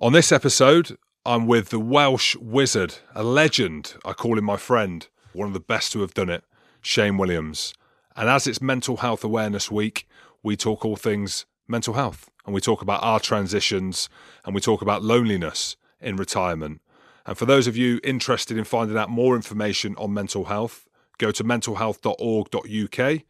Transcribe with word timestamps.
On 0.00 0.12
this 0.12 0.32
episode, 0.32 0.98
I'm 1.24 1.46
with 1.46 1.68
the 1.68 1.78
Welsh 1.78 2.34
wizard, 2.36 2.96
a 3.14 3.22
legend. 3.22 3.94
I 4.04 4.12
call 4.12 4.36
him 4.36 4.44
my 4.44 4.56
friend, 4.56 5.06
one 5.32 5.46
of 5.46 5.54
the 5.54 5.60
best 5.60 5.92
to 5.92 6.00
have 6.00 6.12
done 6.12 6.28
it, 6.28 6.42
Shane 6.80 7.16
Williams. 7.16 7.72
And 8.16 8.28
as 8.28 8.48
it's 8.48 8.60
Mental 8.60 8.96
Health 8.96 9.22
Awareness 9.22 9.70
Week, 9.70 10.08
we 10.42 10.56
talk 10.56 10.84
all 10.84 10.96
things 10.96 11.46
mental 11.68 11.94
health 11.94 12.28
and 12.44 12.52
we 12.52 12.60
talk 12.60 12.82
about 12.82 13.04
our 13.04 13.20
transitions 13.20 14.08
and 14.44 14.52
we 14.52 14.60
talk 14.60 14.82
about 14.82 15.04
loneliness 15.04 15.76
in 16.00 16.16
retirement. 16.16 16.80
And 17.24 17.38
for 17.38 17.46
those 17.46 17.68
of 17.68 17.76
you 17.76 18.00
interested 18.02 18.58
in 18.58 18.64
finding 18.64 18.98
out 18.98 19.10
more 19.10 19.36
information 19.36 19.94
on 19.96 20.12
mental 20.12 20.46
health, 20.46 20.88
go 21.18 21.30
to 21.30 21.44
mentalhealth.org.uk 21.44 23.22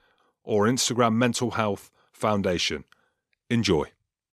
or 0.44 0.66
Instagram 0.66 1.14
Mental 1.14 1.50
Health 1.50 1.90
Foundation. 2.10 2.84
Enjoy. 3.50 3.93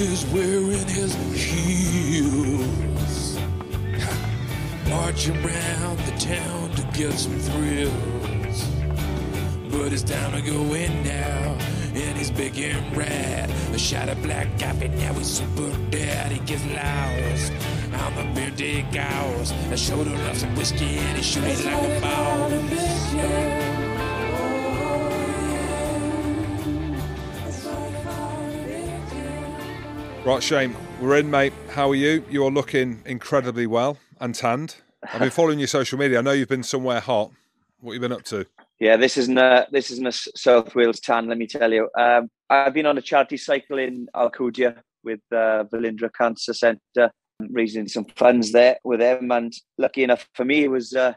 Is 0.00 0.24
wearing 0.26 0.86
his 0.88 1.14
heels. 1.34 3.38
Marching 4.88 5.36
around 5.44 5.98
the 6.00 6.16
town 6.18 6.70
to 6.70 6.82
get 6.98 7.12
some 7.12 7.38
thrills. 7.38 8.64
But 9.70 9.92
it's 9.92 10.02
time 10.02 10.32
to 10.32 10.40
go 10.40 10.74
in 10.74 11.04
now. 11.04 11.56
And 11.94 12.16
he's 12.16 12.30
big 12.30 12.58
and 12.58 12.96
rad. 12.96 13.50
A 13.74 13.78
shot 13.78 14.08
of 14.08 14.22
black 14.22 14.58
coffee, 14.58 14.88
now 14.88 15.12
he's 15.12 15.26
super 15.26 15.70
dead. 15.90 16.32
He 16.32 16.38
gets 16.40 16.64
lost 16.66 17.52
on 17.92 18.14
the 18.16 18.24
beer 18.34 18.50
dig 18.50 18.96
hours. 18.96 19.52
A 19.70 19.76
shoulder 19.76 20.14
of 20.14 20.36
some 20.36 20.54
whiskey 20.56 20.96
and 20.96 21.18
he 21.18 21.22
shoots 21.22 21.64
like 21.64 21.74
a 21.74 22.00
ball. 22.00 22.50
Right, 30.22 30.42
Shane, 30.42 30.76
we're 31.00 31.16
in, 31.16 31.30
mate. 31.30 31.54
How 31.70 31.88
are 31.88 31.94
you? 31.94 32.22
You 32.28 32.44
are 32.44 32.50
looking 32.50 33.02
incredibly 33.06 33.66
well 33.66 33.96
and 34.20 34.34
tanned. 34.34 34.76
I've 35.02 35.20
been 35.20 35.30
following 35.30 35.58
your 35.58 35.66
social 35.66 35.98
media. 35.98 36.18
I 36.18 36.20
know 36.20 36.32
you've 36.32 36.46
been 36.46 36.62
somewhere 36.62 37.00
hot. 37.00 37.30
What 37.80 37.94
have 37.94 38.02
you 38.02 38.06
been 38.06 38.16
up 38.16 38.24
to? 38.24 38.44
Yeah, 38.78 38.98
this 38.98 39.16
isn't 39.16 39.38
a 39.38 39.66
this 39.72 39.90
isn't 39.90 40.06
a 40.06 40.12
South 40.12 40.74
Wales 40.74 41.00
tan. 41.00 41.28
Let 41.28 41.38
me 41.38 41.46
tell 41.46 41.72
you. 41.72 41.88
Um, 41.98 42.30
I've 42.50 42.74
been 42.74 42.84
on 42.84 42.98
a 42.98 43.00
charity 43.00 43.38
cycle 43.38 43.78
in 43.78 44.08
Alcudia 44.14 44.82
with 45.02 45.20
uh, 45.32 45.64
Velindre 45.72 46.10
Cancer 46.12 46.52
Centre, 46.52 47.10
raising 47.48 47.88
some 47.88 48.04
funds 48.04 48.52
there 48.52 48.76
with 48.84 49.00
them. 49.00 49.32
And 49.32 49.54
lucky 49.78 50.04
enough 50.04 50.28
for 50.34 50.44
me, 50.44 50.64
it 50.64 50.70
was 50.70 50.92
uh, 50.92 51.14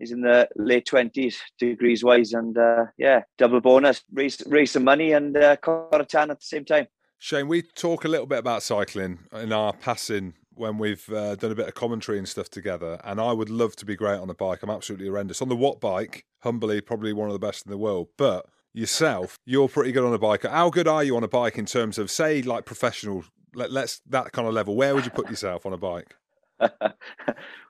he's 0.00 0.10
in 0.10 0.22
the 0.22 0.48
late 0.56 0.86
twenties 0.86 1.40
degrees 1.56 2.02
wise, 2.02 2.32
and 2.32 2.58
uh, 2.58 2.86
yeah, 2.98 3.22
double 3.38 3.60
bonus. 3.60 4.02
Raise 4.12 4.42
raise 4.46 4.72
some 4.72 4.84
money 4.84 5.12
and 5.12 5.36
uh, 5.36 5.54
caught 5.54 6.00
a 6.00 6.04
tan 6.04 6.32
at 6.32 6.40
the 6.40 6.46
same 6.46 6.64
time. 6.64 6.88
Shane, 7.22 7.48
we 7.48 7.60
talk 7.60 8.06
a 8.06 8.08
little 8.08 8.24
bit 8.24 8.38
about 8.38 8.62
cycling 8.62 9.18
in 9.34 9.52
our 9.52 9.74
passing 9.74 10.32
when 10.54 10.78
we've 10.78 11.06
uh, 11.10 11.34
done 11.34 11.52
a 11.52 11.54
bit 11.54 11.68
of 11.68 11.74
commentary 11.74 12.16
and 12.16 12.26
stuff 12.26 12.48
together. 12.48 12.98
And 13.04 13.20
I 13.20 13.34
would 13.34 13.50
love 13.50 13.76
to 13.76 13.84
be 13.84 13.94
great 13.94 14.18
on 14.18 14.28
the 14.28 14.34
bike. 14.34 14.62
I'm 14.62 14.70
absolutely 14.70 15.06
horrendous. 15.06 15.42
On 15.42 15.50
the 15.50 15.54
Watt 15.54 15.82
bike, 15.82 16.24
humbly, 16.42 16.80
probably 16.80 17.12
one 17.12 17.28
of 17.28 17.34
the 17.34 17.38
best 17.38 17.66
in 17.66 17.70
the 17.70 17.76
world. 17.76 18.08
But 18.16 18.46
yourself, 18.72 19.36
you're 19.44 19.68
pretty 19.68 19.92
good 19.92 20.02
on 20.02 20.14
a 20.14 20.18
bike. 20.18 20.44
How 20.44 20.70
good 20.70 20.88
are 20.88 21.04
you 21.04 21.14
on 21.14 21.22
a 21.22 21.28
bike 21.28 21.58
in 21.58 21.66
terms 21.66 21.98
of, 21.98 22.10
say, 22.10 22.40
like 22.40 22.64
professional? 22.64 23.24
Let, 23.54 23.70
let's 23.70 24.00
that 24.08 24.32
kind 24.32 24.48
of 24.48 24.54
level. 24.54 24.74
Where 24.74 24.94
would 24.94 25.04
you 25.04 25.10
put 25.10 25.28
yourself 25.28 25.66
on 25.66 25.74
a 25.74 25.78
bike? 25.78 26.16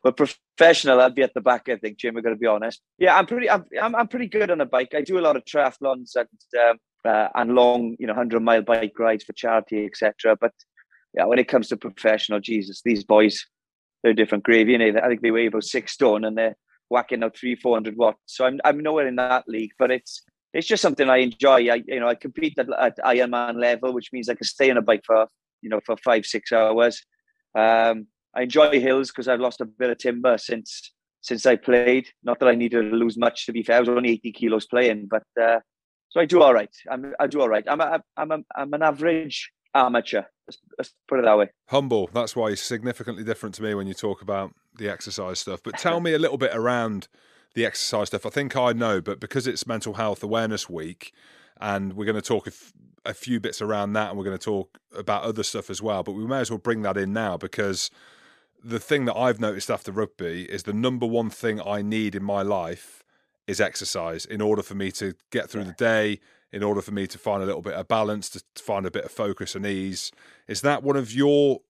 well, 0.04 0.12
professional, 0.12 1.00
I'd 1.00 1.16
be 1.16 1.22
at 1.22 1.34
the 1.34 1.40
back. 1.40 1.68
I 1.68 1.74
think, 1.74 1.98
Jim. 1.98 2.16
I 2.16 2.20
got 2.20 2.30
to 2.30 2.36
be 2.36 2.46
honest. 2.46 2.82
Yeah, 2.98 3.18
I'm 3.18 3.26
pretty. 3.26 3.50
I'm, 3.50 3.64
I'm, 3.82 3.96
I'm 3.96 4.08
pretty 4.08 4.28
good 4.28 4.52
on 4.52 4.60
a 4.60 4.66
bike. 4.66 4.94
I 4.94 5.00
do 5.00 5.18
a 5.18 5.20
lot 5.20 5.34
of 5.34 5.44
triathlons 5.44 6.14
and 6.14 6.28
um, 6.70 6.78
uh, 7.04 7.28
and 7.34 7.54
long, 7.54 7.96
you 7.98 8.06
know, 8.06 8.14
hundred 8.14 8.40
mile 8.40 8.62
bike 8.62 8.98
rides 8.98 9.24
for 9.24 9.32
charity, 9.32 9.86
etc. 9.86 10.36
But 10.40 10.52
yeah, 11.14 11.24
when 11.24 11.38
it 11.38 11.48
comes 11.48 11.68
to 11.68 11.76
professional, 11.76 12.40
Jesus, 12.40 12.82
these 12.84 13.04
boys, 13.04 13.46
they're 14.02 14.14
different 14.14 14.44
gravy. 14.44 14.76
Know, 14.76 15.00
I 15.02 15.08
think 15.08 15.22
they 15.22 15.30
weigh 15.30 15.46
about 15.46 15.64
six 15.64 15.92
stone 15.92 16.24
and 16.24 16.36
they're 16.36 16.56
whacking 16.88 17.22
out 17.22 17.36
three, 17.36 17.54
four 17.54 17.76
hundred 17.76 17.96
watts. 17.96 18.20
So 18.26 18.44
I'm 18.44 18.60
I'm 18.64 18.80
nowhere 18.80 19.06
in 19.06 19.16
that 19.16 19.44
league, 19.48 19.72
but 19.78 19.90
it's 19.90 20.22
it's 20.52 20.66
just 20.66 20.82
something 20.82 21.08
I 21.08 21.18
enjoy. 21.18 21.70
I 21.70 21.82
you 21.86 22.00
know 22.00 22.08
I 22.08 22.14
compete 22.14 22.58
at, 22.58 22.68
at 22.78 22.98
Ironman 22.98 23.60
level, 23.60 23.92
which 23.92 24.10
means 24.12 24.28
I 24.28 24.34
can 24.34 24.44
stay 24.44 24.70
on 24.70 24.76
a 24.76 24.82
bike 24.82 25.02
for 25.06 25.26
you 25.62 25.70
know 25.70 25.80
for 25.84 25.96
five 25.96 26.26
six 26.26 26.52
hours. 26.52 27.02
Um, 27.54 28.06
I 28.34 28.42
enjoy 28.42 28.80
hills 28.80 29.10
because 29.10 29.26
I've 29.26 29.40
lost 29.40 29.60
a 29.60 29.64
bit 29.64 29.90
of 29.90 29.98
timber 29.98 30.38
since 30.38 30.92
since 31.22 31.46
I 31.46 31.56
played. 31.56 32.08
Not 32.22 32.40
that 32.40 32.48
I 32.48 32.54
needed 32.54 32.90
to 32.90 32.96
lose 32.96 33.16
much. 33.16 33.46
To 33.46 33.52
be 33.52 33.62
fair, 33.62 33.76
I 33.76 33.80
was 33.80 33.88
only 33.88 34.10
eighty 34.10 34.32
kilos 34.32 34.66
playing, 34.66 35.08
but 35.10 35.24
uh, 35.40 35.60
so 36.10 36.20
I 36.20 36.26
do 36.26 36.42
all 36.42 36.52
right. 36.52 36.74
I'm, 36.90 37.14
I 37.18 37.26
do 37.26 37.40
all 37.40 37.48
right. 37.48 37.64
I'm 37.66 37.80
a, 37.80 38.02
I'm 38.16 38.30
a, 38.30 38.38
I'm 38.56 38.72
an 38.74 38.82
average 38.82 39.50
amateur. 39.74 40.22
Let's, 40.46 40.58
let's 40.76 40.94
put 41.08 41.20
it 41.20 41.24
that 41.24 41.38
way. 41.38 41.50
Humble. 41.66 42.10
That's 42.12 42.34
why 42.34 42.50
he's 42.50 42.60
significantly 42.60 43.24
different 43.24 43.54
to 43.56 43.62
me 43.62 43.74
when 43.74 43.86
you 43.86 43.94
talk 43.94 44.20
about 44.20 44.52
the 44.76 44.88
exercise 44.88 45.38
stuff. 45.38 45.60
But 45.62 45.78
tell 45.78 46.00
me 46.02 46.12
a 46.12 46.18
little 46.18 46.38
bit 46.38 46.50
around 46.54 47.08
the 47.54 47.64
exercise 47.64 48.08
stuff. 48.08 48.26
I 48.26 48.30
think 48.30 48.56
I 48.56 48.72
know, 48.72 49.00
but 49.00 49.20
because 49.20 49.46
it's 49.46 49.66
Mental 49.66 49.94
Health 49.94 50.22
Awareness 50.22 50.68
Week, 50.68 51.12
and 51.60 51.92
we're 51.92 52.06
going 52.06 52.16
to 52.16 52.22
talk 52.22 52.46
a, 52.46 52.50
f- 52.50 52.72
a 53.04 53.14
few 53.14 53.38
bits 53.38 53.60
around 53.60 53.92
that, 53.92 54.08
and 54.08 54.18
we're 54.18 54.24
going 54.24 54.38
to 54.38 54.44
talk 54.44 54.78
about 54.96 55.22
other 55.22 55.42
stuff 55.42 55.70
as 55.70 55.82
well. 55.82 56.02
But 56.02 56.12
we 56.12 56.26
may 56.26 56.40
as 56.40 56.50
well 56.50 56.58
bring 56.58 56.82
that 56.82 56.96
in 56.96 57.12
now 57.12 57.36
because 57.36 57.90
the 58.62 58.80
thing 58.80 59.04
that 59.04 59.16
I've 59.16 59.40
noticed 59.40 59.70
after 59.70 59.92
rugby 59.92 60.42
is 60.44 60.64
the 60.64 60.72
number 60.72 61.06
one 61.06 61.30
thing 61.30 61.60
I 61.60 61.82
need 61.82 62.14
in 62.14 62.24
my 62.24 62.42
life 62.42 62.99
is 63.50 63.60
exercise 63.60 64.24
in 64.24 64.40
order 64.40 64.62
for 64.62 64.76
me 64.76 64.92
to 64.92 65.12
get 65.30 65.50
through 65.50 65.64
the 65.64 65.72
day, 65.72 66.20
in 66.52 66.62
order 66.62 66.80
for 66.80 66.92
me 66.92 67.06
to 67.08 67.18
find 67.18 67.42
a 67.42 67.46
little 67.46 67.62
bit 67.62 67.74
of 67.74 67.88
balance, 67.88 68.30
to 68.30 68.42
find 68.62 68.86
a 68.86 68.90
bit 68.90 69.04
of 69.04 69.10
focus 69.10 69.56
and 69.56 69.66
ease. 69.66 70.12
Is 70.46 70.60
that 70.60 70.84
one 70.84 70.96
of 70.96 71.12
your 71.12 71.60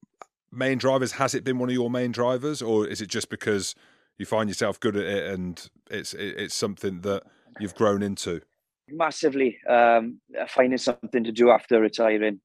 main 0.53 0.77
drivers? 0.77 1.12
Has 1.12 1.35
it 1.35 1.43
been 1.43 1.59
one 1.59 1.71
of 1.71 1.75
your 1.75 1.91
main 1.91 2.12
drivers, 2.12 2.61
or 2.61 2.87
is 2.87 3.00
it 3.00 3.09
just 3.09 3.31
because 3.31 3.75
you 4.19 4.27
find 4.27 4.50
yourself 4.50 4.79
good 4.79 4.94
at 4.94 5.05
it 5.05 5.32
and 5.32 5.71
it's 5.91 6.12
it's 6.12 6.55
something 6.55 7.00
that 7.00 7.23
you've 7.59 7.75
grown 7.75 8.03
into? 8.03 8.43
Massively, 8.88 9.59
um, 9.69 10.21
finding 10.49 10.79
something 10.79 11.25
to 11.25 11.33
do 11.33 11.50
after 11.50 11.81
retiring. 11.81 12.41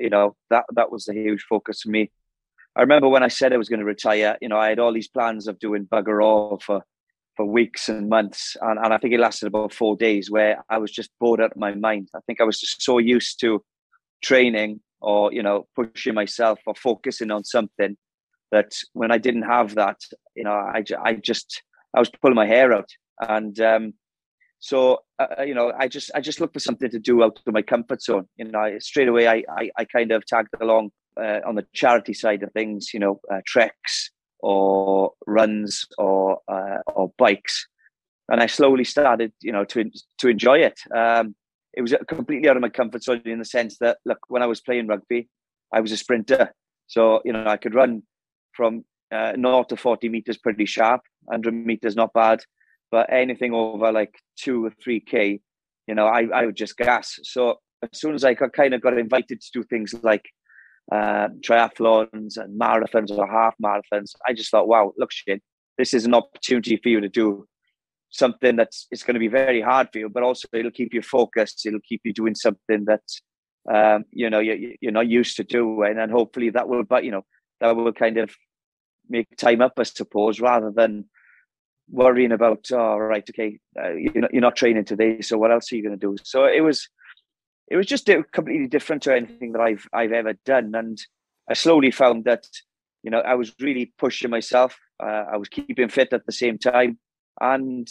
You 0.00 0.10
know 0.10 0.36
that 0.50 0.64
that 0.74 0.90
was 0.90 1.08
a 1.08 1.14
huge 1.14 1.44
focus 1.48 1.82
for 1.82 1.90
me. 1.90 2.10
I 2.74 2.80
remember 2.80 3.08
when 3.08 3.22
I 3.22 3.28
said 3.28 3.52
I 3.52 3.56
was 3.56 3.68
going 3.68 3.80
to 3.80 3.86
retire. 3.86 4.36
You 4.40 4.48
know, 4.48 4.58
I 4.58 4.68
had 4.68 4.80
all 4.80 4.92
these 4.92 5.08
plans 5.08 5.46
of 5.46 5.58
doing 5.60 5.86
bugger 5.86 6.24
all 6.24 6.58
for 6.58 6.82
for 7.36 7.46
weeks 7.46 7.88
and 7.88 8.08
months. 8.08 8.56
And, 8.60 8.78
and 8.78 8.92
I 8.92 8.98
think 8.98 9.14
it 9.14 9.20
lasted 9.20 9.46
about 9.46 9.72
four 9.72 9.96
days 9.96 10.30
where 10.30 10.62
I 10.68 10.78
was 10.78 10.90
just 10.90 11.10
bored 11.20 11.40
out 11.40 11.52
of 11.52 11.56
my 11.56 11.74
mind. 11.74 12.08
I 12.14 12.20
think 12.26 12.40
I 12.40 12.44
was 12.44 12.60
just 12.60 12.82
so 12.82 12.98
used 12.98 13.40
to 13.40 13.62
training 14.22 14.80
or 15.00 15.32
you 15.32 15.42
know 15.42 15.66
pushing 15.74 16.14
myself 16.14 16.58
or 16.66 16.74
focusing 16.74 17.30
on 17.30 17.44
something 17.44 17.96
that 18.52 18.72
when 18.92 19.12
I 19.12 19.18
didn't 19.18 19.42
have 19.42 19.76
that, 19.76 19.98
you 20.34 20.44
know, 20.44 20.52
I, 20.52 20.82
I 21.02 21.14
just 21.14 21.62
I 21.94 22.00
was 22.00 22.10
pulling 22.20 22.34
my 22.34 22.46
hair 22.46 22.72
out, 22.72 22.88
and 23.20 23.58
um, 23.60 23.94
so 24.58 24.98
uh, 25.18 25.26
uh, 25.38 25.42
you 25.42 25.54
know, 25.54 25.72
I 25.78 25.88
just 25.88 26.10
I 26.14 26.20
just 26.20 26.40
looked 26.40 26.54
for 26.54 26.60
something 26.60 26.90
to 26.90 26.98
do 26.98 27.22
out 27.22 27.40
of 27.46 27.54
my 27.54 27.62
comfort 27.62 28.02
zone. 28.02 28.26
You 28.36 28.46
know, 28.46 28.58
I, 28.58 28.78
straight 28.78 29.08
away 29.08 29.26
I, 29.26 29.44
I, 29.56 29.70
I 29.76 29.84
kind 29.84 30.12
of 30.12 30.26
tagged 30.26 30.50
along 30.60 30.90
uh, 31.16 31.40
on 31.46 31.54
the 31.54 31.66
charity 31.74 32.14
side 32.14 32.42
of 32.42 32.52
things. 32.52 32.90
You 32.92 33.00
know, 33.00 33.20
uh, 33.32 33.40
treks 33.46 34.10
or 34.42 35.12
runs 35.26 35.86
or 35.98 36.38
uh, 36.48 36.78
or 36.86 37.12
bikes, 37.18 37.66
and 38.28 38.40
I 38.40 38.46
slowly 38.46 38.84
started, 38.84 39.32
you 39.40 39.52
know, 39.52 39.64
to 39.66 39.90
to 40.18 40.28
enjoy 40.28 40.58
it. 40.58 40.80
Um, 40.94 41.34
it 41.72 41.82
was 41.82 41.94
completely 42.08 42.48
out 42.48 42.56
of 42.56 42.62
my 42.62 42.68
comfort 42.68 43.02
zone 43.02 43.22
in 43.24 43.38
the 43.38 43.44
sense 43.44 43.78
that 43.78 43.98
look, 44.04 44.18
when 44.28 44.42
I 44.42 44.46
was 44.46 44.60
playing 44.60 44.88
rugby, 44.88 45.28
I 45.72 45.80
was 45.80 45.92
a 45.92 45.96
sprinter, 45.96 46.54
so 46.86 47.20
you 47.24 47.32
know 47.32 47.46
I 47.46 47.56
could 47.56 47.74
run 47.74 48.02
from 48.52 48.84
uh, 49.12 49.34
0 49.34 49.64
to 49.64 49.76
40 49.76 50.08
meters 50.08 50.38
pretty 50.38 50.66
sharp, 50.66 51.02
100 51.24 51.54
meters 51.54 51.96
not 51.96 52.12
bad, 52.12 52.40
but 52.90 53.12
anything 53.12 53.52
over 53.54 53.92
like 53.92 54.14
two 54.36 54.66
or 54.66 54.72
three 54.82 55.00
k, 55.00 55.40
you 55.86 55.94
know, 55.94 56.06
I 56.06 56.28
I 56.34 56.46
would 56.46 56.56
just 56.56 56.76
gas. 56.76 57.18
So 57.22 57.60
as 57.82 57.98
soon 57.98 58.14
as 58.14 58.24
I 58.24 58.34
got, 58.34 58.52
kind 58.52 58.74
of 58.74 58.80
got 58.80 58.98
invited 58.98 59.40
to 59.40 59.50
do 59.52 59.62
things 59.62 59.94
like 60.02 60.28
uh, 60.92 61.28
triathlons 61.40 62.36
and 62.36 62.60
marathons 62.60 63.10
or 63.10 63.26
half 63.26 63.54
marathons, 63.62 64.12
I 64.26 64.32
just 64.32 64.50
thought, 64.50 64.68
wow, 64.68 64.92
look, 64.96 65.12
shit, 65.12 65.42
this 65.78 65.94
is 65.94 66.04
an 66.04 66.14
opportunity 66.14 66.76
for 66.76 66.88
you 66.88 67.00
to 67.00 67.08
do 67.08 67.46
something 68.10 68.56
that's 68.56 68.88
it's 68.90 69.04
going 69.04 69.14
to 69.14 69.20
be 69.20 69.28
very 69.28 69.60
hard 69.60 69.88
for 69.92 69.98
you, 69.98 70.08
but 70.08 70.22
also 70.22 70.48
it'll 70.52 70.70
keep 70.70 70.92
you 70.92 71.02
focused. 71.02 71.64
It'll 71.64 71.80
keep 71.80 72.00
you 72.04 72.12
doing 72.12 72.34
something 72.34 72.86
that 72.86 73.02
um, 73.72 74.04
you 74.10 74.28
know 74.30 74.40
you, 74.40 74.76
you're 74.80 74.92
not 74.92 75.08
used 75.08 75.36
to 75.36 75.44
doing, 75.44 75.98
and 75.98 76.10
hopefully 76.10 76.50
that 76.50 76.68
will, 76.68 76.82
but 76.82 77.04
you 77.04 77.12
know, 77.12 77.24
that 77.60 77.76
will 77.76 77.92
kind 77.92 78.18
of 78.18 78.30
make 79.08 79.36
time 79.36 79.60
up, 79.60 79.74
I 79.78 79.82
suppose, 79.82 80.40
rather 80.40 80.70
than 80.70 81.04
worrying 81.90 82.32
about, 82.32 82.66
oh, 82.72 82.96
right, 82.96 83.28
okay, 83.28 83.58
uh, 83.78 83.90
you're, 83.90 84.22
not, 84.22 84.32
you're 84.32 84.40
not 84.40 84.56
training 84.56 84.84
today, 84.84 85.20
so 85.20 85.36
what 85.36 85.50
else 85.50 85.72
are 85.72 85.76
you 85.76 85.82
going 85.82 85.98
to 85.98 86.06
do? 86.06 86.16
So 86.22 86.44
it 86.44 86.60
was, 86.60 86.88
it 87.70 87.76
was 87.76 87.86
just 87.86 88.10
completely 88.32 88.66
different 88.66 89.02
to 89.04 89.14
anything 89.14 89.52
that 89.52 89.60
I've 89.60 89.86
I've 89.92 90.12
ever 90.12 90.34
done, 90.44 90.74
and 90.74 91.00
I 91.48 91.54
slowly 91.54 91.90
found 91.90 92.24
that, 92.24 92.44
you 93.02 93.10
know, 93.10 93.20
I 93.20 93.34
was 93.34 93.54
really 93.60 93.92
pushing 93.98 94.30
myself. 94.30 94.76
Uh, 95.02 95.24
I 95.32 95.36
was 95.36 95.48
keeping 95.48 95.88
fit 95.88 96.12
at 96.12 96.26
the 96.26 96.32
same 96.32 96.58
time, 96.58 96.98
and 97.40 97.88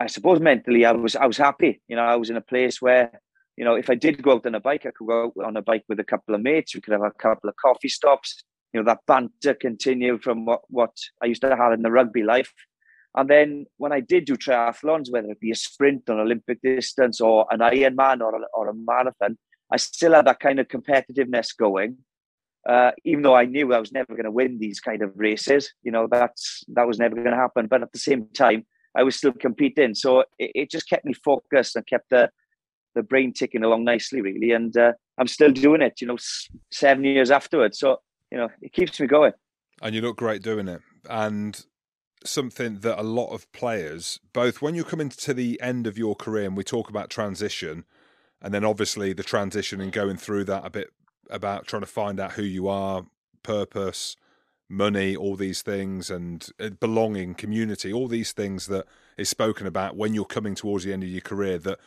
I 0.00 0.06
suppose 0.06 0.40
mentally 0.40 0.84
I 0.84 0.92
was 0.92 1.16
I 1.16 1.26
was 1.26 1.36
happy. 1.36 1.82
You 1.88 1.96
know, 1.96 2.04
I 2.04 2.16
was 2.16 2.30
in 2.30 2.36
a 2.36 2.40
place 2.40 2.80
where 2.80 3.20
you 3.56 3.64
know, 3.64 3.74
if 3.74 3.88
I 3.88 3.94
did 3.94 4.22
go 4.22 4.32
out 4.32 4.46
on 4.46 4.54
a 4.54 4.60
bike, 4.60 4.84
I 4.84 4.90
could 4.90 5.06
go 5.06 5.24
out 5.24 5.44
on 5.44 5.56
a 5.56 5.62
bike 5.62 5.84
with 5.88 5.98
a 5.98 6.04
couple 6.04 6.34
of 6.34 6.42
mates. 6.42 6.74
We 6.74 6.82
could 6.82 6.92
have 6.92 7.02
a 7.02 7.10
couple 7.10 7.48
of 7.48 7.56
coffee 7.56 7.88
stops. 7.88 8.44
You 8.72 8.80
know, 8.80 8.86
that 8.86 9.00
banter 9.06 9.54
continued 9.54 10.22
from 10.22 10.44
what, 10.44 10.60
what 10.68 10.94
I 11.22 11.26
used 11.26 11.40
to 11.40 11.56
have 11.56 11.72
in 11.72 11.82
the 11.82 11.90
rugby 11.90 12.22
life. 12.22 12.52
And 13.16 13.30
then 13.30 13.66
when 13.78 13.92
I 13.92 14.00
did 14.00 14.26
do 14.26 14.36
triathlons, 14.36 15.10
whether 15.10 15.30
it 15.30 15.40
be 15.40 15.50
a 15.50 15.56
sprint 15.56 16.02
or 16.08 16.20
Olympic 16.20 16.60
distance 16.62 17.20
or 17.20 17.46
an 17.50 17.60
Ironman 17.60 18.20
or 18.20 18.36
a, 18.36 18.40
or 18.52 18.68
a 18.68 18.74
marathon, 18.74 19.38
I 19.72 19.78
still 19.78 20.12
had 20.12 20.26
that 20.26 20.40
kind 20.40 20.60
of 20.60 20.68
competitiveness 20.68 21.48
going. 21.58 21.96
Uh, 22.68 22.90
even 23.04 23.22
though 23.22 23.34
I 23.34 23.44
knew 23.44 23.72
I 23.72 23.78
was 23.78 23.92
never 23.92 24.12
going 24.12 24.24
to 24.24 24.30
win 24.30 24.58
these 24.58 24.80
kind 24.80 25.00
of 25.00 25.12
races, 25.14 25.72
you 25.82 25.92
know, 25.92 26.08
that's 26.10 26.64
that 26.68 26.86
was 26.86 26.98
never 26.98 27.14
going 27.14 27.30
to 27.30 27.36
happen. 27.36 27.68
But 27.68 27.82
at 27.82 27.92
the 27.92 27.98
same 27.98 28.26
time, 28.34 28.66
I 28.96 29.04
was 29.04 29.14
still 29.14 29.32
competing, 29.32 29.94
so 29.94 30.20
it, 30.38 30.50
it 30.54 30.70
just 30.70 30.88
kept 30.88 31.04
me 31.04 31.14
focused 31.14 31.76
and 31.76 31.86
kept 31.86 32.10
the 32.10 32.28
the 32.96 33.04
brain 33.04 33.32
ticking 33.32 33.62
along 33.62 33.84
nicely, 33.84 34.20
really. 34.20 34.50
And 34.50 34.76
uh, 34.76 34.94
I'm 35.16 35.28
still 35.28 35.52
doing 35.52 35.80
it, 35.80 36.00
you 36.00 36.08
know, 36.08 36.16
seven 36.72 37.04
years 37.04 37.30
afterwards. 37.30 37.78
So 37.78 37.98
you 38.32 38.38
know, 38.38 38.48
it 38.60 38.72
keeps 38.72 38.98
me 38.98 39.06
going. 39.06 39.32
And 39.80 39.94
you 39.94 40.00
look 40.00 40.16
great 40.16 40.42
doing 40.42 40.68
it. 40.68 40.80
And 41.08 41.64
something 42.24 42.80
that 42.80 43.00
a 43.00 43.02
lot 43.02 43.32
of 43.32 43.50
players, 43.52 44.20
both 44.32 44.62
when 44.62 44.74
you're 44.74 44.84
coming 44.84 45.08
to 45.08 45.34
the 45.34 45.60
end 45.60 45.86
of 45.86 45.98
your 45.98 46.14
career, 46.14 46.46
and 46.46 46.56
we 46.56 46.64
talk 46.64 46.88
about 46.88 47.10
transition, 47.10 47.84
and 48.40 48.52
then 48.52 48.64
obviously 48.64 49.12
the 49.12 49.22
transition 49.22 49.80
and 49.80 49.92
going 49.92 50.16
through 50.16 50.44
that 50.44 50.64
a 50.64 50.70
bit 50.70 50.90
about 51.30 51.66
trying 51.66 51.82
to 51.82 51.86
find 51.86 52.20
out 52.20 52.32
who 52.32 52.42
you 52.42 52.68
are, 52.68 53.06
purpose, 53.42 54.16
money, 54.68 55.14
all 55.14 55.36
these 55.36 55.62
things, 55.62 56.10
and 56.10 56.48
uh, 56.60 56.70
belonging, 56.70 57.34
community, 57.34 57.92
all 57.92 58.08
these 58.08 58.32
things 58.32 58.66
that 58.66 58.86
is 59.16 59.28
spoken 59.28 59.66
about 59.66 59.96
when 59.96 60.14
you're 60.14 60.24
coming 60.24 60.54
towards 60.54 60.84
the 60.84 60.92
end 60.92 61.02
of 61.02 61.08
your 61.08 61.20
career 61.20 61.58
that 61.58 61.78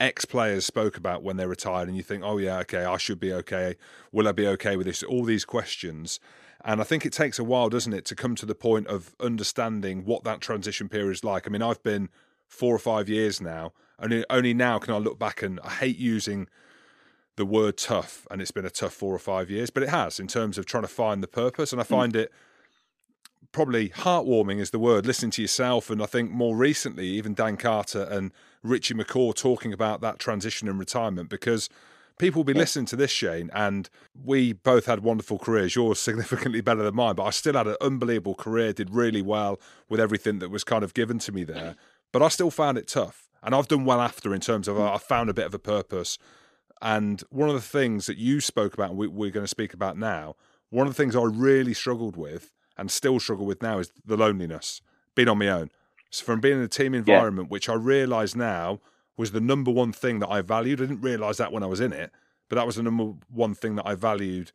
ex 0.00 0.24
players 0.24 0.66
spoke 0.66 0.96
about 0.96 1.22
when 1.22 1.36
they're 1.36 1.48
retired, 1.48 1.88
and 1.88 1.96
you 1.96 2.02
think, 2.02 2.22
oh, 2.24 2.38
yeah, 2.38 2.58
okay, 2.58 2.84
I 2.84 2.96
should 2.96 3.20
be 3.20 3.32
okay. 3.32 3.76
Will 4.10 4.28
I 4.28 4.32
be 4.32 4.46
okay 4.48 4.76
with 4.76 4.86
this? 4.86 5.02
All 5.02 5.24
these 5.24 5.44
questions. 5.44 6.18
And 6.64 6.80
I 6.80 6.84
think 6.84 7.04
it 7.04 7.12
takes 7.12 7.38
a 7.38 7.44
while, 7.44 7.68
doesn't 7.68 7.92
it, 7.92 8.04
to 8.06 8.14
come 8.14 8.34
to 8.36 8.46
the 8.46 8.54
point 8.54 8.86
of 8.86 9.14
understanding 9.18 10.04
what 10.04 10.24
that 10.24 10.40
transition 10.40 10.88
period 10.88 11.10
is 11.10 11.24
like. 11.24 11.46
I 11.46 11.50
mean, 11.50 11.62
I've 11.62 11.82
been 11.82 12.08
four 12.46 12.74
or 12.74 12.78
five 12.78 13.08
years 13.08 13.40
now, 13.40 13.72
and 13.98 14.24
only 14.30 14.54
now 14.54 14.78
can 14.78 14.94
I 14.94 14.98
look 14.98 15.18
back 15.18 15.42
and 15.42 15.58
I 15.60 15.70
hate 15.70 15.98
using 15.98 16.48
the 17.36 17.46
word 17.46 17.78
tough, 17.78 18.26
and 18.30 18.42
it's 18.42 18.50
been 18.50 18.66
a 18.66 18.70
tough 18.70 18.92
four 18.92 19.14
or 19.14 19.18
five 19.18 19.50
years, 19.50 19.70
but 19.70 19.82
it 19.82 19.88
has 19.88 20.20
in 20.20 20.28
terms 20.28 20.58
of 20.58 20.66
trying 20.66 20.84
to 20.84 20.88
find 20.88 21.22
the 21.22 21.28
purpose. 21.28 21.72
And 21.72 21.80
I 21.80 21.84
hmm. 21.84 21.94
find 21.94 22.12
mm. 22.12 22.20
it 22.20 22.32
probably 23.52 23.90
heartwarming 23.90 24.58
is 24.58 24.70
the 24.70 24.78
word, 24.78 25.06
listening 25.06 25.30
to 25.32 25.42
yourself. 25.42 25.90
And 25.90 26.02
I 26.02 26.06
think 26.06 26.30
more 26.30 26.56
recently, 26.56 27.06
even 27.08 27.34
Dan 27.34 27.56
Carter 27.56 28.02
and 28.02 28.32
Richie 28.62 28.94
McCaw 28.94 29.34
talking 29.34 29.72
about 29.72 30.00
that 30.00 30.18
transition 30.18 30.68
and 30.68 30.78
retirement 30.78 31.28
because 31.28 31.68
people 32.22 32.38
will 32.38 32.44
be 32.44 32.54
listening 32.54 32.86
to 32.86 32.94
this, 32.94 33.10
Shane, 33.10 33.50
and 33.52 33.90
we 34.14 34.52
both 34.52 34.86
had 34.86 35.00
wonderful 35.00 35.40
careers. 35.40 35.74
Yours 35.74 35.98
significantly 36.00 36.60
better 36.60 36.84
than 36.84 36.94
mine, 36.94 37.16
but 37.16 37.24
I 37.24 37.30
still 37.30 37.54
had 37.54 37.66
an 37.66 37.74
unbelievable 37.80 38.36
career, 38.36 38.72
did 38.72 38.94
really 38.94 39.22
well 39.22 39.60
with 39.88 39.98
everything 39.98 40.38
that 40.38 40.48
was 40.48 40.62
kind 40.62 40.84
of 40.84 40.94
given 40.94 41.18
to 41.18 41.32
me 41.32 41.42
there. 41.42 41.74
But 42.12 42.22
I 42.22 42.28
still 42.28 42.52
found 42.52 42.78
it 42.78 42.86
tough. 42.86 43.28
And 43.42 43.56
I've 43.56 43.66
done 43.66 43.84
well 43.84 44.00
after 44.00 44.32
in 44.32 44.40
terms 44.40 44.68
of 44.68 44.78
uh, 44.78 44.94
I 44.94 44.98
found 44.98 45.30
a 45.30 45.34
bit 45.34 45.46
of 45.46 45.54
a 45.54 45.58
purpose. 45.58 46.16
And 46.80 47.20
one 47.30 47.48
of 47.48 47.56
the 47.56 47.60
things 47.60 48.06
that 48.06 48.18
you 48.18 48.40
spoke 48.40 48.72
about, 48.72 48.90
and 48.90 48.98
we, 48.98 49.08
we're 49.08 49.32
going 49.32 49.42
to 49.42 49.48
speak 49.48 49.74
about 49.74 49.98
now, 49.98 50.36
one 50.70 50.86
of 50.86 50.94
the 50.94 51.02
things 51.02 51.16
I 51.16 51.24
really 51.24 51.74
struggled 51.74 52.16
with 52.16 52.52
and 52.78 52.88
still 52.88 53.18
struggle 53.18 53.46
with 53.46 53.62
now 53.62 53.80
is 53.80 53.90
the 54.06 54.16
loneliness, 54.16 54.80
being 55.16 55.28
on 55.28 55.38
my 55.38 55.48
own. 55.48 55.70
So 56.10 56.24
from 56.24 56.38
being 56.38 56.58
in 56.58 56.62
a 56.62 56.68
team 56.68 56.94
environment, 56.94 57.48
yeah. 57.48 57.52
which 57.52 57.68
I 57.68 57.74
realise 57.74 58.36
now 58.36 58.78
was 59.16 59.32
the 59.32 59.40
number 59.40 59.70
one 59.70 59.92
thing 59.92 60.18
that 60.20 60.30
I 60.30 60.42
valued. 60.42 60.80
I 60.80 60.86
didn't 60.86 61.02
realise 61.02 61.36
that 61.36 61.52
when 61.52 61.62
I 61.62 61.66
was 61.66 61.80
in 61.80 61.92
it, 61.92 62.10
but 62.48 62.56
that 62.56 62.66
was 62.66 62.76
the 62.76 62.82
number 62.82 63.12
one 63.28 63.54
thing 63.54 63.76
that 63.76 63.86
I 63.86 63.94
valued 63.94 64.52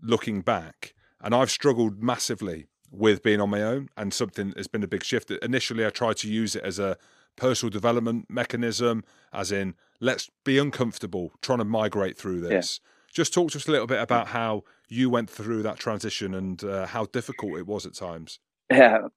looking 0.00 0.40
back. 0.40 0.94
And 1.20 1.34
I've 1.34 1.50
struggled 1.50 2.02
massively 2.02 2.66
with 2.90 3.22
being 3.22 3.40
on 3.40 3.50
my 3.50 3.62
own, 3.62 3.88
and 3.96 4.14
something 4.14 4.52
has 4.56 4.68
been 4.68 4.82
a 4.82 4.88
big 4.88 5.04
shift. 5.04 5.30
Initially, 5.30 5.84
I 5.84 5.90
tried 5.90 6.16
to 6.18 6.28
use 6.28 6.56
it 6.56 6.62
as 6.62 6.78
a 6.78 6.96
personal 7.36 7.70
development 7.70 8.26
mechanism, 8.28 9.04
as 9.32 9.52
in 9.52 9.74
let's 10.00 10.30
be 10.44 10.58
uncomfortable, 10.58 11.32
trying 11.42 11.58
to 11.58 11.64
migrate 11.64 12.16
through 12.16 12.40
this. 12.40 12.80
Yeah. 12.82 12.88
Just 13.12 13.34
talk 13.34 13.50
to 13.52 13.58
us 13.58 13.66
a 13.66 13.70
little 13.70 13.86
bit 13.86 14.00
about 14.00 14.28
how 14.28 14.64
you 14.88 15.10
went 15.10 15.30
through 15.30 15.62
that 15.62 15.78
transition 15.78 16.34
and 16.34 16.62
uh, 16.62 16.86
how 16.86 17.06
difficult 17.06 17.58
it 17.58 17.66
was 17.66 17.86
at 17.86 17.94
times. 17.94 18.38
Yeah, 18.70 19.08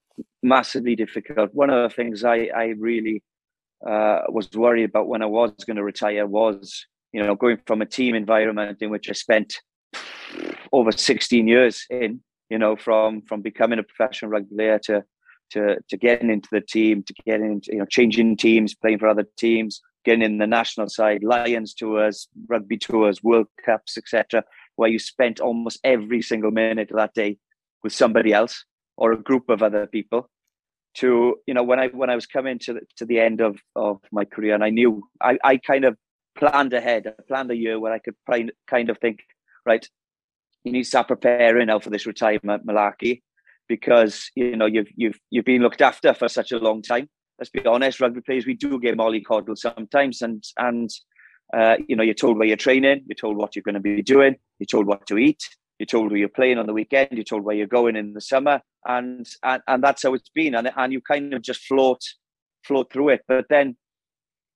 massively 0.42 0.96
difficult. 0.96 1.54
One 1.54 1.70
of 1.70 1.90
the 1.90 1.94
things 1.94 2.24
I, 2.24 2.50
I 2.56 2.74
really 2.78 3.22
uh, 3.88 4.22
was 4.30 4.50
worried 4.52 4.84
about 4.84 5.08
when 5.08 5.22
I 5.22 5.26
was 5.26 5.52
going 5.66 5.78
to 5.78 5.84
retire 5.84 6.26
was, 6.26 6.86
you 7.12 7.22
know, 7.24 7.36
going 7.36 7.58
from 7.66 7.82
a 7.82 7.86
team 7.86 8.16
environment 8.16 8.82
in 8.82 8.90
which 8.90 9.10
I 9.10 9.14
spent 9.14 9.62
over 10.72 10.92
16 10.92 11.48
years 11.48 11.86
in, 11.90 12.22
you 12.50 12.58
know, 12.58 12.76
from 12.76 13.22
from 13.24 13.42
becoming 13.42 13.80
a 13.80 13.84
professional 13.84 14.32
rugby 14.32 14.56
player 14.56 14.80
to 14.86 15.04
to 15.52 15.78
to 15.90 15.98
getting 15.98 16.30
into 16.30 16.50
the 16.52 16.62
team, 16.62 17.04
to 17.04 17.14
getting 17.26 17.54
into, 17.54 17.74
you 17.74 17.80
know, 17.80 17.86
changing 17.86 18.38
teams, 18.38 18.76
playing 18.76 19.00
for 19.00 19.08
other 19.08 19.28
teams, 19.38 19.82
getting 20.06 20.24
in 20.24 20.38
the 20.38 20.48
national 20.48 20.90
side, 20.90 21.24
Lions 21.24 21.74
tours, 21.74 22.28
rugby 22.48 22.78
tours, 22.78 23.24
World 23.24 23.48
Cups, 23.66 23.98
etc., 23.98 24.44
where 24.76 24.90
you 24.90 25.00
spent 25.00 25.40
almost 25.40 25.80
every 25.84 26.22
single 26.22 26.52
minute 26.52 26.92
of 26.92 26.98
that 26.98 27.14
day 27.14 27.38
with 27.84 27.94
somebody 27.94 28.34
else 28.34 28.66
or 28.98 29.12
a 29.12 29.22
group 29.22 29.50
of 29.50 29.62
other 29.62 29.88
people. 29.88 30.30
To 30.96 31.36
you 31.48 31.54
know, 31.54 31.64
when 31.64 31.80
I 31.80 31.88
when 31.88 32.10
I 32.10 32.16
was 32.16 32.26
coming 32.26 32.60
to 32.60 32.74
the, 32.74 32.82
to 32.98 33.06
the 33.06 33.20
end 33.20 33.42
of 33.42 33.60
of 33.76 34.00
my 34.12 34.26
career, 34.26 34.54
and 34.54 34.64
I 34.64 34.70
knew 34.70 35.04
I, 35.22 35.38
I 35.44 35.58
kind 35.58 35.86
of 35.86 35.98
planned 36.38 36.74
ahead. 36.74 37.08
I 37.08 37.22
planned 37.28 37.52
a 37.52 37.56
year 37.56 37.80
where 37.80 37.94
I 37.94 38.00
could 38.00 38.16
kind 38.28 38.90
of 38.90 38.98
think, 38.98 39.20
right, 39.66 39.88
you 40.64 40.74
need 40.74 40.84
to 40.84 40.90
start 40.90 41.08
preparing 41.08 41.68
now 41.68 41.80
for 41.80 41.90
this 41.90 42.06
retirement 42.06 42.66
malarkey 42.66 43.22
because 43.70 44.30
you 44.36 44.58
know 44.58 44.66
you've 44.66 44.90
you've 44.96 45.20
you've 45.30 45.46
been 45.46 45.62
looked 45.62 45.82
after 45.82 46.14
for 46.14 46.28
such 46.28 46.52
a 46.52 46.58
long 46.58 46.82
time 46.82 47.08
let's 47.42 47.50
be 47.50 47.66
honest, 47.66 48.00
rugby 48.00 48.22
players, 48.22 48.46
we 48.46 48.54
do 48.54 48.80
get 48.80 48.96
mollycoddled 48.96 49.58
sometimes. 49.58 50.22
And, 50.22 50.44
and 50.58 50.92
uh, 51.58 51.78
you 51.88 51.96
know, 51.96 52.04
you're 52.04 52.14
told 52.14 52.38
where 52.38 52.48
you're 52.48 52.56
training, 52.56 53.04
you're 53.08 53.16
told 53.16 53.36
what 53.36 53.56
you're 53.56 53.64
going 53.64 53.74
to 53.74 53.82
be 53.82 54.04
doing, 54.04 54.36
you're 54.60 54.68
told 54.68 54.86
what 54.86 55.08
to 55.08 55.18
eat, 55.18 55.42
you're 55.82 55.88
told 55.88 56.12
where 56.12 56.20
you're 56.20 56.30
playing 56.30 56.60
on 56.60 56.68
the 56.68 56.74
weekend, 56.74 57.10
you're 57.14 57.24
told 57.24 57.44
where 57.44 57.56
you're 57.56 57.66
going 57.66 57.96
in 57.96 58.14
the 58.14 58.22
summer. 58.22 58.62
And, 58.86 59.28
and, 59.42 59.64
and 59.68 59.84
that's 59.84 60.04
how 60.04 60.14
it's 60.14 60.30
been. 60.30 60.54
And, 60.54 60.70
and 60.78 60.94
you 60.94 61.02
kind 61.02 61.34
of 61.34 61.42
just 61.42 61.64
float, 61.64 62.04
float 62.64 62.94
through 62.94 63.10
it. 63.10 63.22
But 63.28 63.46
then, 63.50 63.76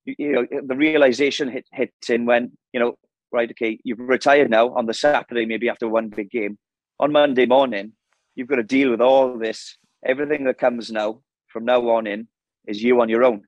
you, 0.04 0.14
you 0.20 0.32
know, 0.32 0.46
the 0.64 0.76
realization 0.76 1.48
hit, 1.48 1.66
hits 1.72 2.10
in 2.10 2.26
when, 2.26 2.52
you 2.72 2.78
know, 2.78 2.94
right, 3.32 3.50
okay, 3.50 3.80
you've 3.82 3.98
retired 3.98 4.50
now 4.50 4.72
on 4.76 4.86
the 4.86 4.94
Saturday, 4.94 5.46
maybe 5.46 5.68
after 5.68 5.88
one 5.88 6.10
big 6.10 6.30
game. 6.30 6.58
On 7.00 7.10
Monday 7.10 7.44
morning, 7.44 7.94
you've 8.36 8.46
got 8.46 8.56
to 8.56 8.62
deal 8.62 8.92
with 8.92 9.00
all 9.00 9.36
this. 9.36 9.78
Everything 10.06 10.44
that 10.44 10.58
comes 10.58 10.92
now, 10.92 11.22
from 11.48 11.64
now 11.64 11.80
on 11.88 12.06
in, 12.06 12.28
is 12.68 12.84
you 12.84 13.00
on 13.00 13.08
your 13.08 13.24
own. 13.24 13.42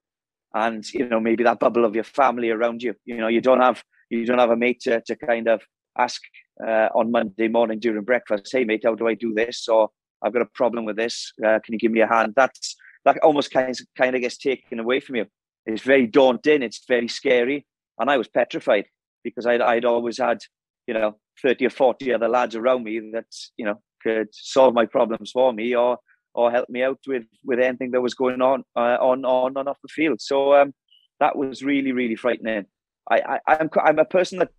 And, 0.52 0.84
you 0.92 1.08
know, 1.08 1.20
maybe 1.20 1.44
that 1.44 1.60
bubble 1.60 1.84
of 1.84 1.94
your 1.94 2.02
family 2.02 2.50
around 2.50 2.82
you. 2.82 2.94
You 3.04 3.18
know, 3.18 3.28
you 3.28 3.40
don't 3.40 3.60
have 3.60 3.84
you 4.10 4.24
don't 4.26 4.38
have 4.38 4.50
a 4.50 4.56
mate 4.56 4.80
to, 4.80 5.00
to 5.02 5.14
kind 5.14 5.46
of 5.48 5.62
ask 5.98 6.22
uh, 6.66 6.88
on 6.94 7.10
Monday 7.10 7.48
morning 7.48 7.78
during 7.78 8.02
breakfast, 8.04 8.48
hey 8.52 8.64
mate, 8.64 8.82
how 8.84 8.94
do 8.94 9.08
I 9.08 9.14
do 9.14 9.34
this? 9.34 9.68
Or 9.68 9.90
I've 10.22 10.32
got 10.32 10.42
a 10.42 10.50
problem 10.54 10.84
with 10.84 10.96
this. 10.96 11.32
Uh, 11.44 11.58
can 11.64 11.74
you 11.74 11.78
give 11.78 11.92
me 11.92 12.00
a 12.00 12.06
hand? 12.06 12.34
That's 12.36 12.76
that 13.04 13.18
almost 13.22 13.50
kind 13.50 13.70
of, 13.70 13.78
kind 13.96 14.14
of 14.14 14.22
gets 14.22 14.36
taken 14.36 14.80
away 14.80 15.00
from 15.00 15.16
you. 15.16 15.26
It's 15.66 15.82
very 15.82 16.06
daunting. 16.06 16.62
It's 16.62 16.84
very 16.88 17.08
scary, 17.08 17.66
and 17.98 18.10
I 18.10 18.16
was 18.16 18.28
petrified 18.28 18.86
because 19.22 19.46
I'd, 19.46 19.60
I'd 19.60 19.84
always 19.84 20.18
had 20.18 20.38
you 20.86 20.94
know 20.94 21.16
thirty 21.42 21.66
or 21.66 21.70
forty 21.70 22.12
other 22.12 22.28
lads 22.28 22.56
around 22.56 22.84
me 22.84 23.10
that 23.12 23.26
you 23.56 23.64
know 23.64 23.80
could 24.02 24.28
solve 24.32 24.74
my 24.74 24.86
problems 24.86 25.30
for 25.30 25.52
me 25.52 25.74
or 25.74 25.98
or 26.34 26.50
help 26.50 26.68
me 26.68 26.82
out 26.82 26.98
with 27.06 27.24
with 27.44 27.58
anything 27.58 27.90
that 27.92 28.00
was 28.00 28.14
going 28.14 28.40
on 28.40 28.64
uh, 28.76 28.96
on 29.00 29.24
on 29.24 29.56
and 29.56 29.68
off 29.68 29.78
the 29.82 29.88
field. 29.88 30.20
So 30.20 30.54
um, 30.54 30.72
that 31.20 31.36
was 31.36 31.62
really 31.62 31.92
really 31.92 32.16
frightening. 32.16 32.66
I, 33.10 33.20
I 33.46 33.56
I'm, 33.56 33.70
I'm 33.84 33.98
a 33.98 34.04
person 34.04 34.38
that, 34.38 34.50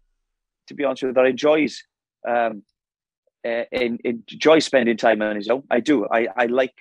to 0.70 0.74
be 0.74 0.86
honest 0.86 1.04
with 1.04 1.10
you, 1.10 1.14
that 1.16 1.26
enjoys 1.26 1.84
um, 2.28 2.64
uh, 3.46 3.64
in, 3.72 4.00
enjoy 4.04 4.60
spending 4.60 4.98
time 4.98 5.22
on 5.22 5.36
his 5.36 5.50
own. 5.50 5.64
I 5.70 5.80
do. 5.82 6.08
I, 6.08 6.28
I 6.36 6.46
like 6.46 6.74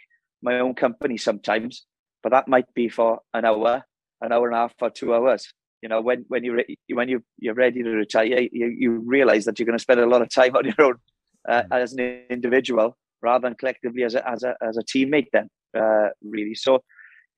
my 0.42 0.60
own 0.60 0.74
company 0.74 1.16
sometimes, 1.16 1.84
but 2.22 2.30
that 2.30 2.48
might 2.48 2.72
be 2.74 2.88
for 2.88 3.20
an 3.34 3.44
hour, 3.44 3.82
an 4.20 4.32
hour 4.32 4.46
and 4.46 4.56
a 4.56 4.60
half, 4.60 4.74
or 4.80 4.90
two 4.90 5.14
hours. 5.14 5.52
You 5.82 5.88
know, 5.88 6.00
when 6.00 6.24
when 6.28 6.44
you 6.44 6.62
when 6.92 7.08
you 7.08 7.22
you're 7.38 7.54
ready 7.54 7.82
to 7.82 7.90
retire, 7.90 8.48
you, 8.52 8.66
you 8.66 9.02
realize 9.04 9.44
that 9.44 9.58
you're 9.58 9.66
going 9.66 9.78
to 9.78 9.82
spend 9.82 10.00
a 10.00 10.06
lot 10.06 10.22
of 10.22 10.28
time 10.32 10.56
on 10.56 10.64
your 10.64 10.88
own 10.88 10.94
uh, 11.48 11.62
mm. 11.62 11.66
as 11.70 11.92
an 11.92 12.00
individual 12.30 12.96
rather 13.22 13.48
than 13.48 13.56
collectively 13.56 14.02
as 14.02 14.14
a 14.14 14.28
as 14.28 14.42
a 14.42 14.54
as 14.60 14.76
a 14.76 14.82
teammate. 14.82 15.28
Then, 15.32 15.48
uh, 15.76 16.08
really. 16.22 16.54
So, 16.54 16.82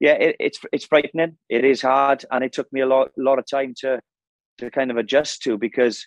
yeah, 0.00 0.12
it, 0.12 0.36
it's 0.40 0.58
it's 0.72 0.86
frightening. 0.86 1.36
It 1.50 1.64
is 1.64 1.82
hard, 1.82 2.24
and 2.30 2.42
it 2.42 2.54
took 2.54 2.72
me 2.72 2.80
a 2.80 2.86
lot 2.86 3.10
lot 3.18 3.38
of 3.38 3.44
time 3.46 3.74
to 3.80 4.00
to 4.58 4.70
kind 4.70 4.90
of 4.90 4.96
adjust 4.96 5.42
to 5.42 5.58
because 5.58 6.06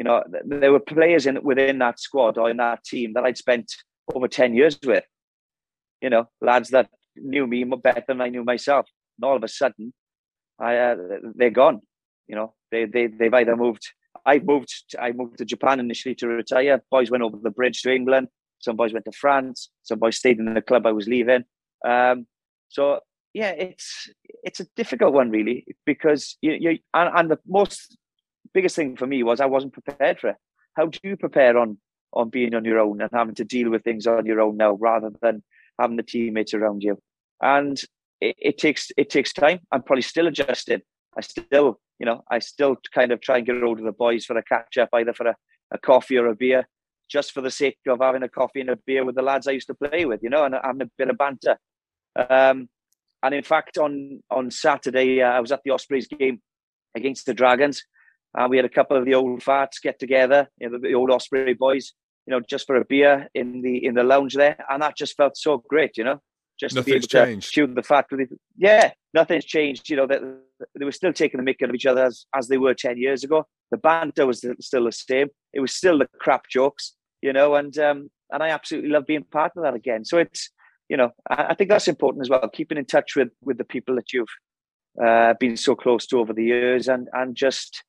you 0.00 0.04
know, 0.04 0.24
there 0.46 0.72
were 0.72 0.80
players 0.80 1.26
in 1.26 1.38
within 1.42 1.78
that 1.80 2.00
squad 2.00 2.38
or 2.38 2.48
in 2.48 2.56
that 2.56 2.82
team 2.84 3.12
that 3.12 3.24
I'd 3.24 3.36
spent 3.36 3.70
over 4.14 4.28
10 4.28 4.54
years 4.54 4.78
with. 4.82 5.04
You 6.00 6.08
know, 6.08 6.30
lads 6.40 6.70
that 6.70 6.88
knew 7.16 7.46
me 7.46 7.64
better 7.64 8.02
than 8.08 8.22
I 8.22 8.30
knew 8.30 8.42
myself. 8.42 8.88
And 9.18 9.28
all 9.28 9.36
of 9.36 9.44
a 9.44 9.48
sudden, 9.48 9.92
I, 10.58 10.74
uh, 10.74 10.96
they're 11.34 11.50
gone. 11.50 11.82
You 12.28 12.36
know, 12.36 12.54
they, 12.70 12.86
they, 12.86 13.08
they've 13.08 13.34
either 13.34 13.54
moved, 13.56 13.92
I 14.24 14.38
moved, 14.38 14.72
I 14.98 15.12
moved 15.12 15.36
to 15.36 15.44
Japan 15.44 15.80
initially 15.80 16.14
to 16.14 16.28
retire. 16.28 16.82
Boys 16.90 17.10
went 17.10 17.22
over 17.22 17.36
the 17.36 17.50
bridge 17.50 17.82
to 17.82 17.92
England. 17.94 18.28
Some 18.60 18.76
boys 18.76 18.94
went 18.94 19.04
to 19.04 19.12
France. 19.12 19.68
Some 19.82 19.98
boys 19.98 20.16
stayed 20.16 20.38
in 20.38 20.54
the 20.54 20.62
club 20.62 20.86
I 20.86 20.92
was 20.92 21.08
leaving. 21.08 21.44
Um, 21.86 22.26
so 22.70 23.00
yeah, 23.34 23.50
it's 23.50 24.08
it's 24.42 24.60
a 24.60 24.66
difficult 24.76 25.12
one 25.12 25.30
really 25.30 25.66
because 25.84 26.38
you, 26.40 26.52
you 26.52 26.78
and, 26.94 27.10
and 27.14 27.30
the 27.30 27.38
most 27.46 27.98
biggest 28.54 28.76
thing 28.76 28.96
for 28.96 29.06
me 29.06 29.22
was 29.22 29.40
I 29.40 29.46
wasn't 29.46 29.72
prepared 29.72 30.20
for 30.20 30.28
it. 30.28 30.36
How 30.76 30.86
do 30.86 30.98
you 31.02 31.16
prepare 31.16 31.58
on 31.58 31.78
on 32.12 32.28
being 32.28 32.54
on 32.54 32.64
your 32.64 32.80
own 32.80 33.00
and 33.00 33.10
having 33.12 33.36
to 33.36 33.44
deal 33.44 33.70
with 33.70 33.84
things 33.84 34.06
on 34.06 34.26
your 34.26 34.40
own 34.40 34.56
now 34.56 34.72
rather 34.72 35.10
than 35.22 35.42
having 35.78 35.96
the 35.96 36.02
teammates 36.02 36.54
around 36.54 36.82
you? 36.82 36.98
And 37.40 37.80
it, 38.20 38.36
it 38.38 38.58
takes 38.58 38.90
it 38.96 39.10
takes 39.10 39.32
time. 39.32 39.60
I'm 39.72 39.82
probably 39.82 40.02
still 40.02 40.26
adjusting. 40.26 40.82
I 41.16 41.22
still, 41.22 41.80
you 41.98 42.06
know, 42.06 42.22
I 42.30 42.38
still 42.38 42.76
kind 42.94 43.12
of 43.12 43.20
try 43.20 43.38
and 43.38 43.46
get 43.46 43.60
hold 43.60 43.78
of 43.78 43.84
the 43.84 43.92
boys 43.92 44.24
for 44.24 44.36
a 44.36 44.42
catch 44.42 44.78
up, 44.78 44.90
either 44.92 45.12
for 45.12 45.26
a, 45.26 45.36
a 45.72 45.78
coffee 45.78 46.16
or 46.16 46.26
a 46.28 46.36
beer, 46.36 46.68
just 47.08 47.32
for 47.32 47.40
the 47.40 47.50
sake 47.50 47.78
of 47.88 47.98
having 48.00 48.22
a 48.22 48.28
coffee 48.28 48.60
and 48.60 48.70
a 48.70 48.76
beer 48.86 49.04
with 49.04 49.16
the 49.16 49.22
lads 49.22 49.48
I 49.48 49.52
used 49.52 49.66
to 49.68 49.74
play 49.74 50.04
with, 50.04 50.22
you 50.22 50.30
know, 50.30 50.44
and 50.44 50.54
having 50.62 50.82
a 50.82 50.90
bit 50.96 51.10
of 51.10 51.18
banter. 51.18 51.58
Um, 52.14 52.68
and 53.22 53.34
in 53.34 53.42
fact, 53.42 53.78
on 53.78 54.22
on 54.30 54.50
Saturday, 54.50 55.22
uh, 55.22 55.30
I 55.30 55.40
was 55.40 55.52
at 55.52 55.62
the 55.64 55.72
Ospreys 55.72 56.06
game 56.06 56.40
against 56.94 57.26
the 57.26 57.34
Dragons, 57.34 57.84
and 58.34 58.46
uh, 58.46 58.48
we 58.48 58.56
had 58.56 58.66
a 58.66 58.70
couple 58.70 58.96
of 58.96 59.04
the 59.04 59.14
old 59.14 59.40
farts 59.40 59.82
get 59.82 59.98
together, 59.98 60.48
you 60.58 60.68
know, 60.68 60.78
the, 60.78 60.88
the 60.88 60.94
old 60.94 61.10
Osprey 61.10 61.54
boys, 61.54 61.92
you 62.26 62.30
know, 62.30 62.40
just 62.40 62.66
for 62.66 62.76
a 62.76 62.84
beer 62.84 63.28
in 63.34 63.62
the 63.62 63.84
in 63.84 63.94
the 63.94 64.04
lounge 64.04 64.34
there, 64.34 64.56
and 64.68 64.82
that 64.82 64.96
just 64.96 65.16
felt 65.16 65.36
so 65.36 65.62
great, 65.68 65.96
you 65.96 66.04
know, 66.04 66.20
just 66.58 66.74
nothing's 66.74 67.06
to 67.06 67.16
be 67.16 67.18
able 67.18 67.26
changed. 67.26 67.48
to 67.48 67.52
chew 67.52 67.74
the 67.74 67.82
fat 67.82 68.06
with 68.10 68.20
it. 68.20 68.28
Yeah, 68.56 68.92
nothing's 69.14 69.44
changed. 69.44 69.88
You 69.90 69.96
know, 69.96 70.06
they, 70.06 70.20
they 70.78 70.84
were 70.84 70.92
still 70.92 71.12
taking 71.12 71.42
the 71.42 71.50
mick 71.50 71.62
out 71.62 71.70
of 71.70 71.74
each 71.74 71.86
other 71.86 72.04
as, 72.04 72.26
as 72.36 72.48
they 72.48 72.58
were 72.58 72.74
ten 72.74 72.98
years 72.98 73.24
ago. 73.24 73.46
The 73.70 73.78
banter 73.78 74.26
was 74.26 74.44
still 74.60 74.84
the 74.84 74.92
same. 74.92 75.28
It 75.52 75.60
was 75.60 75.74
still 75.74 75.98
the 75.98 76.08
crap 76.18 76.48
jokes, 76.48 76.94
you 77.22 77.32
know, 77.32 77.54
and 77.54 77.76
um, 77.78 78.10
and 78.30 78.42
I 78.42 78.50
absolutely 78.50 78.90
love 78.90 79.06
being 79.06 79.24
part 79.24 79.52
of 79.56 79.62
that 79.64 79.74
again. 79.74 80.04
So 80.04 80.18
it's, 80.18 80.50
you 80.88 80.96
know, 80.96 81.10
I, 81.28 81.46
I 81.50 81.54
think 81.54 81.70
that's 81.70 81.88
important 81.88 82.22
as 82.22 82.30
well. 82.30 82.48
Keeping 82.52 82.78
in 82.78 82.84
touch 82.84 83.16
with 83.16 83.30
with 83.42 83.58
the 83.58 83.64
people 83.64 83.96
that 83.96 84.12
you've 84.12 84.28
uh, 85.02 85.34
been 85.40 85.56
so 85.56 85.74
close 85.74 86.06
to 86.08 86.18
over 86.18 86.32
the 86.32 86.44
years, 86.44 86.86
and 86.86 87.08
and 87.12 87.34
just 87.34 87.82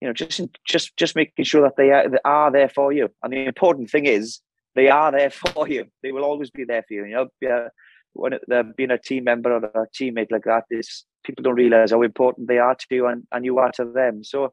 you 0.00 0.08
know, 0.08 0.14
just 0.14 0.40
just 0.64 0.96
just 0.96 1.16
making 1.16 1.44
sure 1.44 1.62
that 1.62 1.76
they 1.76 1.90
are, 1.90 2.08
they 2.08 2.18
are 2.24 2.50
there 2.50 2.68
for 2.68 2.92
you. 2.92 3.10
And 3.22 3.32
the 3.32 3.44
important 3.44 3.90
thing 3.90 4.06
is 4.06 4.40
they 4.74 4.88
are 4.88 5.12
there 5.12 5.30
for 5.54 5.68
you. 5.68 5.86
They 6.02 6.12
will 6.12 6.24
always 6.24 6.50
be 6.50 6.64
there 6.64 6.84
for 6.86 6.94
you. 6.94 7.04
You 7.04 7.14
know, 7.14 7.28
yeah, 7.40 7.68
when 8.12 8.38
being 8.76 8.90
a 8.90 8.98
team 8.98 9.24
member 9.24 9.52
or 9.52 9.64
a 9.64 9.86
teammate 9.88 10.30
like 10.30 10.44
that, 10.44 10.64
is 10.70 11.04
people 11.24 11.42
don't 11.42 11.54
realize 11.54 11.90
how 11.90 12.02
important 12.02 12.48
they 12.48 12.58
are 12.58 12.74
to 12.74 12.86
you 12.90 13.06
and, 13.06 13.26
and 13.32 13.44
you 13.44 13.58
are 13.58 13.70
to 13.72 13.84
them. 13.84 14.24
So, 14.24 14.52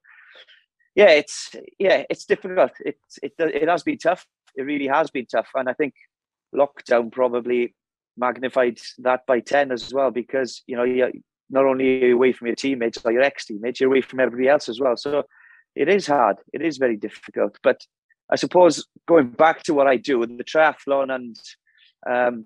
yeah, 0.96 1.10
it's 1.10 1.56
yeah, 1.80 2.04
it's 2.10 2.26
difficult. 2.26 2.72
It's 2.80 3.20
it 3.24 3.34
it 3.40 3.70
has 3.70 3.84
been 3.84 3.98
tough. 3.98 4.26
It 4.56 4.64
really 4.64 4.88
has 4.88 5.10
been 5.12 5.28
tough, 5.28 5.50
and 5.56 5.70
I 5.70 5.74
think 5.74 5.94
lockdown 6.56 7.12
probably 7.12 7.76
magnified 8.18 8.80
that 9.00 9.26
by 9.28 9.40
ten 9.40 9.72
as 9.72 9.94
well 9.94 10.12
because 10.12 10.64
you 10.66 10.76
know 10.76 10.84
you're 10.84 11.12
not 11.50 11.66
only 11.66 12.12
away 12.12 12.34
from 12.34 12.48
your 12.48 12.56
teammates 12.56 12.98
or 13.06 13.12
your 13.12 13.22
ex 13.22 13.46
teammates, 13.46 13.80
you're 13.80 13.90
away 13.90 14.02
from 14.02 14.20
everybody 14.20 14.50
else 14.50 14.68
as 14.68 14.80
well. 14.80 14.98
So 14.98 15.24
it 15.78 15.90
is 15.90 16.08
hard. 16.08 16.38
It 16.54 16.62
is 16.62 16.78
very 16.78 16.98
difficult. 16.98 17.58
But 17.62 17.82
I 18.32 18.36
suppose 18.36 18.86
going 19.08 19.30
back 19.30 19.64
to 19.64 19.74
what 19.74 19.88
I 19.88 19.98
do 19.98 20.20
with 20.20 20.38
the 20.38 20.44
triathlon 20.44 21.14
and 21.14 21.36
um, 22.10 22.46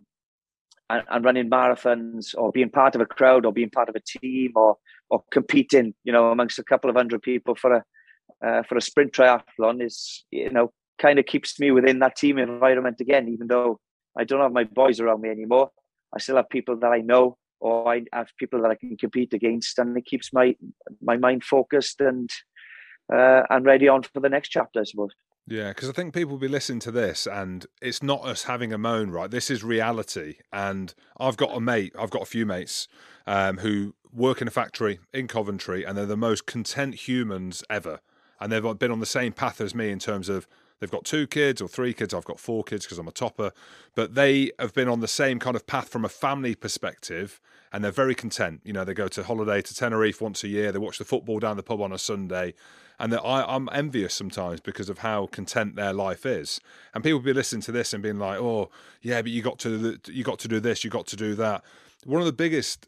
and, 0.90 1.04
and, 1.10 1.26
running 1.26 1.50
marathons 1.50 2.36
or 2.38 2.52
being 2.52 2.70
part 2.70 2.96
of 2.96 3.02
a 3.02 3.06
crowd 3.06 3.46
or 3.46 3.54
being 3.54 3.70
part 3.70 3.90
of 3.90 3.96
a 3.96 4.20
team 4.20 4.52
or 4.56 4.78
or 5.10 5.24
competing, 5.32 5.94
you 6.04 6.12
know, 6.12 6.32
amongst 6.32 6.60
a 6.60 6.64
couple 6.64 6.90
of 6.90 6.96
hundred 6.96 7.22
people 7.22 7.56
for 7.56 7.76
a 7.76 7.84
uh, 8.46 8.64
for 8.64 8.78
a 8.78 8.82
sprint 8.82 9.14
triathlon 9.14 9.84
is 9.86 10.26
you 10.32 10.50
know 10.50 10.72
kind 11.00 11.20
of 11.20 11.26
keeps 11.26 11.60
me 11.60 11.72
within 11.72 12.00
that 12.00 12.16
team 12.16 12.38
environment 12.38 13.00
again. 13.00 13.30
Even 13.30 13.48
though 13.48 13.80
I 14.18 14.24
don't 14.24 14.42
have 14.42 14.52
my 14.52 14.66
boys 14.66 15.00
around 15.00 15.22
me 15.22 15.30
anymore, 15.30 15.72
I 16.16 16.20
still 16.20 16.36
have 16.36 16.50
people 16.50 16.78
that 16.78 16.92
I 16.92 17.00
know 17.00 17.38
or 17.62 17.94
I 17.94 18.04
have 18.12 18.30
people 18.38 18.62
that 18.64 18.72
I 18.72 18.76
can 18.76 18.98
compete 18.98 19.34
against, 19.34 19.78
and 19.80 19.98
it 19.98 20.06
keeps 20.06 20.34
my 20.34 20.56
my 21.02 21.18
mind 21.18 21.44
focused 21.44 22.02
and 22.02 22.30
uh, 23.12 23.44
and 23.50 23.66
ready 23.66 23.88
on 23.88 24.04
for 24.04 24.20
the 24.20 24.30
next 24.30 24.50
chapter, 24.50 24.82
I 24.82 24.84
suppose. 24.84 25.12
Yeah, 25.48 25.70
because 25.70 25.90
I 25.90 25.94
think 25.94 26.14
people 26.14 26.32
will 26.32 26.40
be 26.40 26.48
listening 26.48 26.80
to 26.82 26.92
this, 26.92 27.28
and 27.28 27.66
it's 27.82 28.04
not 28.04 28.24
us 28.24 28.44
having 28.44 28.72
a 28.72 28.78
moan, 28.78 29.10
right? 29.10 29.30
This 29.30 29.50
is 29.50 29.64
reality. 29.64 30.36
And 30.54 30.94
I've 31.20 31.38
got 31.38 31.56
a 31.56 31.60
mate, 31.60 31.94
I've 32.00 32.12
got 32.12 32.22
a 32.22 32.28
few 32.28 32.46
mates 32.46 32.88
um, 33.26 33.58
who 33.58 33.96
work 34.14 34.42
in 34.42 34.48
a 34.48 34.52
factory 34.52 35.00
in 35.14 35.28
Coventry, 35.28 35.84
and 35.84 35.98
they're 35.98 36.06
the 36.06 36.18
most 36.18 36.46
content 36.46 36.96
humans 36.96 37.64
ever. 37.70 38.00
And 38.40 38.52
they've 38.52 38.80
been 38.80 38.92
on 38.92 39.00
the 39.00 39.06
same 39.06 39.34
path 39.34 39.62
as 39.62 39.76
me 39.76 39.90
in 39.90 40.00
terms 40.00 40.30
of 40.30 40.48
they've 40.82 40.92
got 40.92 41.06
two 41.06 41.26
kids 41.28 41.62
or 41.62 41.70
three 41.70 41.94
kids. 41.94 42.14
I've 42.14 42.26
got 42.26 42.42
four 42.42 42.66
kids 42.66 42.86
because 42.86 42.98
I'm 42.98 43.08
a 43.08 43.14
topper, 43.14 43.54
but 43.96 44.16
they 44.16 44.52
have 44.60 44.74
been 44.74 44.90
on 44.90 45.00
the 45.00 45.08
same 45.08 45.40
kind 45.40 45.56
of 45.56 45.66
path 45.66 45.88
from 45.88 46.04
a 46.04 46.10
family 46.10 46.56
perspective 46.56 47.40
and 47.72 47.84
they're 47.84 47.92
very 47.92 48.16
content. 48.16 48.62
You 48.64 48.74
know, 48.74 48.84
they 48.84 48.94
go 48.94 49.08
to 49.08 49.24
holiday 49.24 49.62
to 49.62 49.74
Tenerife 49.74 50.22
once 50.22 50.44
a 50.44 50.48
year. 50.48 50.72
They 50.72 50.80
watch 50.80 50.98
the 50.98 51.06
football 51.06 51.40
down 51.40 51.58
the 51.58 51.64
pub 51.64 51.82
on 51.82 51.92
a 51.94 51.98
Sunday, 51.98 52.54
and 53.00 53.14
I, 53.16 53.44
I'm 53.48 53.70
envious 53.72 54.14
sometimes 54.14 54.60
because 54.60 54.90
of 54.90 55.00
how 55.00 55.28
content 55.28 55.76
their 55.76 55.94
life 55.94 56.26
is. 56.26 56.60
And 56.94 57.04
people 57.04 57.20
be 57.20 57.34
listening 57.34 57.62
to 57.64 57.72
this 57.72 57.94
and 57.94 58.04
being 58.04 58.20
like, 58.20 58.40
"Oh, 58.40 58.70
yeah, 59.02 59.22
but 59.22 59.32
you 59.32 59.42
got 59.42 59.58
to 59.60 59.98
you 60.08 60.24
got 60.24 60.40
to 60.40 60.48
do 60.48 60.60
this, 60.60 60.84
you 60.84 60.90
got 60.90 61.08
to 61.08 61.16
do 61.16 61.34
that." 61.36 61.64
One 62.06 62.22
of 62.22 62.26
the 62.26 62.34
biggest 62.34 62.88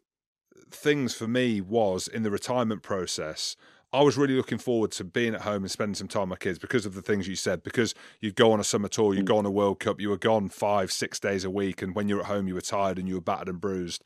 things 0.69 1.15
for 1.15 1.27
me 1.27 1.61
was 1.61 2.07
in 2.07 2.23
the 2.23 2.31
retirement 2.31 2.81
process. 2.83 3.55
I 3.93 4.01
was 4.01 4.17
really 4.17 4.33
looking 4.33 4.57
forward 4.57 4.91
to 4.93 5.03
being 5.03 5.35
at 5.35 5.41
home 5.41 5.63
and 5.63 5.71
spending 5.71 5.93
some 5.93 6.07
time 6.07 6.23
with 6.23 6.29
my 6.29 6.35
kids 6.37 6.57
because 6.57 6.85
of 6.87 6.95
the 6.95 7.01
things 7.01 7.27
you 7.27 7.35
said. 7.35 7.61
Because 7.61 7.93
you'd 8.19 8.35
go 8.35 8.51
on 8.51 8.59
a 8.59 8.63
summer 8.63 8.87
tour, 8.87 9.13
you'd 9.13 9.25
mm. 9.25 9.27
go 9.27 9.37
on 9.37 9.45
a 9.45 9.51
World 9.51 9.79
Cup, 9.79 10.01
you 10.01 10.09
were 10.09 10.17
gone 10.17 10.49
five, 10.49 10.91
six 10.91 11.19
days 11.19 11.45
a 11.45 11.49
week, 11.51 11.81
and 11.83 11.93
when 11.93 12.09
you're 12.09 12.21
at 12.21 12.25
home, 12.25 12.47
you 12.47 12.55
were 12.55 12.61
tired 12.61 12.97
and 12.97 13.07
you 13.07 13.15
were 13.15 13.21
battered 13.21 13.49
and 13.49 13.61
bruised. 13.61 14.03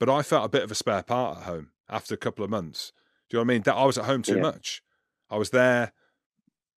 But 0.00 0.08
I 0.08 0.22
felt 0.22 0.46
a 0.46 0.48
bit 0.48 0.62
of 0.62 0.70
a 0.70 0.74
spare 0.74 1.02
part 1.02 1.38
at 1.38 1.44
home 1.44 1.68
after 1.88 2.14
a 2.14 2.18
couple 2.18 2.44
of 2.44 2.50
months. 2.50 2.92
Do 3.28 3.36
you 3.36 3.38
know 3.38 3.46
what 3.46 3.52
I 3.52 3.54
mean? 3.54 3.62
That 3.62 3.74
I 3.74 3.84
was 3.84 3.98
at 3.98 4.06
home 4.06 4.22
too 4.22 4.36
yeah. 4.36 4.42
much. 4.42 4.82
I 5.28 5.36
was 5.36 5.50
there 5.50 5.92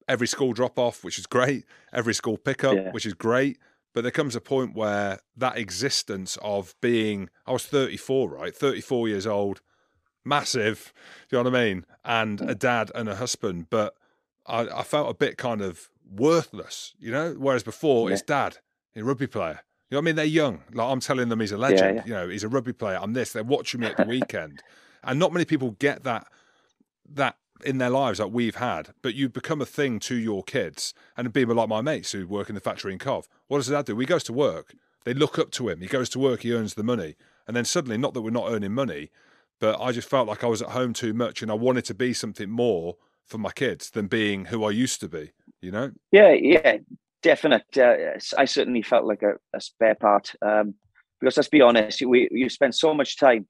every 0.10 0.28
school 0.28 0.52
drop 0.52 0.78
off, 0.78 1.04
which 1.04 1.20
is 1.20 1.28
great, 1.28 1.64
every 1.94 2.14
school 2.14 2.38
pickup, 2.38 2.76
yeah. 2.76 2.92
which 2.92 3.06
is 3.06 3.14
great. 3.14 3.60
But 3.94 4.02
there 4.02 4.12
comes 4.12 4.36
a 4.36 4.42
point 4.42 4.76
where 4.76 5.20
that 5.38 5.58
existence 5.58 6.38
of 6.42 6.76
being, 6.82 7.30
I 7.46 7.54
was 7.54 7.66
34, 7.66 8.30
right? 8.32 8.56
34 8.56 9.08
years 9.08 9.28
old, 9.28 9.62
massive, 10.26 10.94
do 11.30 11.38
you 11.38 11.44
know 11.44 11.50
what 11.50 11.60
I 11.60 11.66
mean? 11.66 11.86
And 12.06 12.42
a 12.42 12.46
hmm. 12.46 12.54
dad 12.54 12.92
and 12.96 13.10
a 13.10 13.16
husband. 13.16 13.68
But 13.70 13.96
I, 14.46 14.68
I 14.80 14.84
felt 14.84 15.10
a 15.10 15.14
bit 15.14 15.38
kind 15.38 15.62
of 15.62 15.90
worthless, 16.10 16.94
you 17.00 17.12
know. 17.12 17.36
Whereas 17.38 17.64
before, 17.64 18.10
Yeah. 18.10 18.14
it's 18.14 18.24
dad, 18.24 18.58
a 18.96 19.04
rugby 19.04 19.28
player. 19.28 19.62
You 19.90 19.96
know 19.96 20.00
what 20.00 20.04
I 20.04 20.06
mean? 20.06 20.16
They're 20.16 20.26
young. 20.26 20.64
Like 20.72 20.88
I'm 20.88 21.00
telling 21.00 21.30
them 21.30 21.40
he's 21.40 21.52
a 21.52 21.58
legend. 21.58 21.98
yeah. 21.98 22.06
You 22.06 22.14
know, 22.14 22.30
he's 22.30 22.44
a 22.44 22.48
rugby 22.50 22.74
player. 22.74 23.00
I'm 23.02 23.14
this. 23.14 23.34
They're 23.34 23.44
watching 23.44 23.82
me 23.82 23.88
at 23.88 23.98
the 23.98 24.06
weekend, 24.08 24.62
and 25.04 25.20
not 25.20 25.34
many 25.34 25.46
people 25.46 25.72
get 25.72 26.04
that 26.04 26.28
that 27.12 27.38
in 27.66 27.80
their 27.80 27.90
lives 27.90 28.20
that 28.20 28.32
we've 28.32 28.56
had. 28.56 28.90
But 29.02 29.16
you 29.16 29.30
become 29.30 29.62
a 29.62 29.66
thing 29.66 30.00
to 30.02 30.16
your 30.16 30.44
kids, 30.44 30.94
and 31.18 31.34
people 31.34 31.56
like 31.56 31.70
my 31.70 31.82
mates 31.82 32.12
who 32.12 32.28
work 32.28 32.50
in 32.50 32.56
the 32.56 32.62
factory 32.62 32.94
in 32.94 33.00
Cov. 33.00 33.28
What 33.48 33.58
does 33.58 33.68
dad 33.68 33.86
do? 33.86 33.98
He 33.98 34.06
goes 34.06 34.24
to 34.26 34.34
work. 34.34 34.76
They 35.06 35.14
look 35.14 35.40
up 35.40 35.50
to 35.52 35.70
him. 35.70 35.82
He 35.82 35.88
goes 35.88 36.10
to 36.10 36.20
work. 36.20 36.42
He 36.42 36.54
earns 36.54 36.76
the 36.76 36.84
money, 36.84 37.16
and 37.48 37.56
then 37.56 37.66
suddenly, 37.66 37.98
not 37.98 38.14
that 38.14 38.22
we're 38.22 38.30
not 38.30 38.52
earning 38.52 38.74
money, 38.74 39.10
but 39.60 39.80
I 39.82 39.92
just 39.92 40.10
felt 40.10 40.28
like 40.28 40.44
I 40.44 40.48
was 40.48 40.62
at 40.62 40.70
home 40.70 40.94
too 40.94 41.14
much, 41.14 41.42
and 41.42 41.52
I 41.52 41.56
wanted 41.56 41.86
to 41.86 41.94
be 41.94 42.14
something 42.14 42.50
more 42.50 42.96
for 43.26 43.38
my 43.38 43.52
kids 43.52 43.92
than 43.92 44.08
being 44.08 44.46
who 44.46 44.64
I 44.64 44.72
used 44.72 45.00
to 45.02 45.08
be. 45.10 45.32
You 45.62 45.72
know? 45.72 45.92
Yeah, 46.12 46.32
yeah, 46.32 46.78
definite. 47.22 47.78
Uh, 47.78 47.96
I 48.38 48.46
certainly 48.46 48.82
felt 48.82 49.06
like 49.06 49.22
a, 49.22 49.34
a 49.56 49.62
spare 49.62 49.96
part 49.96 50.34
um, 50.42 50.74
because 51.20 51.38
let's 51.38 51.50
be 51.50 51.62
honest, 51.62 52.02
we 52.02 52.28
you 52.32 52.50
spend 52.50 52.76
so 52.76 52.94
much 52.94 53.18
time 53.18 53.48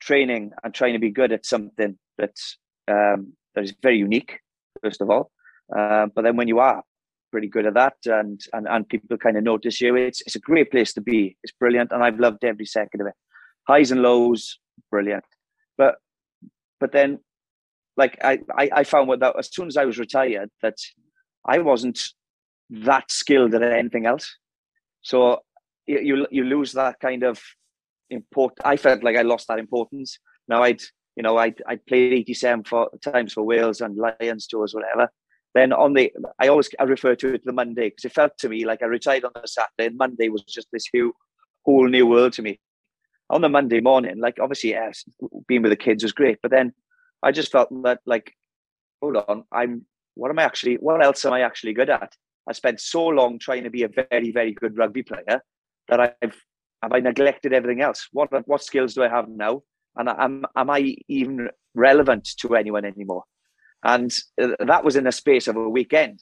training 0.00 0.50
and 0.64 0.72
trying 0.72 0.94
to 0.94 0.98
be 0.98 1.10
good 1.10 1.32
at 1.32 1.44
something 1.44 1.98
that's 2.16 2.56
um, 2.88 3.34
that 3.54 3.64
is 3.64 3.74
very 3.82 3.98
unique, 3.98 4.40
first 4.82 5.00
of 5.00 5.10
all. 5.10 5.30
Uh, 5.76 6.06
but 6.14 6.22
then 6.22 6.36
when 6.36 6.48
you 6.48 6.58
are 6.58 6.82
pretty 7.30 7.48
good 7.48 7.66
at 7.66 7.74
that, 7.74 7.96
and 8.06 8.40
and 8.52 8.66
and 8.68 8.88
people 8.88 9.16
kind 9.18 9.36
of 9.36 9.44
notice 9.44 9.80
you, 9.80 9.94
it's 9.96 10.22
it's 10.22 10.36
a 10.36 10.40
great 10.40 10.70
place 10.70 10.92
to 10.94 11.00
be. 11.00 11.36
It's 11.42 11.52
brilliant, 11.52 11.92
and 11.92 12.02
I've 12.02 12.18
loved 12.18 12.44
every 12.44 12.66
second 12.66 13.02
of 13.02 13.06
it. 13.08 13.14
Highs 13.68 13.90
and 13.90 14.02
lows, 14.02 14.58
brilliant. 14.90 15.24
But 15.76 15.96
but 16.78 16.92
then, 16.92 17.20
like 17.96 18.18
I 18.22 18.38
I, 18.56 18.70
I 18.72 18.84
found 18.84 19.10
that 19.20 19.38
as 19.38 19.52
soon 19.52 19.68
as 19.68 19.76
I 19.76 19.84
was 19.84 19.98
retired 19.98 20.50
that 20.62 20.76
I 21.44 21.58
wasn't 21.58 22.00
that 22.70 23.10
skilled 23.10 23.54
at 23.54 23.62
anything 23.62 24.06
else. 24.06 24.36
So 25.02 25.40
you 25.86 26.00
you, 26.00 26.26
you 26.30 26.44
lose 26.44 26.72
that 26.72 27.00
kind 27.00 27.22
of 27.22 27.40
import. 28.10 28.54
I 28.64 28.76
felt 28.76 29.02
like 29.02 29.16
I 29.16 29.22
lost 29.22 29.48
that 29.48 29.58
importance. 29.58 30.18
Now 30.48 30.62
I'd 30.62 30.82
you 31.16 31.22
know 31.22 31.36
I'd 31.36 31.60
I'd 31.66 31.84
played 31.86 32.12
eighty 32.12 32.34
seven 32.34 32.64
for 32.64 32.90
times 33.02 33.32
for 33.32 33.42
Wales 33.42 33.80
and 33.80 33.96
Lions 33.96 34.46
tours 34.46 34.74
whatever. 34.74 35.10
Then 35.54 35.72
on 35.72 35.94
the 35.94 36.12
I 36.38 36.48
always 36.48 36.68
I 36.78 36.84
refer 36.84 37.14
to 37.16 37.34
it 37.34 37.44
the 37.44 37.52
Monday 37.52 37.88
because 37.88 38.04
it 38.04 38.12
felt 38.12 38.38
to 38.38 38.48
me 38.48 38.64
like 38.64 38.82
I 38.82 38.86
retired 38.86 39.24
on 39.24 39.32
the 39.34 39.48
Saturday 39.48 39.86
and 39.86 39.96
Monday 39.96 40.28
was 40.28 40.44
just 40.44 40.68
this 40.72 40.86
whole 40.94 41.12
whole 41.64 41.88
new 41.88 42.06
world 42.06 42.34
to 42.34 42.42
me. 42.42 42.60
On 43.30 43.40
the 43.40 43.48
Monday 43.48 43.80
morning, 43.80 44.18
like 44.20 44.38
obviously 44.40 44.70
yes, 44.70 45.04
being 45.46 45.62
with 45.62 45.70
the 45.70 45.76
kids 45.76 46.02
was 46.02 46.12
great, 46.12 46.38
but 46.42 46.50
then 46.50 46.72
I 47.22 47.32
just 47.32 47.52
felt 47.52 47.68
that 47.84 48.00
like, 48.04 48.32
hold 49.00 49.16
on, 49.16 49.44
I'm 49.52 49.86
what 50.14 50.30
am 50.30 50.38
I 50.38 50.42
actually 50.42 50.74
what 50.76 51.02
else 51.02 51.24
am 51.24 51.32
I 51.32 51.42
actually 51.42 51.72
good 51.72 51.90
at? 51.90 52.14
I 52.48 52.52
spent 52.52 52.80
so 52.80 53.06
long 53.06 53.38
trying 53.38 53.64
to 53.64 53.70
be 53.70 53.84
a 53.84 53.88
very, 53.88 54.32
very 54.32 54.52
good 54.52 54.76
rugby 54.76 55.02
player 55.02 55.42
that 55.88 56.00
I've 56.00 56.36
have 56.82 56.92
I 56.92 57.00
neglected 57.00 57.52
everything 57.52 57.82
else? 57.82 58.08
What 58.12 58.30
what 58.46 58.62
skills 58.62 58.94
do 58.94 59.02
I 59.02 59.08
have 59.08 59.28
now? 59.28 59.62
And 59.96 60.08
am 60.08 60.44
am 60.56 60.70
I 60.70 60.96
even 61.08 61.50
relevant 61.74 62.28
to 62.40 62.56
anyone 62.56 62.84
anymore? 62.84 63.24
And 63.84 64.12
uh, 64.40 64.48
that 64.60 64.84
was 64.84 64.96
in 64.96 65.04
the 65.04 65.12
space 65.12 65.48
of 65.48 65.56
a 65.56 65.68
weekend, 65.68 66.20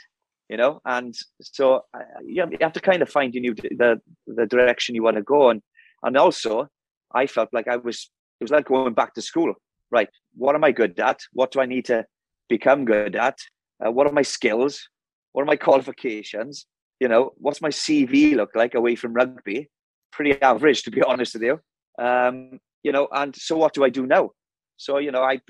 you 0.49 0.57
know. 0.57 0.81
And 0.85 1.15
so 1.41 1.83
uh, 1.95 2.01
you 2.25 2.41
have- 2.41 2.53
you 2.53 2.59
to 2.59 2.81
kind 2.81 3.03
of 3.03 3.09
find 3.09 3.35
your 3.35 3.43
new 3.43 3.55
the 3.55 4.01
the 4.27 4.47
direction 4.47 4.95
you 4.95 5.03
want 5.03 5.17
to 5.17 5.23
go. 5.23 5.51
And 5.51 5.63
and 6.03 6.17
also, 6.17 6.69
I 7.15 7.27
felt 7.27 7.49
like 7.53 7.69
I 7.69 7.77
was 7.77 8.11
it 8.41 8.45
was 8.45 8.51
like 8.51 8.67
going 8.67 8.95
back 8.95 9.15
to 9.15 9.23
school. 9.23 9.55
Right, 9.91 10.09
what 10.37 10.55
am 10.55 10.65
I 10.65 10.73
good 10.73 10.99
at? 11.01 11.21
What 11.33 11.51
do 11.51 11.61
I 11.61 11.67
need 11.67 11.87
to 11.87 12.05
become 12.49 12.85
good 12.85 13.17
at? 13.17 13.39
Uh, 13.85 13.91
what 13.91 14.07
are 14.07 14.13
my 14.13 14.23
skills? 14.23 14.89
What 15.33 15.43
are 15.43 15.47
my 15.47 15.57
qualifications? 15.57 16.67
You 17.01 17.09
know, 17.09 17.33
what's 17.37 17.63
my 17.63 17.71
CV 17.71 18.35
look 18.35 18.51
like 18.55 18.75
away 18.75 18.97
from 18.97 19.15
rugby? 19.15 19.71
Pretty 20.13 20.41
average, 20.43 20.83
to 20.83 20.91
be 20.91 21.03
honest 21.11 21.35
with 21.35 21.43
you. 21.43 21.61
Um, 21.99 22.61
you 22.83 22.93
know, 22.93 23.09
and 23.13 23.35
so 23.35 23.57
what 23.57 23.75
do 23.75 23.85
I 23.85 23.89
do 23.89 24.07
now? 24.07 24.31
So 24.77 24.99
you 24.99 25.11
know, 25.11 25.23
I 25.23 25.41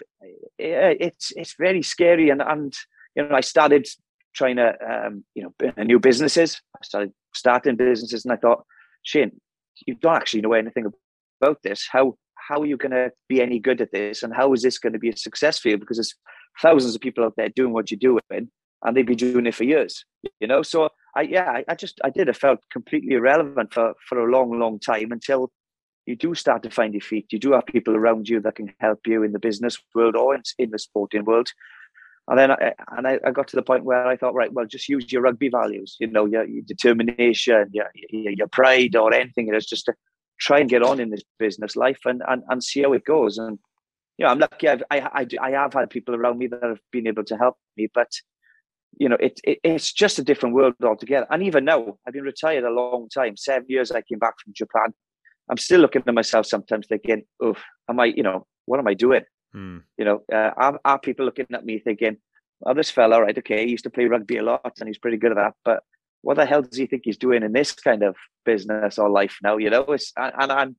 it's 0.58 1.32
it's 1.36 1.54
very 1.58 1.82
scary, 1.82 2.30
and 2.30 2.42
and 2.42 2.74
you 3.14 3.28
know, 3.28 3.34
I 3.34 3.40
started 3.40 3.86
trying 4.34 4.56
to 4.56 4.72
um, 4.88 5.24
you 5.34 5.42
know 5.42 5.84
new 5.84 5.98
businesses. 5.98 6.60
I 6.76 6.84
started 6.84 7.12
starting 7.34 7.76
businesses, 7.76 8.24
and 8.24 8.32
I 8.32 8.36
thought, 8.36 8.64
Shane, 9.02 9.40
you 9.86 9.94
don't 9.94 10.16
actually 10.16 10.40
know 10.40 10.54
anything 10.54 10.86
about 11.40 11.62
this. 11.62 11.88
How 11.90 12.16
how 12.48 12.60
are 12.60 12.66
you 12.66 12.76
going 12.76 12.92
to 12.92 13.10
be 13.28 13.42
any 13.42 13.58
good 13.58 13.80
at 13.80 13.92
this, 13.92 14.22
and 14.22 14.34
how 14.34 14.52
is 14.52 14.62
this 14.62 14.78
going 14.78 14.94
to 14.94 14.98
be 14.98 15.10
a 15.10 15.16
success 15.16 15.58
for 15.58 15.68
you? 15.68 15.78
Because 15.78 15.98
there's 15.98 16.14
thousands 16.62 16.94
of 16.94 17.00
people 17.00 17.24
out 17.24 17.34
there 17.36 17.48
doing 17.48 17.72
what 17.72 17.90
you're 17.90 17.98
doing, 17.98 18.50
and 18.82 18.96
they've 18.96 19.06
been 19.06 19.16
doing 19.16 19.46
it 19.46 19.54
for 19.54 19.64
years. 19.64 20.04
You 20.40 20.46
know, 20.46 20.62
so 20.62 20.88
I 21.16 21.22
yeah, 21.22 21.50
I, 21.50 21.64
I 21.68 21.74
just 21.74 22.00
I 22.04 22.10
did. 22.10 22.28
I 22.28 22.32
felt 22.32 22.60
completely 22.72 23.14
irrelevant 23.14 23.74
for 23.74 23.94
for 24.08 24.18
a 24.18 24.30
long, 24.30 24.58
long 24.58 24.78
time 24.78 25.12
until 25.12 25.50
you 26.06 26.16
do 26.16 26.34
start 26.34 26.62
to 26.62 26.70
find 26.70 26.94
your 26.94 27.02
feet. 27.02 27.26
You 27.30 27.38
do 27.38 27.52
have 27.52 27.66
people 27.66 27.94
around 27.94 28.28
you 28.28 28.40
that 28.40 28.54
can 28.54 28.72
help 28.80 29.00
you 29.06 29.22
in 29.22 29.32
the 29.32 29.38
business 29.38 29.78
world 29.94 30.16
or 30.16 30.34
in, 30.34 30.42
in 30.58 30.70
the 30.70 30.78
sporting 30.78 31.24
world. 31.26 31.50
And 32.28 32.38
then 32.38 32.50
I, 32.50 32.72
and 32.96 33.06
I, 33.06 33.18
I 33.26 33.30
got 33.30 33.48
to 33.48 33.56
the 33.56 33.62
point 33.62 33.84
where 33.84 34.06
I 34.06 34.16
thought, 34.16 34.34
right, 34.34 34.52
well, 34.52 34.66
just 34.66 34.88
use 34.88 35.10
your 35.10 35.22
rugby 35.22 35.48
values, 35.48 35.96
you 35.98 36.06
know, 36.06 36.26
your, 36.26 36.44
your 36.44 36.62
determination, 36.66 37.68
your, 37.72 37.90
your 38.10 38.32
your 38.32 38.48
pride, 38.48 38.96
or 38.96 39.12
anything. 39.14 39.48
It 39.48 39.54
is 39.54 39.66
just 39.66 39.86
to 39.86 39.94
try 40.38 40.58
and 40.60 40.70
get 40.70 40.82
on 40.82 41.00
in 41.00 41.10
this 41.10 41.22
business 41.38 41.76
life 41.76 42.00
and 42.04 42.22
and, 42.28 42.42
and 42.48 42.62
see 42.62 42.82
how 42.82 42.92
it 42.92 43.04
goes. 43.04 43.38
And 43.38 43.58
you 44.16 44.24
know, 44.24 44.30
I'm 44.32 44.38
lucky. 44.38 44.68
I've, 44.68 44.82
I 44.90 45.08
I 45.12 45.24
do- 45.24 45.38
I 45.40 45.50
have 45.52 45.72
had 45.74 45.90
people 45.90 46.14
around 46.14 46.38
me 46.38 46.46
that 46.48 46.62
have 46.62 46.80
been 46.92 47.06
able 47.06 47.24
to 47.24 47.36
help 47.36 47.56
me, 47.76 47.88
but 47.94 48.10
you 48.98 49.08
know, 49.08 49.16
it, 49.20 49.40
it 49.44 49.58
it's 49.62 49.92
just 49.92 50.18
a 50.18 50.24
different 50.24 50.54
world 50.54 50.74
altogether. 50.82 51.26
And 51.30 51.42
even 51.42 51.64
now, 51.64 51.98
I've 52.06 52.14
been 52.14 52.24
retired 52.24 52.64
a 52.64 52.70
long 52.70 53.08
time. 53.08 53.36
Seven 53.36 53.66
years. 53.68 53.90
I 53.90 54.02
came 54.02 54.18
back 54.18 54.34
from 54.42 54.54
Japan. 54.54 54.94
I'm 55.50 55.58
still 55.58 55.80
looking 55.80 56.02
at 56.06 56.14
myself 56.14 56.46
sometimes, 56.46 56.86
thinking, 56.86 57.22
"Oh, 57.40 57.56
am 57.88 58.00
I? 58.00 58.06
You 58.06 58.22
know, 58.22 58.46
what 58.66 58.80
am 58.80 58.88
I 58.88 58.94
doing?" 58.94 59.24
Hmm. 59.52 59.78
You 59.96 60.04
know, 60.04 60.22
uh, 60.32 60.50
are, 60.56 60.80
are 60.84 60.98
people 60.98 61.24
looking 61.24 61.46
at 61.52 61.64
me 61.64 61.78
thinking, 61.78 62.16
"Oh, 62.66 62.74
this 62.74 62.90
fella, 62.90 63.20
right? 63.20 63.38
Okay, 63.38 63.64
he 63.64 63.70
used 63.70 63.84
to 63.84 63.90
play 63.90 64.06
rugby 64.06 64.38
a 64.38 64.42
lot, 64.42 64.72
and 64.78 64.88
he's 64.88 64.98
pretty 64.98 65.16
good 65.18 65.32
at 65.32 65.36
that, 65.36 65.54
but." 65.64 65.82
What 66.22 66.36
the 66.36 66.46
hell 66.46 66.62
does 66.62 66.76
he 66.76 66.86
think 66.86 67.02
he's 67.04 67.16
doing 67.16 67.42
in 67.42 67.52
this 67.52 67.72
kind 67.72 68.02
of 68.02 68.16
business 68.44 68.98
or 68.98 69.08
life 69.08 69.36
now? 69.42 69.56
You 69.56 69.70
know, 69.70 69.82
it's 69.84 70.12
and, 70.16 70.32
and 70.38 70.52
I'm 70.52 70.76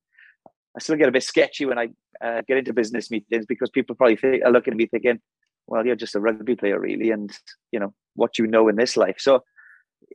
still 0.80 0.96
get 0.96 1.10
a 1.10 1.14
bit 1.14 1.24
sketchy 1.24 1.66
when 1.66 1.80
I 1.80 1.88
uh, 2.24 2.42
get 2.48 2.58
into 2.58 2.74
business 2.74 3.10
meetings 3.10 3.46
because 3.46 3.70
people 3.70 3.96
probably 3.96 4.18
think, 4.18 4.44
are 4.44 4.52
looking 4.52 4.74
at 4.74 4.78
me 4.78 4.88
thinking, 4.88 5.20
"Well, 5.68 5.86
you're 5.86 5.96
just 5.96 6.16
a 6.16 6.20
rugby 6.20 6.56
player, 6.56 6.80
really," 6.80 7.12
and 7.12 7.32
you 7.72 7.80
know 7.80 7.94
what 8.16 8.38
you 8.38 8.48
know 8.48 8.68
in 8.68 8.76
this 8.76 8.98
life. 8.98 9.16
So 9.20 9.44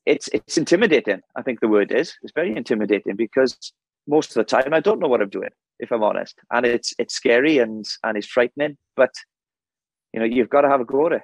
it's 0.07 0.29
it's 0.29 0.59
intimidating. 0.59 1.21
I 1.37 1.43
think 1.43 1.61
the 1.61 1.69
word 1.69 1.93
is 1.93 2.15
it's 2.23 2.33
very 2.35 2.57
intimidating 2.57 3.17
because 3.17 3.57
most 4.07 4.31
of 4.31 4.35
the 4.35 4.45
time 4.45 4.75
I 4.75 4.81
don't 4.81 5.01
know 5.01 5.09
what 5.09 5.23
I'm 5.23 5.31
doing, 5.31 5.51
if 5.79 5.91
I'm 5.91 6.03
honest, 6.03 6.39
and 6.53 6.67
it's 6.67 6.93
it's 6.99 7.15
scary 7.15 7.59
and 7.59 7.85
and 8.03 8.17
it's 8.17 8.27
frightening. 8.27 8.77
But 8.97 9.13
you 10.13 10.21
know, 10.21 10.27
you've 10.27 10.51
got 10.51 10.63
to 10.63 10.69
have 10.69 10.81
a 10.81 10.85
go 10.85 11.07
at 11.07 11.13
it. 11.13 11.23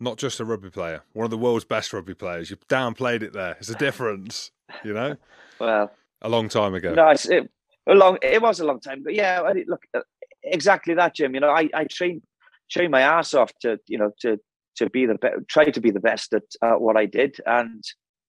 Not 0.00 0.16
just 0.16 0.38
a 0.40 0.44
rugby 0.44 0.70
player, 0.70 1.02
one 1.12 1.24
of 1.24 1.30
the 1.30 1.38
world's 1.38 1.64
best 1.64 1.92
rugby 1.92 2.14
players. 2.14 2.50
You 2.50 2.56
downplayed 2.68 3.22
it 3.22 3.32
there. 3.32 3.56
It's 3.58 3.68
a 3.68 3.74
difference, 3.74 4.50
you 4.84 4.92
know. 4.92 5.16
Well, 5.60 5.90
A 6.22 6.28
long 6.28 6.48
time 6.48 6.74
ago. 6.74 6.94
No, 6.94 7.08
it's, 7.08 7.28
it, 7.28 7.50
a 7.88 7.94
long. 7.94 8.16
It 8.22 8.40
was 8.40 8.60
a 8.60 8.64
long 8.64 8.78
time, 8.78 9.02
but 9.02 9.12
yeah, 9.12 9.40
I, 9.40 9.64
look, 9.66 9.82
uh, 9.92 10.02
exactly 10.44 10.94
that, 10.94 11.16
Jim. 11.16 11.34
You 11.34 11.40
know, 11.40 11.50
I 11.50 11.68
I 11.74 11.84
trained 11.84 12.22
trained 12.70 12.92
my 12.92 13.00
ass 13.00 13.34
off 13.34 13.50
to 13.62 13.80
you 13.88 13.98
know 13.98 14.12
to 14.20 14.38
to 14.76 14.88
be 14.90 15.06
the 15.06 15.16
be- 15.16 15.44
try 15.48 15.64
to 15.64 15.80
be 15.80 15.90
the 15.90 16.00
best 16.00 16.32
at 16.32 16.44
uh, 16.62 16.74
what 16.74 16.96
I 16.96 17.06
did, 17.06 17.40
and 17.44 17.82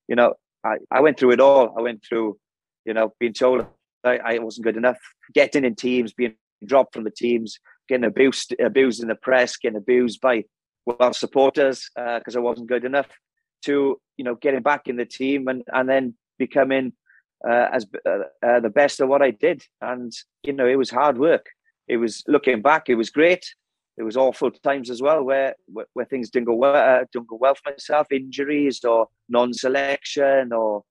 you 0.08 0.15
know, 0.15 0.34
I 0.63 0.77
I 0.91 1.01
went 1.01 1.19
through 1.19 1.32
it 1.32 1.39
all. 1.39 1.75
I 1.77 1.82
went 1.82 2.03
through, 2.08 2.38
you 2.86 2.93
know, 2.93 3.13
being 3.19 3.34
told 3.34 3.65
I, 4.03 4.17
I 4.17 4.39
wasn't 4.39 4.65
good 4.65 4.77
enough, 4.77 4.97
getting 5.34 5.65
in 5.65 5.75
teams, 5.75 6.13
being 6.13 6.36
dropped 6.65 6.93
from 6.93 7.03
the 7.03 7.12
teams, 7.12 7.60
getting 7.88 8.05
abused 8.05 8.55
abused 8.60 9.01
in 9.01 9.08
the 9.08 9.15
press, 9.15 9.58
getting 9.58 9.77
abused 9.77 10.21
by 10.21 10.45
well 10.97 11.13
supporters 11.13 11.89
because 11.95 12.36
I 12.36 12.39
wasn't 12.39 12.69
good 12.69 12.86
enough, 12.86 13.08
to 13.65 13.99
you 14.17 14.23
know 14.23 14.36
getting 14.36 14.62
back 14.62 14.88
in 14.88 14.97
the 14.97 15.06
team 15.06 15.47
and 15.47 15.63
and 15.73 15.88
then 15.89 16.15
becoming 16.38 16.93
uh, 17.47 17.67
as 17.71 17.86
uh, 18.06 18.19
uh, 18.45 18.60
the 18.60 18.69
best 18.69 18.99
of 18.99 19.10
what 19.10 19.21
I 19.21 19.32
did. 19.32 19.63
And 19.82 20.12
you 20.43 20.54
know, 20.54 20.67
it 20.67 20.78
was 20.78 20.89
hard 20.89 21.17
work. 21.17 21.45
It 21.88 21.97
was 21.97 22.23
looking 22.28 22.62
back, 22.62 22.89
it 22.89 22.95
was 22.95 23.10
great. 23.10 23.45
It 23.97 24.04
was 24.04 24.15
awful 24.15 24.49
times 24.52 24.89
as 24.89 25.02
well 25.02 25.23
where 25.23 25.56
where, 25.67 25.86
where 25.93 26.06
things 26.06 26.30
didn't 26.30 26.47
go 26.47 26.56
well, 26.56 26.75
uh, 26.75 27.06
didn't 27.12 27.28
go 27.28 27.38
well 27.39 27.56
for 27.56 27.71
myself, 27.71 28.12
injuries 28.12 28.84
or 28.84 29.08
non-selection 29.28 30.54
or, 30.54 30.84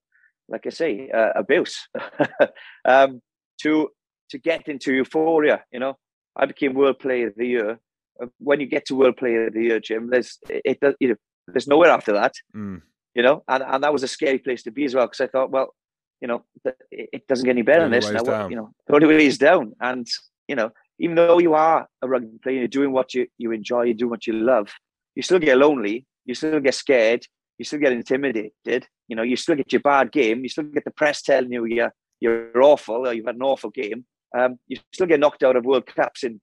like 0.49 0.67
I 0.67 0.71
say, 0.71 1.11
uh, 1.11 1.31
abuse. 1.35 1.89
um, 2.85 3.21
to 3.63 3.89
to 4.31 4.39
get 4.39 4.69
into 4.69 4.93
euphoria, 4.93 5.65
you 5.73 5.81
know, 5.81 5.97
I 6.37 6.47
became 6.47 6.75
World 6.75 6.99
Player 6.99 7.29
of 7.29 7.35
the 7.37 7.47
Year. 7.47 7.81
When 8.39 8.61
you 8.61 8.67
get 8.67 8.85
to 8.87 8.95
World 8.95 9.17
Player 9.17 9.47
of 9.47 9.55
the 9.55 9.63
Year, 9.63 9.81
Jim, 9.81 10.11
there's 10.11 10.39
it, 10.49 10.79
it 10.83 10.97
you 11.01 11.09
know, 11.11 11.17
there's 11.47 11.69
nowhere 11.69 11.91
after 11.91 12.13
that 12.13 12.35
Mm. 12.55 12.83
you 13.15 13.23
know, 13.23 13.43
and, 13.49 13.63
and 13.63 13.83
that 13.85 13.93
was 13.93 14.03
a 14.03 14.09
scary 14.09 14.39
place 14.39 14.63
to 14.65 14.71
be 14.71 14.85
as 14.85 14.95
well 14.95 15.07
because 15.07 15.21
I 15.21 15.29
thought, 15.29 15.51
well, 15.51 15.75
you 16.21 16.29
know, 16.29 16.45
it 16.91 17.09
it 17.13 17.27
doesn't 17.29 17.45
get 17.45 17.53
any 17.53 17.63
better 17.63 17.83
than 17.83 17.93
this 17.93 18.11
now. 18.11 18.23
down. 18.33 18.51
You 18.51 18.57
know, 18.57 18.71
the 18.87 18.95
only 18.95 19.07
way 19.09 19.27
is 19.27 19.39
down, 19.39 19.73
and 19.81 20.07
you 20.49 20.57
know, 20.57 20.71
even 20.99 21.15
though 21.17 21.39
you 21.39 21.55
are 21.55 21.87
a 22.03 22.09
rugby 22.09 22.39
player, 22.43 22.59
you're 22.59 22.69
doing 22.79 22.93
what 22.93 23.15
you 23.15 23.27
you 23.39 23.53
enjoy, 23.53 23.83
you're 23.85 23.95
doing 24.03 24.11
what 24.11 24.27
you 24.27 24.35
love, 24.35 24.69
you 25.15 25.23
still 25.23 25.39
get 25.39 25.59
lonely. 25.59 26.07
you 26.27 26.35
still 26.35 26.61
get 26.61 26.75
scared, 26.75 27.23
you 27.59 27.65
still 27.65 27.81
get 27.81 27.93
intimidated. 27.93 28.87
You 29.09 29.17
know, 29.17 29.23
you 29.23 29.37
still 29.37 29.57
get 29.57 29.73
your 29.73 29.81
bad 29.81 30.13
game, 30.13 30.43
you 30.43 30.49
still 30.49 30.65
get 30.65 30.85
the 30.85 30.91
press 30.91 31.23
telling 31.23 31.53
you 31.53 31.65
you're 31.65 31.93
you're 32.21 32.63
awful 32.63 33.07
or 33.07 33.13
you've 33.15 33.27
had 33.27 33.37
an 33.37 33.43
awful 33.43 33.71
game. 33.71 34.05
Um, 34.37 34.59
you 34.67 34.77
still 34.93 35.07
get 35.07 35.21
knocked 35.21 35.43
out 35.43 35.57
of 35.57 35.65
World 35.65 35.87
Cups 35.87 36.25
in 36.25 36.41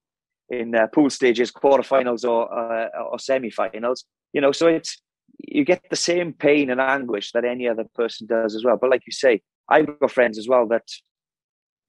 in 0.50 0.76
uh, 0.76 0.88
pool 0.88 1.10
stages, 1.10 1.52
quarterfinals, 1.52 2.28
or 2.28 2.52
uh, 2.54 2.88
or 3.12 3.20
semi-finals. 3.20 4.06
You 4.34 4.42
know, 4.42 4.52
so 4.52 4.68
it's 4.68 5.02
you 5.40 5.66
get 5.66 5.82
the 5.90 5.96
same 5.96 6.34
pain 6.34 6.70
and 6.70 6.80
anguish 6.80 7.32
that 7.32 7.46
any 7.46 7.68
other 7.68 7.86
person 7.96 8.28
does 8.28 8.56
as 8.56 8.64
well. 8.64 8.78
But 8.80 8.90
like 8.90 9.04
you 9.06 9.12
say, 9.12 9.42
I've 9.70 10.00
got 10.00 10.12
friends 10.12 10.38
as 10.38 10.48
well 10.48 10.68
that 10.68 10.88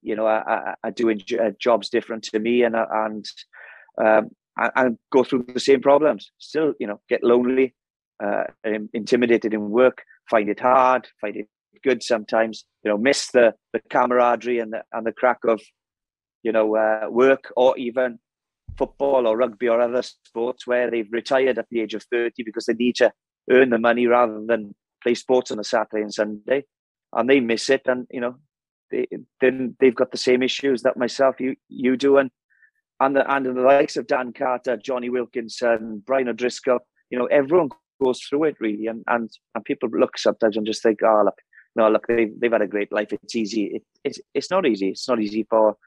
you 0.01 0.15
know 0.15 0.25
are, 0.25 0.75
are 0.83 0.91
doing 0.91 1.21
uh, 1.39 1.51
jobs 1.59 1.89
different 1.89 2.23
to 2.23 2.39
me, 2.39 2.63
and 2.63 2.75
uh, 2.75 2.85
and 2.91 3.25
um, 3.97 4.29
and 4.75 4.97
go 5.11 5.23
through 5.23 5.45
the 5.53 5.59
same 5.59 5.81
problems. 5.81 6.31
Still, 6.39 6.73
you 6.79 6.87
know, 6.87 6.99
get 7.09 7.23
lonely, 7.23 7.75
uh, 8.23 8.45
intimidated 8.93 9.53
in 9.53 9.69
work, 9.69 10.03
find 10.29 10.49
it 10.49 10.59
hard, 10.59 11.07
find 11.21 11.35
it 11.35 11.47
good 11.83 12.01
sometimes. 12.03 12.65
You 12.83 12.91
know, 12.91 12.97
miss 12.97 13.31
the 13.31 13.53
the 13.73 13.81
camaraderie 13.89 14.59
and 14.59 14.73
the 14.73 14.83
and 14.93 15.05
the 15.05 15.11
crack 15.11 15.39
of 15.47 15.61
you 16.43 16.51
know 16.51 16.75
uh, 16.75 17.07
work 17.09 17.51
or 17.55 17.77
even 17.77 18.19
football 18.77 19.27
or 19.27 19.37
rugby 19.37 19.67
or 19.67 19.81
other 19.81 20.01
sports 20.01 20.67
where 20.67 20.89
they've 20.89 21.11
retired 21.11 21.57
at 21.57 21.67
the 21.69 21.81
age 21.81 21.93
of 21.93 22.03
30 22.11 22.43
because 22.43 22.65
they 22.65 22.73
need 22.73 22.95
to 22.95 23.11
earn 23.49 23.69
the 23.69 23.79
money 23.79 24.07
rather 24.07 24.41
than 24.45 24.75
play 25.03 25.15
sports 25.15 25.51
on 25.51 25.59
a 25.59 25.63
Saturday 25.63 26.03
and 26.03 26.13
Sunday. 26.13 26.65
And 27.13 27.29
they 27.29 27.39
miss 27.39 27.69
it. 27.69 27.81
And, 27.85 28.07
you 28.11 28.21
know, 28.21 28.35
they, 28.91 29.07
then 29.41 29.75
they've 29.79 29.95
got 29.95 30.11
the 30.11 30.17
same 30.17 30.43
issues 30.43 30.83
that 30.83 30.97
myself, 30.97 31.39
you 31.39 31.55
you 31.69 31.97
do. 31.97 32.17
And, 32.17 32.31
and, 32.99 33.15
the, 33.15 33.31
and 33.31 33.45
the 33.45 33.61
likes 33.61 33.97
of 33.97 34.07
Dan 34.07 34.33
Carter, 34.33 34.77
Jonny 34.77 35.09
Wilkinson, 35.09 36.03
Brian 36.05 36.27
O'Driscoll, 36.27 36.79
you 37.09 37.17
know, 37.17 37.25
everyone 37.25 37.69
goes 38.03 38.21
through 38.21 38.45
it 38.45 38.57
really. 38.59 38.87
And, 38.87 39.03
and, 39.07 39.29
and 39.55 39.63
people 39.63 39.89
look 39.89 40.17
sometimes 40.17 40.57
and 40.57 40.65
just 40.65 40.83
think, 40.83 40.99
oh, 41.03 41.23
look, 41.25 41.39
no, 41.75 41.89
look, 41.89 42.07
they've, 42.07 42.33
they've 42.39 42.51
had 42.51 42.61
a 42.61 42.67
great 42.67 42.91
life. 42.91 43.13
It's 43.13 43.35
easy. 43.35 43.65
It, 43.65 43.83
it's, 44.03 44.19
it's 44.33 44.51
not 44.51 44.65
easy. 44.65 44.89
It's 44.89 45.07
not 45.07 45.21
easy 45.21 45.45
for 45.49 45.77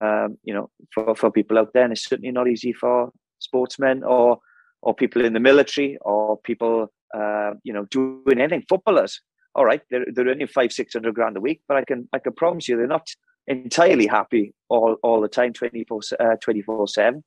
um, 0.00 0.38
you 0.44 0.54
know, 0.54 0.70
for, 0.94 1.14
for 1.14 1.30
people 1.30 1.58
out 1.58 1.72
there. 1.72 1.84
And 1.84 1.92
it's 1.92 2.04
certainly 2.04 2.32
not 2.32 2.48
easy 2.48 2.72
for 2.72 3.12
sportsmen 3.38 4.02
or 4.04 4.38
or 4.82 4.94
people 4.94 5.24
in 5.24 5.34
the 5.34 5.40
military 5.40 5.98
or 6.00 6.38
people, 6.38 6.90
uh, 7.14 7.52
you 7.64 7.72
know, 7.72 7.84
doing 7.90 8.38
anything. 8.38 8.64
Footballers, 8.68 9.20
all 9.54 9.64
right, 9.64 9.82
they're 9.90 10.06
they're 10.12 10.26
earning 10.26 10.46
five 10.46 10.72
six 10.72 10.94
hundred 10.94 11.14
grand 11.14 11.36
a 11.36 11.40
week, 11.40 11.60
but 11.68 11.76
I 11.76 11.84
can 11.84 12.08
I 12.12 12.18
can 12.18 12.32
promise 12.32 12.68
you 12.68 12.76
they're 12.76 12.86
not 12.86 13.08
entirely 13.46 14.06
happy 14.06 14.54
all 14.68 14.96
all 15.02 15.20
the 15.20 15.28
time, 15.28 15.52
24 15.52 16.00
uh, 16.18 16.36
24 16.40 16.88
seven. 16.88 17.24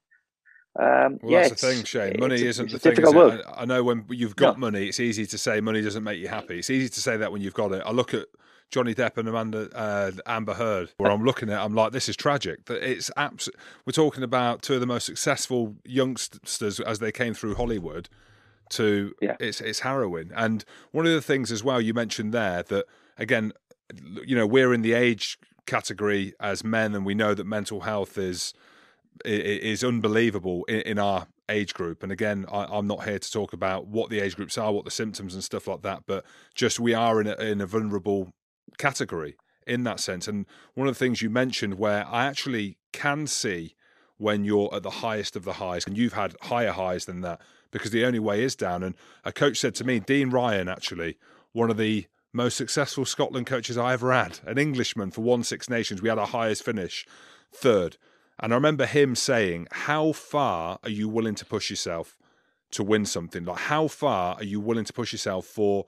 Um, 0.80 1.20
well, 1.22 1.32
yeah, 1.32 1.42
that's 1.48 1.62
the 1.62 1.68
thing, 1.68 1.84
Shane. 1.84 2.16
Money 2.20 2.36
it's, 2.36 2.44
isn't 2.44 2.74
it's 2.74 2.84
the 2.84 2.96
thing. 2.96 3.06
Is 3.06 3.44
I, 3.46 3.62
I, 3.62 3.66
know 3.66 3.84
when 3.84 4.06
you've 4.10 4.36
got 4.36 4.58
no. 4.58 4.72
money, 4.72 4.88
it's 4.88 5.00
easy 5.00 5.28
to 5.28 5.38
say 5.38 5.62
money 5.62 5.84
doesn't 5.84 6.04
make 6.04 6.20
you 6.20 6.28
happy. 6.28 6.58
It's 6.60 6.72
easy 6.72 6.90
to 6.90 7.00
say 7.00 7.18
that 7.18 7.32
when 7.32 7.44
you've 7.44 7.54
got 7.54 7.72
it. 7.74 7.84
I 7.86 7.92
look 7.92 8.16
at 8.16 8.26
Johnny 8.74 8.96
Depp 8.96 9.18
and 9.18 9.30
Amanda 9.30 9.70
uh, 9.78 10.12
Amber 10.26 10.56
Heard, 10.56 10.92
where 10.98 11.12
I'm 11.12 11.24
looking 11.24 11.52
at, 11.52 11.60
I'm 11.60 11.76
like, 11.76 11.92
this 11.92 12.10
is 12.10 12.18
tragic. 12.18 12.66
That 12.66 12.82
it's 12.82 13.12
abs- 13.16 13.48
We're 13.86 13.94
talking 13.94 14.24
about 14.24 14.64
two 14.64 14.74
of 14.74 14.80
the 14.80 14.88
most 14.88 15.06
successful 15.06 15.76
youngsters 15.86 16.80
as 16.80 16.98
they 16.98 17.12
came 17.12 17.36
through 17.36 17.54
Hollywood. 17.54 18.10
To 18.72 19.14
yeah. 19.22 19.36
it's 19.40 19.62
it's 19.62 19.82
harrowing. 19.82 20.32
And 20.36 20.66
one 20.92 21.06
of 21.06 21.12
the 21.12 21.22
things 21.22 21.52
as 21.52 21.64
well 21.64 21.80
you 21.80 21.94
mentioned 21.94 22.34
there 22.34 22.64
that 22.64 22.86
again, 23.16 23.54
you 24.26 24.36
know, 24.36 24.48
we're 24.48 24.74
in 24.74 24.82
the 24.82 24.94
age 24.94 25.38
category 25.68 26.34
as 26.40 26.64
men, 26.64 26.96
and 26.96 27.06
we 27.06 27.14
know 27.14 27.36
that 27.36 27.46
mental 27.46 27.82
health 27.82 28.18
is 28.18 28.56
is 29.24 29.84
unbelievable 29.84 30.64
in, 30.64 30.82
in 30.82 31.00
our 31.00 31.28
age 31.48 31.76
group. 31.76 32.02
And 32.02 32.12
again, 32.12 32.48
I, 32.52 32.76
am 32.76 32.88
not 32.88 33.04
here 33.04 33.20
to 33.20 33.32
talk 33.32 33.54
about 33.54 33.86
what 33.86 34.10
the 34.10 34.20
age 34.20 34.36
groups 34.36 34.58
are, 34.58 34.72
what 34.72 34.86
the 34.86 34.92
symptoms 34.92 35.36
and 35.36 35.44
stuff 35.44 35.68
like 35.68 35.84
that, 35.84 36.04
but 36.08 36.26
just 36.56 36.80
we 36.80 36.96
are 36.96 37.22
in 37.22 37.28
a, 37.28 37.36
in 37.36 37.62
a 37.62 37.68
vulnerable 37.68 38.34
category 38.78 39.36
in 39.66 39.84
that 39.84 40.00
sense. 40.00 40.28
And 40.28 40.46
one 40.74 40.88
of 40.88 40.94
the 40.94 41.00
things 41.00 41.22
you 41.22 41.30
mentioned 41.30 41.76
where 41.76 42.06
I 42.08 42.26
actually 42.26 42.78
can 42.92 43.28
see 43.28 43.76
when 44.18 44.44
you're 44.44 44.74
at 44.74 44.84
the 44.84 44.90
highest 44.90 45.36
of 45.36 45.44
the 45.44 45.54
highs 45.54 45.86
and 45.86 45.98
you've 45.98 46.14
had 46.14 46.36
higher 46.44 46.72
highs 46.72 47.06
than 47.06 47.22
that 47.22 47.42
because 47.72 47.92
the 47.92 48.06
only 48.06 48.20
way 48.20 48.44
is 48.44 48.56
down. 48.56 48.84
And 48.84 48.96
a 49.26 49.32
coach 49.32 49.58
said 49.58 49.76
to 49.76 49.84
me, 49.84 50.00
Dean 50.00 50.30
Ryan, 50.30 50.70
actually, 50.70 51.18
one 51.52 51.70
of 51.70 51.78
the 51.78 52.06
most 52.32 52.56
successful 52.56 53.06
Scotland 53.06 53.48
coaches 53.48 53.78
I 53.78 53.94
ever 53.94 54.12
had, 54.12 54.40
an 54.46 54.58
Englishman 54.58 55.12
for 55.12 55.22
one 55.22 55.44
Six 55.44 55.70
Nations. 55.70 56.02
We 56.02 56.10
had 56.10 56.18
our 56.18 56.28
highest 56.28 56.64
finish, 56.64 57.06
third. 57.52 57.98
And 58.40 58.52
I 58.52 58.56
remember 58.56 58.86
him 58.86 59.16
saying, 59.16 59.68
How 59.72 60.12
far 60.12 60.80
are 60.84 60.90
you 60.90 61.08
willing 61.08 61.36
to 61.36 61.46
push 61.46 61.70
yourself 61.70 62.18
to 62.72 62.84
win 62.84 63.06
something? 63.06 63.46
Like, 63.46 63.60
how 63.60 63.88
far 63.88 64.36
are 64.36 64.44
you 64.44 64.60
willing 64.60 64.86
to 64.86 64.94
push 64.94 65.12
yourself 65.12 65.46
for 65.46 65.86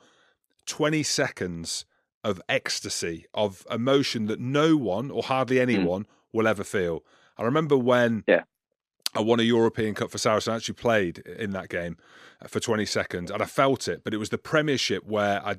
20 0.67 1.03
seconds 1.03 1.85
of 2.25 2.41
ecstasy, 2.49 3.27
of 3.35 3.65
emotion 3.69 4.25
that 4.25 4.39
no 4.39 4.75
one 4.75 5.11
or 5.11 5.21
hardly 5.21 5.57
hmm. 5.57 5.61
anyone 5.61 6.03
mm. 6.03 6.07
will 6.33 6.47
ever 6.47 6.63
feel. 6.63 7.03
I 7.37 7.43
remember 7.43 7.77
when 7.77 8.23
yeah. 8.27 8.43
I 9.13 9.21
won 9.21 9.39
a 9.39 9.43
European 9.43 9.93
Cup 9.93 10.09
for 10.09 10.17
Saracen. 10.17 10.51
I 10.51 10.55
actually 10.55 10.73
played 10.73 11.19
in 11.19 11.51
that 11.51 11.69
game 11.69 11.97
uh, 12.41 12.47
for 12.47 12.59
20 12.59 12.83
seconds 12.87 13.29
and 13.29 13.43
I 13.43 13.45
felt 13.45 13.87
it, 13.87 14.03
but 14.03 14.13
it 14.13 14.17
was 14.17 14.29
the 14.29 14.39
Premiership 14.39 15.05
where 15.05 15.45
I 15.45 15.57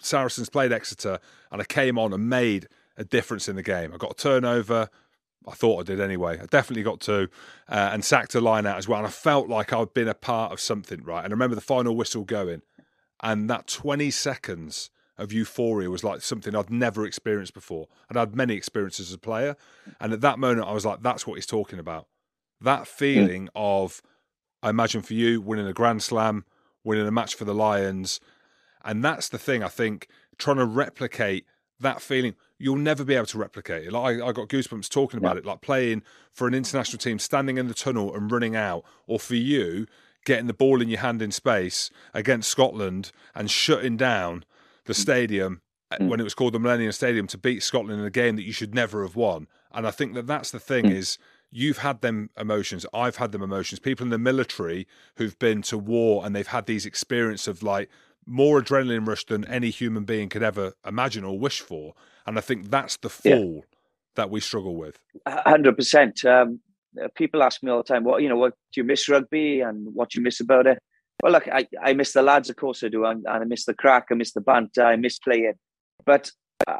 Saracens 0.00 0.48
played 0.48 0.72
Exeter 0.72 1.18
and 1.50 1.60
I 1.60 1.64
came 1.64 1.98
on 1.98 2.12
and 2.12 2.28
made 2.28 2.68
a 2.96 3.04
difference 3.04 3.48
in 3.48 3.56
the 3.56 3.62
game. 3.62 3.92
I 3.94 3.96
got 3.96 4.12
a 4.12 4.14
turnover. 4.14 4.90
I 5.46 5.52
thought 5.52 5.80
I 5.80 5.82
did 5.84 6.00
anyway. 6.00 6.38
I 6.40 6.46
definitely 6.46 6.82
got 6.82 7.00
two 7.00 7.28
uh, 7.68 7.90
and 7.92 8.04
sacked 8.04 8.34
a 8.34 8.40
line 8.40 8.66
out 8.66 8.76
as 8.76 8.88
well. 8.88 8.98
And 8.98 9.06
I 9.06 9.10
felt 9.10 9.48
like 9.48 9.72
I'd 9.72 9.94
been 9.94 10.08
a 10.08 10.14
part 10.14 10.52
of 10.52 10.60
something, 10.60 11.02
right? 11.04 11.24
And 11.24 11.32
I 11.32 11.34
remember 11.34 11.54
the 11.54 11.60
final 11.60 11.96
whistle 11.96 12.24
going 12.24 12.62
and 13.20 13.48
that 13.50 13.68
20 13.68 14.10
seconds 14.10 14.90
of 15.18 15.32
euphoria 15.32 15.90
was 15.90 16.04
like 16.04 16.22
something 16.22 16.54
I'd 16.54 16.70
never 16.70 17.04
experienced 17.04 17.52
before. 17.52 17.88
I'd 18.08 18.16
had 18.16 18.36
many 18.36 18.54
experiences 18.54 19.08
as 19.08 19.14
a 19.14 19.18
player. 19.18 19.56
And 20.00 20.12
at 20.12 20.20
that 20.20 20.38
moment, 20.38 20.66
I 20.66 20.72
was 20.72 20.86
like, 20.86 21.02
that's 21.02 21.26
what 21.26 21.34
he's 21.34 21.46
talking 21.46 21.78
about. 21.78 22.06
That 22.60 22.86
feeling 22.86 23.46
mm. 23.46 23.50
of, 23.54 24.00
I 24.62 24.70
imagine 24.70 25.02
for 25.02 25.14
you, 25.14 25.40
winning 25.40 25.66
a 25.66 25.72
Grand 25.72 26.02
Slam, 26.02 26.44
winning 26.84 27.06
a 27.06 27.10
match 27.10 27.34
for 27.34 27.44
the 27.44 27.54
Lions. 27.54 28.20
And 28.84 29.04
that's 29.04 29.28
the 29.28 29.38
thing, 29.38 29.62
I 29.62 29.68
think, 29.68 30.08
trying 30.38 30.56
to 30.56 30.64
replicate 30.64 31.44
that 31.80 32.00
feeling. 32.00 32.34
You'll 32.58 32.76
never 32.76 33.04
be 33.04 33.14
able 33.14 33.26
to 33.26 33.38
replicate 33.38 33.86
it. 33.86 33.92
Like 33.92 34.20
I, 34.20 34.28
I 34.28 34.32
got 34.32 34.48
goosebumps 34.48 34.88
talking 34.88 35.18
about 35.18 35.34
yeah. 35.34 35.40
it, 35.40 35.46
like 35.46 35.60
playing 35.60 36.02
for 36.32 36.46
an 36.46 36.54
international 36.54 36.98
team, 36.98 37.18
standing 37.18 37.58
in 37.58 37.68
the 37.68 37.74
tunnel 37.74 38.14
and 38.14 38.30
running 38.30 38.56
out, 38.56 38.84
or 39.06 39.18
for 39.18 39.34
you, 39.34 39.86
getting 40.24 40.46
the 40.46 40.54
ball 40.54 40.80
in 40.82 40.88
your 40.88 41.00
hand 41.00 41.22
in 41.22 41.32
space 41.32 41.90
against 42.14 42.50
Scotland 42.50 43.12
and 43.34 43.50
shutting 43.50 43.96
down 43.96 44.44
the 44.88 44.94
stadium 44.94 45.60
uh, 45.92 45.98
mm. 45.98 46.08
when 46.08 46.18
it 46.18 46.24
was 46.24 46.34
called 46.34 46.54
the 46.54 46.58
Millennium 46.58 46.90
Stadium 46.90 47.28
to 47.28 47.38
beat 47.38 47.62
Scotland 47.62 48.00
in 48.00 48.06
a 48.06 48.10
game 48.10 48.34
that 48.34 48.42
you 48.42 48.52
should 48.52 48.74
never 48.74 49.02
have 49.02 49.14
won. 49.14 49.46
And 49.70 49.86
I 49.86 49.92
think 49.92 50.14
that 50.14 50.26
that's 50.26 50.50
the 50.50 50.58
thing 50.58 50.86
mm. 50.86 50.94
is 50.94 51.18
you've 51.50 51.78
had 51.78 52.00
them 52.00 52.30
emotions, 52.38 52.84
I've 52.92 53.16
had 53.16 53.30
them 53.30 53.42
emotions. 53.42 53.78
People 53.78 54.04
in 54.04 54.10
the 54.10 54.18
military 54.18 54.88
who've 55.16 55.38
been 55.38 55.62
to 55.62 55.78
war 55.78 56.24
and 56.24 56.34
they've 56.34 56.48
had 56.48 56.66
these 56.66 56.84
experience 56.86 57.46
of 57.46 57.62
like 57.62 57.90
more 58.26 58.60
adrenaline 58.60 59.06
rush 59.06 59.24
than 59.26 59.44
any 59.44 59.70
human 59.70 60.04
being 60.04 60.28
could 60.28 60.42
ever 60.42 60.72
imagine 60.86 61.22
or 61.22 61.38
wish 61.38 61.60
for. 61.60 61.94
And 62.26 62.38
I 62.38 62.40
think 62.40 62.70
that's 62.70 62.96
the 62.96 63.10
fall 63.10 63.54
yeah. 63.54 63.60
that 64.16 64.30
we 64.30 64.40
struggle 64.40 64.74
with. 64.74 64.98
Hundred 65.26 65.70
um, 65.70 65.76
percent. 65.76 66.24
People 67.14 67.42
ask 67.42 67.62
me 67.62 67.70
all 67.70 67.78
the 67.78 67.84
time, 67.84 68.02
"What 68.02 68.22
you 68.22 68.28
know? 68.28 68.36
What 68.36 68.54
do 68.72 68.80
you 68.80 68.84
miss 68.84 69.08
rugby 69.08 69.60
and 69.60 69.94
what 69.94 70.10
do 70.10 70.18
you 70.18 70.24
miss 70.24 70.40
about 70.40 70.66
it?" 70.66 70.78
Well, 71.22 71.32
look, 71.32 71.48
I, 71.48 71.66
I 71.82 71.94
miss 71.94 72.12
the 72.12 72.22
lads, 72.22 72.48
of 72.48 72.56
course 72.56 72.84
I 72.84 72.88
do, 72.88 73.04
and, 73.04 73.24
and 73.26 73.42
I 73.42 73.44
miss 73.44 73.64
the 73.64 73.74
crack, 73.74 74.06
I 74.10 74.14
miss 74.14 74.32
the 74.32 74.40
banter, 74.40 74.84
I 74.84 74.96
miss 74.96 75.18
playing. 75.18 75.54
But 76.06 76.30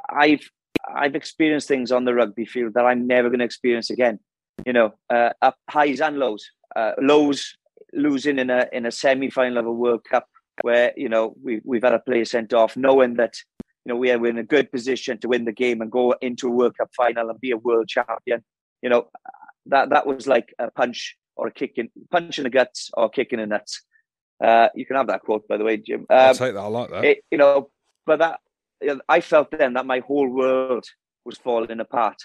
I've 0.08 0.48
I've 0.94 1.14
experienced 1.14 1.68
things 1.68 1.92
on 1.92 2.04
the 2.04 2.14
rugby 2.14 2.46
field 2.46 2.74
that 2.74 2.86
I'm 2.86 3.06
never 3.06 3.28
going 3.28 3.40
to 3.40 3.44
experience 3.44 3.90
again. 3.90 4.20
You 4.64 4.72
know, 4.72 4.94
uh, 5.10 5.30
up 5.42 5.56
highs 5.68 6.00
and 6.00 6.18
lows. 6.18 6.48
Uh, 6.74 6.92
lows 7.00 7.56
losing 7.92 8.38
in 8.38 8.50
a 8.50 8.68
in 8.72 8.86
a 8.86 8.90
semi 8.90 9.30
final 9.30 9.58
of 9.58 9.66
a 9.66 9.72
World 9.72 10.04
Cup 10.04 10.26
where 10.62 10.92
you 10.96 11.08
know 11.08 11.34
we 11.42 11.60
we've 11.64 11.82
had 11.82 11.94
a 11.94 11.98
player 11.98 12.24
sent 12.24 12.52
off, 12.52 12.76
knowing 12.76 13.14
that 13.14 13.34
you 13.84 13.92
know 13.92 13.96
we 13.96 14.10
are 14.10 14.26
in 14.26 14.38
a 14.38 14.42
good 14.42 14.70
position 14.70 15.18
to 15.18 15.28
win 15.28 15.44
the 15.44 15.52
game 15.52 15.80
and 15.80 15.90
go 15.90 16.14
into 16.20 16.48
a 16.48 16.50
World 16.50 16.76
Cup 16.76 16.90
final 16.96 17.30
and 17.30 17.40
be 17.40 17.50
a 17.50 17.56
world 17.56 17.88
champion. 17.88 18.44
You 18.82 18.90
know, 18.90 19.08
that 19.66 19.90
that 19.90 20.06
was 20.06 20.26
like 20.26 20.54
a 20.58 20.70
punch 20.70 21.16
or 21.36 21.48
a 21.48 21.52
kick 21.52 21.72
in 21.76 21.90
punch 22.10 22.38
in 22.38 22.44
the 22.44 22.50
guts 22.50 22.90
or 22.94 23.08
kick 23.08 23.32
in 23.32 23.40
the 23.40 23.46
nuts. 23.46 23.82
Uh, 24.42 24.68
you 24.74 24.86
can 24.86 24.96
have 24.96 25.08
that 25.08 25.22
quote, 25.22 25.46
by 25.48 25.56
the 25.56 25.64
way, 25.64 25.76
Jim. 25.76 26.06
Um, 26.10 26.18
I'll 26.18 26.34
take 26.34 26.54
that. 26.54 26.60
I 26.60 26.66
like 26.66 26.90
that. 26.90 27.04
It, 27.04 27.24
you 27.30 27.38
know, 27.38 27.70
but 28.06 28.20
that 28.20 28.40
I 29.08 29.20
felt 29.20 29.50
then 29.50 29.74
that 29.74 29.86
my 29.86 30.00
whole 30.00 30.28
world 30.28 30.86
was 31.24 31.38
falling 31.38 31.80
apart, 31.80 32.16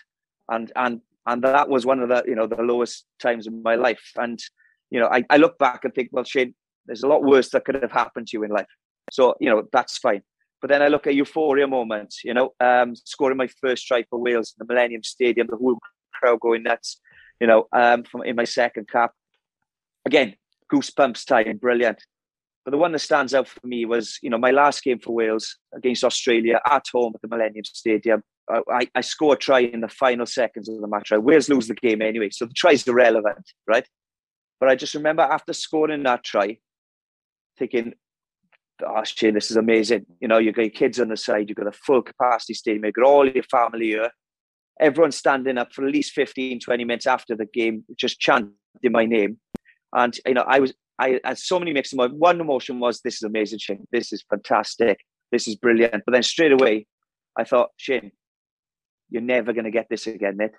and 0.49 0.71
and 0.75 1.01
and 1.25 1.43
that 1.43 1.69
was 1.69 1.85
one 1.85 1.99
of 1.99 2.09
the 2.09 2.23
you 2.27 2.35
know 2.35 2.47
the 2.47 2.61
lowest 2.61 3.05
times 3.19 3.47
of 3.47 3.53
my 3.53 3.75
life. 3.75 4.11
And 4.15 4.39
you 4.91 4.99
know, 4.99 5.07
I, 5.07 5.23
I 5.29 5.37
look 5.37 5.57
back 5.57 5.83
and 5.83 5.93
think, 5.93 6.09
well, 6.11 6.23
Shane, 6.23 6.53
there's 6.85 7.03
a 7.03 7.07
lot 7.07 7.23
worse 7.23 7.49
that 7.49 7.65
could 7.65 7.75
have 7.75 7.91
happened 7.91 8.27
to 8.27 8.37
you 8.37 8.43
in 8.43 8.51
life. 8.51 8.67
So 9.11 9.35
you 9.39 9.49
know, 9.49 9.67
that's 9.71 9.97
fine. 9.97 10.21
But 10.61 10.69
then 10.69 10.81
I 10.81 10.87
look 10.87 11.07
at 11.07 11.15
euphoria 11.15 11.67
moments. 11.67 12.23
You 12.23 12.33
know, 12.33 12.53
um, 12.59 12.95
scoring 12.95 13.37
my 13.37 13.47
first 13.47 13.87
try 13.87 14.03
for 14.09 14.19
Wales 14.19 14.53
in 14.57 14.65
the 14.65 14.73
Millennium 14.73 15.03
Stadium, 15.03 15.47
the 15.49 15.57
whole 15.57 15.79
crowd 16.13 16.39
going 16.39 16.63
nuts. 16.63 16.99
You 17.39 17.47
know, 17.47 17.67
um, 17.73 18.03
from 18.03 18.23
in 18.23 18.35
my 18.35 18.45
second 18.45 18.87
cap. 18.87 19.11
Again, 20.05 20.35
goosebumps 20.71 21.25
time, 21.25 21.57
brilliant. 21.57 22.03
but 22.65 22.71
the 22.71 22.77
one 22.77 22.91
that 22.93 22.99
stands 22.99 23.33
out 23.33 23.47
for 23.47 23.65
me 23.65 23.85
was, 23.85 24.17
you 24.21 24.29
know, 24.29 24.37
my 24.37 24.51
last 24.51 24.83
game 24.83 24.99
for 24.99 25.13
Wales 25.13 25.57
against 25.75 26.03
Australia 26.03 26.59
at 26.69 26.85
home 26.91 27.13
at 27.15 27.21
the 27.21 27.27
Millennium 27.27 27.65
Stadium. 27.65 28.23
I, 28.49 28.87
I 28.93 29.01
score 29.01 29.35
a 29.35 29.37
try 29.37 29.59
in 29.59 29.79
the 29.79 29.87
final 29.87 30.25
seconds 30.25 30.67
of 30.67 30.81
the 30.81 30.87
match. 30.87 31.11
Right? 31.11 31.23
Wales 31.23 31.47
lose 31.47 31.67
the 31.67 31.75
game 31.75 32.01
anyway, 32.01 32.29
so 32.29 32.45
the 32.45 32.53
try's 32.53 32.85
irrelevant, 32.87 33.51
right? 33.67 33.87
But 34.59 34.69
I 34.69 34.75
just 34.75 34.95
remember 34.95 35.23
after 35.23 35.53
scoring 35.53 36.03
that 36.03 36.23
try, 36.23 36.57
thinking, 37.57 37.93
oh 38.85 39.03
shit, 39.03 39.33
this 39.33 39.51
is 39.51 39.57
amazing. 39.57 40.05
You 40.19 40.27
know, 40.27 40.37
you've 40.37 40.55
got 40.55 40.63
your 40.63 40.71
kids 40.71 40.99
on 40.99 41.09
the 41.09 41.17
side, 41.17 41.49
you've 41.49 41.57
got 41.57 41.67
a 41.67 41.71
full 41.71 42.01
capacity 42.01 42.53
stadium, 42.53 42.85
you've 42.85 42.95
got 42.95 43.05
all 43.05 43.27
your 43.27 43.43
family 43.43 43.87
here. 43.87 44.09
Everyone's 44.79 45.17
standing 45.17 45.57
up 45.57 45.71
for 45.73 45.85
at 45.85 45.93
least 45.93 46.13
15, 46.13 46.59
20 46.59 46.83
minutes 46.83 47.05
after 47.05 47.35
the 47.35 47.45
game, 47.45 47.83
just 47.95 48.19
chanting 48.19 48.53
my 48.85 49.05
name. 49.05 49.39
And, 49.93 50.17
you 50.25 50.33
know, 50.33 50.45
I 50.47 50.59
was, 50.59 50.73
I 50.99 51.19
had 51.23 51.37
so 51.37 51.59
many 51.59 51.73
mixed 51.73 51.93
emotions. 51.93 52.19
One 52.19 52.41
emotion 52.41 52.79
was, 52.79 53.01
this 53.01 53.15
is 53.15 53.23
amazing, 53.23 53.59
Shane. 53.59 53.85
This 53.91 54.13
is 54.13 54.23
fantastic. 54.29 54.99
This 55.31 55.47
is 55.47 55.55
brilliant. 55.55 56.03
But 56.05 56.13
then 56.13 56.23
straight 56.23 56.51
away, 56.51 56.87
I 57.37 57.43
thought, 57.43 57.69
Shane, 57.77 58.11
you're 59.09 59.21
never 59.21 59.53
going 59.53 59.65
to 59.65 59.71
get 59.71 59.87
this 59.89 60.07
again, 60.07 60.37
Nick. 60.37 60.53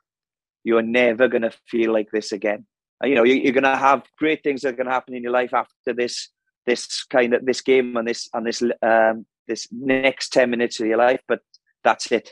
You're 0.63 0.83
never 0.83 1.29
going 1.29 1.43
to 1.43 1.53
feel 1.69 1.93
like 1.93 2.09
this 2.13 2.33
again. 2.33 2.67
You 3.03 3.17
know, 3.17 3.25
you're 3.25 3.53
going 3.53 3.65
to 3.65 3.77
have 3.77 4.05
great 4.19 4.43
things 4.43 4.63
that 4.63 4.69
are 4.71 4.77
going 4.77 4.87
to 4.87 4.93
happen 4.93 5.15
in 5.15 5.23
your 5.23 5.33
life 5.33 5.53
after 5.53 5.93
this 5.93 6.31
this 6.67 7.05
kind 7.05 7.35
of 7.35 7.45
this 7.45 7.61
game 7.61 7.97
and 7.97 8.09
this 8.09 8.29
and 8.33 8.47
this 8.47 8.63
um, 8.81 9.27
this 9.47 9.69
next 9.71 10.33
ten 10.33 10.49
minutes 10.49 10.81
of 10.81 10.87
your 10.87 10.97
life, 10.97 11.21
but 11.29 11.41
that's 11.83 12.11
it. 12.13 12.31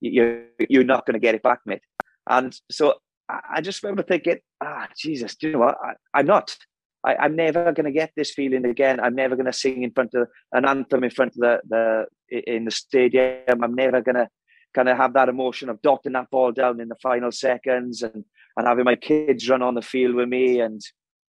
You're 0.00 0.44
you're 0.68 0.84
not 0.84 1.06
going 1.06 1.14
to 1.14 1.20
get 1.20 1.36
it 1.36 1.42
back, 1.42 1.60
mate. 1.66 1.82
And 2.28 2.58
so 2.70 2.94
I 3.28 3.60
just 3.60 3.82
remember 3.82 4.02
thinking, 4.02 4.38
ah, 4.62 4.88
Jesus, 4.96 5.36
do 5.36 5.48
you 5.48 5.52
know 5.54 5.58
what? 5.60 5.76
I, 6.14 6.20
am 6.20 6.26
not. 6.26 6.56
I, 7.04 7.26
am 7.26 7.36
never 7.36 7.72
going 7.72 7.84
to 7.84 7.92
get 7.92 8.12
this 8.16 8.32
feeling 8.32 8.64
again. 8.64 9.00
I'm 9.00 9.14
never 9.14 9.36
going 9.36 9.46
to 9.46 9.52
sing 9.52 9.82
in 9.82 9.90
front 9.90 10.14
of 10.14 10.28
an 10.52 10.64
anthem 10.64 11.04
in 11.04 11.10
front 11.10 11.34
of 11.34 11.40
the 11.40 11.60
the 11.68 12.54
in 12.56 12.64
the 12.64 12.70
stadium. 12.70 13.62
I'm 13.62 13.74
never 13.74 14.00
going 14.00 14.16
to 14.16 14.28
kind 14.74 14.88
of 14.88 14.96
have 14.96 15.14
that 15.14 15.28
emotion 15.28 15.68
of 15.68 15.82
dotting 15.82 16.12
that 16.12 16.30
ball 16.30 16.52
down 16.52 16.80
in 16.80 16.88
the 16.88 16.96
final 17.02 17.32
seconds 17.32 18.02
and 18.02 18.24
and 18.56 18.66
having 18.66 18.84
my 18.84 18.96
kids 18.96 19.48
run 19.48 19.62
on 19.62 19.74
the 19.74 19.82
field 19.82 20.14
with 20.14 20.28
me 20.28 20.60
and 20.60 20.80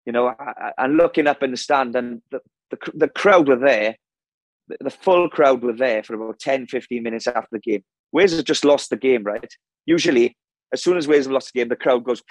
you 0.09 0.13
know, 0.13 0.33
and 0.79 0.97
looking 0.97 1.27
up 1.27 1.43
in 1.43 1.51
the 1.51 1.57
stand, 1.57 1.95
and 1.95 2.23
the, 2.31 2.39
the, 2.71 2.77
the 2.95 3.07
crowd 3.07 3.47
were 3.47 3.55
there, 3.55 3.95
the 4.79 4.89
full 4.89 5.29
crowd 5.29 5.61
were 5.61 5.73
there 5.73 6.01
for 6.01 6.15
about 6.15 6.39
10, 6.39 6.65
15 6.65 7.03
minutes 7.03 7.27
after 7.27 7.47
the 7.51 7.59
game. 7.59 7.83
Wales 8.11 8.35
have 8.35 8.45
just 8.45 8.65
lost 8.65 8.89
the 8.89 8.97
game, 8.97 9.21
right? 9.21 9.53
Usually, 9.85 10.35
as 10.73 10.83
soon 10.83 10.97
as 10.97 11.07
Wales 11.07 11.25
have 11.25 11.33
lost 11.33 11.53
the 11.53 11.59
game, 11.59 11.69
the 11.69 11.75
crowd 11.75 12.03
goes, 12.03 12.21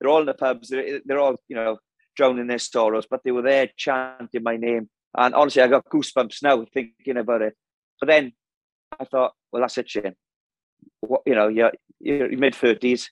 they're 0.00 0.10
all 0.10 0.20
in 0.20 0.26
the 0.26 0.34
pubs, 0.34 0.68
they're, 0.68 1.00
they're 1.04 1.18
all, 1.18 1.36
you 1.48 1.56
know, 1.56 1.78
drowning 2.16 2.46
their 2.46 2.58
sorrows, 2.58 3.06
but 3.08 3.22
they 3.24 3.30
were 3.30 3.42
there 3.42 3.68
chanting 3.76 4.42
my 4.42 4.56
name. 4.56 4.88
And 5.16 5.34
honestly, 5.34 5.62
I 5.62 5.68
got 5.68 5.88
goosebumps 5.88 6.42
now 6.42 6.64
thinking 6.72 7.16
about 7.16 7.42
it. 7.42 7.54
But 8.00 8.08
then 8.08 8.32
I 8.98 9.04
thought, 9.04 9.32
well, 9.52 9.62
that's 9.62 9.78
it, 9.78 9.88
Shane. 9.88 10.14
What, 11.00 11.22
you 11.26 11.34
know, 11.34 11.48
you're, 11.48 11.72
you're 12.00 12.36
mid 12.36 12.54
30s. 12.54 13.08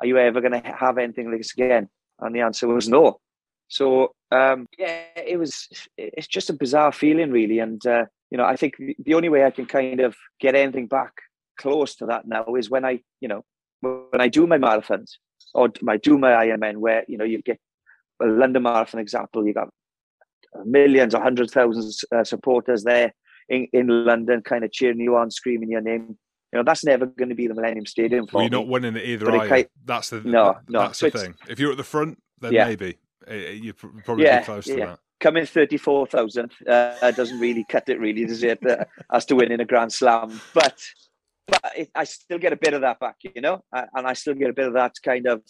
Are 0.00 0.06
you 0.06 0.18
ever 0.18 0.40
going 0.40 0.60
to 0.60 0.76
have 0.78 0.98
anything 0.98 1.30
like 1.30 1.40
this 1.40 1.52
again? 1.52 1.88
And 2.20 2.34
the 2.34 2.40
answer 2.40 2.68
was 2.68 2.88
no. 2.88 3.20
So 3.68 4.12
um, 4.30 4.66
yeah, 4.78 5.04
it 5.16 5.38
was. 5.38 5.68
It's 5.96 6.26
just 6.26 6.50
a 6.50 6.54
bizarre 6.54 6.92
feeling, 6.92 7.30
really. 7.30 7.58
And 7.58 7.84
uh, 7.86 8.04
you 8.30 8.38
know, 8.38 8.44
I 8.44 8.56
think 8.56 8.74
the 8.98 9.14
only 9.14 9.28
way 9.28 9.44
I 9.44 9.50
can 9.50 9.66
kind 9.66 10.00
of 10.00 10.16
get 10.40 10.54
anything 10.54 10.86
back 10.86 11.12
close 11.58 11.94
to 11.96 12.06
that 12.06 12.26
now 12.26 12.54
is 12.56 12.70
when 12.70 12.84
I, 12.84 13.00
you 13.20 13.28
know, 13.28 13.44
when 13.80 14.20
I 14.20 14.28
do 14.28 14.46
my 14.46 14.58
marathons 14.58 15.12
or 15.54 15.70
I 15.88 15.96
do 15.96 16.18
my 16.18 16.32
Ironman, 16.32 16.78
where 16.78 17.04
you 17.08 17.18
know 17.18 17.24
you 17.24 17.42
get 17.42 17.58
a 18.22 18.26
London 18.26 18.62
Marathon 18.62 19.00
example, 19.00 19.46
you 19.46 19.54
got 19.54 19.68
millions 20.64 21.14
or 21.14 21.22
hundred 21.22 21.50
thousands 21.50 22.04
uh, 22.14 22.24
supporters 22.24 22.84
there 22.84 23.14
in, 23.48 23.68
in 23.72 23.86
London, 24.04 24.42
kind 24.42 24.64
of 24.64 24.72
cheering 24.72 25.00
you 25.00 25.16
on, 25.16 25.30
screaming 25.30 25.70
your 25.70 25.80
name. 25.80 26.18
You 26.52 26.58
know, 26.58 26.62
that's 26.64 26.84
never 26.84 27.06
going 27.06 27.28
to 27.28 27.34
be 27.34 27.46
the 27.46 27.54
Millennium 27.54 27.86
Stadium 27.86 28.26
for 28.26 28.36
well, 28.36 28.44
you're 28.44 28.50
me. 28.50 28.58
not 28.58 28.68
winning 28.68 28.96
it 28.96 29.04
either, 29.04 29.30
are 29.30 29.58
you? 29.58 29.66
That's 29.84 30.10
the 30.10 30.22
no, 30.22 30.56
no. 30.68 30.80
That's 30.80 30.98
so 30.98 31.10
the 31.10 31.18
thing. 31.18 31.34
If 31.48 31.58
you're 31.58 31.72
at 31.72 31.76
the 31.76 31.84
front, 31.84 32.20
then 32.40 32.54
yeah. 32.54 32.66
maybe 32.66 32.98
you 33.30 33.74
probably 33.74 34.24
yeah, 34.24 34.40
be 34.40 34.44
close 34.46 34.64
to 34.66 34.78
yeah. 34.78 34.86
that. 34.86 34.98
Coming 35.20 35.46
thirty 35.46 35.76
four 35.76 36.06
thousand 36.06 36.52
uh, 36.68 37.10
doesn't 37.10 37.40
really 37.40 37.64
cut 37.68 37.88
it, 37.88 37.98
really, 38.00 38.24
does 38.24 38.42
it? 38.42 38.64
Uh, 38.64 38.84
as 39.12 39.24
to 39.26 39.34
winning 39.34 39.60
a 39.60 39.64
Grand 39.64 39.92
Slam, 39.92 40.40
but 40.54 40.80
but 41.48 41.72
it, 41.76 41.90
I 41.94 42.04
still 42.04 42.38
get 42.38 42.52
a 42.52 42.56
bit 42.56 42.74
of 42.74 42.82
that 42.82 43.00
back, 43.00 43.16
you 43.22 43.40
know, 43.40 43.64
and 43.72 44.06
I 44.06 44.12
still 44.12 44.34
get 44.34 44.50
a 44.50 44.52
bit 44.52 44.66
of 44.66 44.74
that 44.74 44.94
kind 45.02 45.26
of 45.26 45.42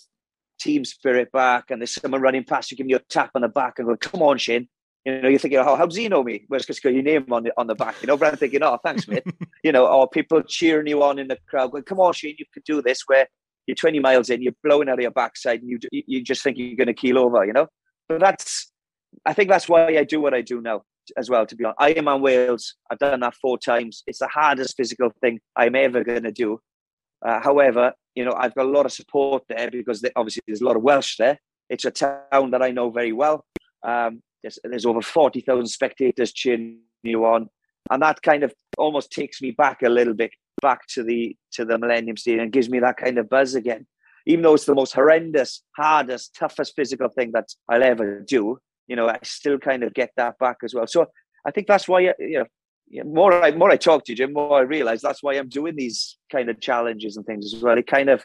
team 0.59 0.85
spirit 0.85 1.31
back. 1.33 1.71
And 1.71 1.81
there's 1.81 1.95
someone 1.95 2.21
running 2.21 2.45
past 2.45 2.71
you, 2.71 2.77
giving 2.77 2.91
you 2.91 2.97
a 2.97 3.01
tap 3.01 3.31
on 3.35 3.43
the 3.43 3.49
back, 3.49 3.79
and 3.79 3.89
go, 3.89 3.97
"Come 3.97 4.23
on, 4.23 4.39
Shane." 4.39 4.69
You 5.05 5.21
know, 5.21 5.29
you're 5.29 5.39
thinking, 5.39 5.59
"Oh, 5.59 5.77
how 5.77 5.87
does 5.87 5.97
he 5.97 6.09
know 6.09 6.23
me?" 6.23 6.47
Well, 6.49 6.59
it's 6.59 6.67
because 6.67 6.81
got 6.81 6.95
your 6.95 7.03
name 7.03 7.33
on 7.33 7.45
the 7.45 7.53
on 7.57 7.67
the 7.67 7.75
back, 7.75 7.97
you 8.01 8.07
know. 8.07 8.17
But 8.17 8.33
I'm 8.33 8.39
thinking, 8.39 8.63
"Oh, 8.63 8.79
thanks, 8.83 9.09
mate." 9.09 9.25
you 9.65 9.73
know, 9.73 9.87
or 9.87 10.09
people 10.09 10.43
cheering 10.43 10.87
you 10.87 11.03
on 11.03 11.19
in 11.19 11.29
the 11.29 11.39
crowd, 11.49 11.73
going, 11.73 11.85
"Come 11.85 12.01
on, 12.01 12.13
Shane, 12.13 12.37
you 12.39 12.47
can 12.53 12.63
do 12.65 12.81
this." 12.81 13.03
Where 13.07 13.27
you're 13.67 13.75
20 13.75 13.99
miles 14.01 14.31
in, 14.31 14.41
you're 14.41 14.55
blowing 14.65 14.89
out 14.89 14.99
of 14.99 15.03
your 15.03 15.11
backside, 15.11 15.63
and 15.63 15.71
you 15.71 15.79
you 15.93 16.23
just 16.23 16.43
think 16.43 16.59
you're 16.59 16.77
going 16.77 16.87
to 16.87 16.95
keel 16.95 17.19
over, 17.19 17.45
you 17.45 17.53
know. 17.53 17.67
But 18.09 18.21
that's, 18.21 18.73
I 19.27 19.35
think 19.35 19.51
that's 19.51 19.69
why 19.69 19.99
I 19.99 20.05
do 20.05 20.21
what 20.21 20.33
I 20.33 20.41
do 20.41 20.63
now 20.63 20.83
as 21.17 21.31
well. 21.31 21.47
To 21.47 21.57
be 21.57 21.65
honest, 21.65 21.81
Ironman 21.81 22.21
Wales. 22.21 22.75
I've 22.91 22.99
done 22.99 23.21
that 23.21 23.35
four 23.35 23.59
times. 23.59 24.03
It's 24.07 24.19
the 24.19 24.29
hardest 24.29 24.77
physical 24.77 25.11
thing 25.21 25.41
I'm 25.57 25.75
ever 25.75 26.05
going 26.05 26.25
to 26.25 26.33
do. 26.33 26.61
Uh, 27.25 27.41
however, 27.41 27.93
you 28.15 28.25
know, 28.25 28.35
I've 28.37 28.55
got 28.55 28.67
a 28.67 28.71
lot 28.71 28.87
of 28.87 28.93
support 28.93 29.45
there 29.49 29.71
because 29.71 30.01
they, 30.01 30.11
obviously 30.17 30.43
there's 30.47 30.61
a 30.61 30.65
lot 30.65 30.77
of 30.77 30.83
Welsh 30.83 31.17
there. 31.19 31.39
It's 31.69 31.85
a 31.85 31.91
town 31.91 32.51
that 32.53 32.63
I 32.63 32.71
know 32.71 32.91
very 32.91 33.13
well. 33.13 33.45
Um, 33.83 34.23
there's, 34.43 34.59
there's 34.63 34.87
over 34.87 35.03
40,000 35.03 35.67
spectators 35.67 36.33
cheering 36.33 36.79
you 37.03 37.25
on. 37.25 37.49
And 37.91 38.03
that 38.03 38.23
kind 38.23 38.45
of 38.45 38.55
almost 38.77 39.11
takes 39.11 39.43
me 39.43 39.51
back 39.51 39.83
a 39.83 39.89
little 39.89 40.15
bit 40.15 40.31
back 40.61 40.87
to 40.89 41.05
the 41.05 41.37
to 41.53 41.65
the 41.65 41.79
Millennium 41.79 42.17
Stadium 42.17 42.45
and 42.45 42.53
gives 42.53 42.69
me 42.69 42.81
that 42.81 42.97
kind 42.97 43.17
of 43.19 43.29
buzz 43.29 43.55
again 43.55 43.87
even 44.29 44.43
though 44.43 44.55
it's 44.55 44.67
the 44.67 44.75
most 44.75 44.93
horrendous, 44.93 45.63
hardest, 45.75 46.37
toughest 46.39 46.75
physical 46.77 47.09
thing 47.09 47.33
that 47.33 47.49
I'll 47.67 47.83
ever 47.83 48.21
do, 48.21 48.59
you 48.89 48.97
know, 48.97 49.09
I 49.09 49.19
still 49.23 49.59
kind 49.59 49.85
of 49.85 49.95
get 49.95 50.11
that 50.17 50.39
back 50.39 50.59
as 50.65 50.75
well. 50.75 50.87
So 50.87 51.07
I 51.47 51.51
think 51.51 51.67
that's 51.67 51.87
why, 51.87 52.01
you 52.01 52.15
know, 52.19 52.45
more 53.05 53.33
I 53.45 53.53
more 53.53 53.71
I 53.71 53.77
talk 53.77 54.05
to 54.07 54.13
you, 54.13 54.17
Jim, 54.17 54.33
more 54.33 54.59
I 54.59 54.63
realize 54.63 55.03
that's 55.03 55.23
why 55.23 55.35
I'm 55.35 55.49
doing 55.49 55.77
these 55.77 56.17
kind 56.33 56.49
of 56.49 56.61
challenges 56.61 57.17
and 57.17 57.25
things 57.27 57.55
as 57.55 57.63
well. 57.63 57.77
It 57.79 57.87
kind 57.87 58.09
of 58.09 58.25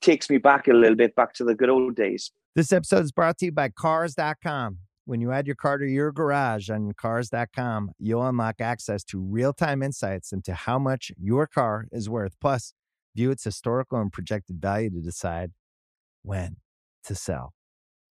takes 0.00 0.30
me 0.30 0.38
back 0.38 0.68
a 0.68 0.72
little 0.72 0.96
bit 0.96 1.14
back 1.16 1.34
to 1.34 1.44
the 1.44 1.54
good 1.54 1.68
old 1.68 1.96
days. 1.96 2.30
This 2.54 2.72
episode 2.72 3.04
is 3.04 3.12
brought 3.12 3.38
to 3.38 3.46
you 3.46 3.52
by 3.52 3.68
Cars.com. 3.68 4.78
When 5.04 5.20
you 5.20 5.32
add 5.32 5.46
your 5.46 5.56
car 5.56 5.78
to 5.78 5.86
your 5.86 6.12
garage 6.12 6.70
on 6.70 6.92
Cars.com, 6.92 7.92
you'll 7.98 8.26
unlock 8.26 8.60
access 8.60 9.02
to 9.04 9.18
real 9.18 9.52
time 9.52 9.82
insights 9.82 10.32
into 10.32 10.54
how 10.54 10.78
much 10.78 11.10
your 11.18 11.46
car 11.46 11.86
is 11.90 12.08
worth. 12.08 12.36
Plus, 12.40 12.74
view 13.16 13.30
its 13.30 13.42
historical 13.42 14.00
and 14.00 14.12
projected 14.12 14.60
value 14.60 14.90
to 14.90 15.00
decide 15.00 15.52
when 16.22 16.56
to 17.04 17.14
sell. 17.14 17.52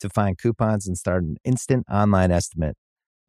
To 0.00 0.08
find 0.08 0.38
coupons 0.38 0.86
and 0.86 0.96
start 0.96 1.24
an 1.24 1.36
instant 1.44 1.84
online 1.90 2.30
estimate, 2.30 2.76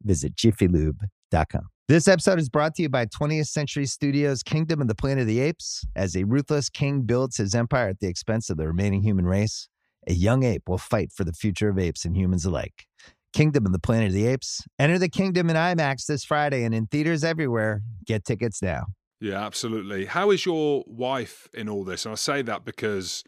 visit 0.02 0.34
jiffylube.com. 0.34 1.68
This 1.86 2.08
episode 2.08 2.38
is 2.38 2.48
brought 2.48 2.74
to 2.76 2.82
you 2.82 2.88
by 2.88 3.04
20th 3.04 3.48
Century 3.48 3.84
Studios' 3.84 4.42
Kingdom 4.42 4.80
of 4.80 4.88
the 4.88 4.94
Planet 4.94 5.22
of 5.22 5.26
the 5.26 5.40
Apes. 5.40 5.84
As 5.94 6.16
a 6.16 6.24
ruthless 6.24 6.70
king 6.70 7.02
builds 7.02 7.36
his 7.36 7.54
empire 7.54 7.88
at 7.88 8.00
the 8.00 8.06
expense 8.06 8.48
of 8.48 8.56
the 8.56 8.66
remaining 8.66 9.02
human 9.02 9.26
race, 9.26 9.68
a 10.06 10.14
young 10.14 10.44
ape 10.44 10.66
will 10.66 10.78
fight 10.78 11.12
for 11.12 11.24
the 11.24 11.34
future 11.34 11.68
of 11.68 11.78
apes 11.78 12.06
and 12.06 12.16
humans 12.16 12.46
alike. 12.46 12.86
Kingdom 13.34 13.66
of 13.66 13.72
the 13.72 13.78
Planet 13.78 14.08
of 14.08 14.14
the 14.14 14.26
Apes. 14.26 14.62
Enter 14.78 14.98
the 14.98 15.10
kingdom 15.10 15.50
in 15.50 15.56
IMAX 15.56 16.06
this 16.06 16.24
Friday 16.24 16.64
and 16.64 16.74
in 16.74 16.86
theaters 16.86 17.22
everywhere. 17.22 17.82
Get 18.06 18.24
tickets 18.24 18.62
now. 18.62 18.86
Yeah, 19.20 19.44
absolutely. 19.44 20.06
How 20.06 20.30
is 20.30 20.46
your 20.46 20.84
wife 20.86 21.48
in 21.52 21.68
all 21.68 21.84
this? 21.84 22.06
And 22.06 22.12
I 22.12 22.16
say 22.16 22.40
that 22.42 22.64
because 22.64 23.22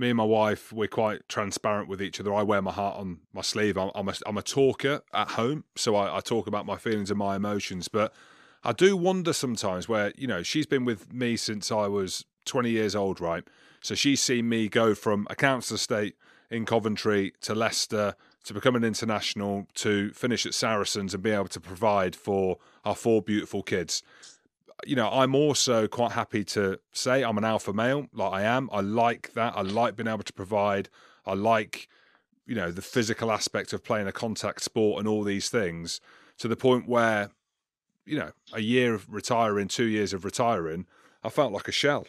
me 0.00 0.10
and 0.10 0.16
my 0.16 0.24
wife, 0.24 0.72
we're 0.72 0.88
quite 0.88 1.28
transparent 1.28 1.88
with 1.88 2.00
each 2.02 2.18
other. 2.18 2.34
I 2.34 2.42
wear 2.42 2.62
my 2.62 2.72
heart 2.72 2.96
on 2.96 3.20
my 3.32 3.42
sleeve. 3.42 3.76
I'm, 3.76 3.90
I'm, 3.94 4.08
a, 4.08 4.14
I'm 4.26 4.38
a 4.38 4.42
talker 4.42 5.02
at 5.12 5.32
home, 5.32 5.64
so 5.76 5.94
I, 5.94 6.16
I 6.16 6.20
talk 6.20 6.46
about 6.46 6.66
my 6.66 6.76
feelings 6.76 7.10
and 7.10 7.18
my 7.18 7.36
emotions. 7.36 7.88
But 7.88 8.12
I 8.64 8.72
do 8.72 8.96
wonder 8.96 9.32
sometimes 9.32 9.88
where, 9.88 10.12
you 10.16 10.26
know, 10.26 10.42
she's 10.42 10.66
been 10.66 10.84
with 10.84 11.12
me 11.12 11.36
since 11.36 11.70
I 11.70 11.86
was 11.86 12.24
20 12.46 12.70
years 12.70 12.96
old, 12.96 13.20
right? 13.20 13.44
So 13.82 13.94
she's 13.94 14.20
seen 14.20 14.48
me 14.48 14.68
go 14.68 14.94
from 14.94 15.26
a 15.30 15.36
council 15.36 15.76
estate 15.76 16.16
in 16.50 16.64
Coventry 16.64 17.34
to 17.42 17.54
Leicester 17.54 18.16
to 18.44 18.54
become 18.54 18.74
an 18.74 18.84
international 18.84 19.66
to 19.74 20.10
finish 20.12 20.46
at 20.46 20.54
Saracens 20.54 21.14
and 21.14 21.22
be 21.22 21.30
able 21.30 21.48
to 21.48 21.60
provide 21.60 22.16
for 22.16 22.58
our 22.84 22.94
four 22.94 23.22
beautiful 23.22 23.62
kids. 23.62 24.02
You 24.86 24.96
know, 24.96 25.08
I'm 25.10 25.34
also 25.34 25.86
quite 25.86 26.12
happy 26.12 26.44
to 26.44 26.78
say 26.92 27.22
I'm 27.22 27.38
an 27.38 27.44
alpha 27.44 27.72
male, 27.72 28.06
like 28.12 28.32
I 28.32 28.42
am. 28.42 28.68
I 28.72 28.80
like 28.80 29.32
that. 29.34 29.54
I 29.56 29.62
like 29.62 29.96
being 29.96 30.08
able 30.08 30.22
to 30.22 30.32
provide. 30.32 30.88
I 31.26 31.34
like, 31.34 31.88
you 32.46 32.54
know, 32.54 32.70
the 32.70 32.82
physical 32.82 33.30
aspect 33.30 33.72
of 33.72 33.84
playing 33.84 34.06
a 34.06 34.12
contact 34.12 34.62
sport 34.62 34.98
and 34.98 35.08
all 35.08 35.22
these 35.22 35.48
things 35.48 36.00
to 36.38 36.48
the 36.48 36.56
point 36.56 36.88
where, 36.88 37.30
you 38.06 38.18
know, 38.18 38.32
a 38.52 38.60
year 38.60 38.94
of 38.94 39.12
retiring, 39.12 39.68
two 39.68 39.84
years 39.84 40.12
of 40.12 40.24
retiring, 40.24 40.86
I 41.22 41.28
felt 41.28 41.52
like 41.52 41.68
a 41.68 41.72
shell 41.72 42.06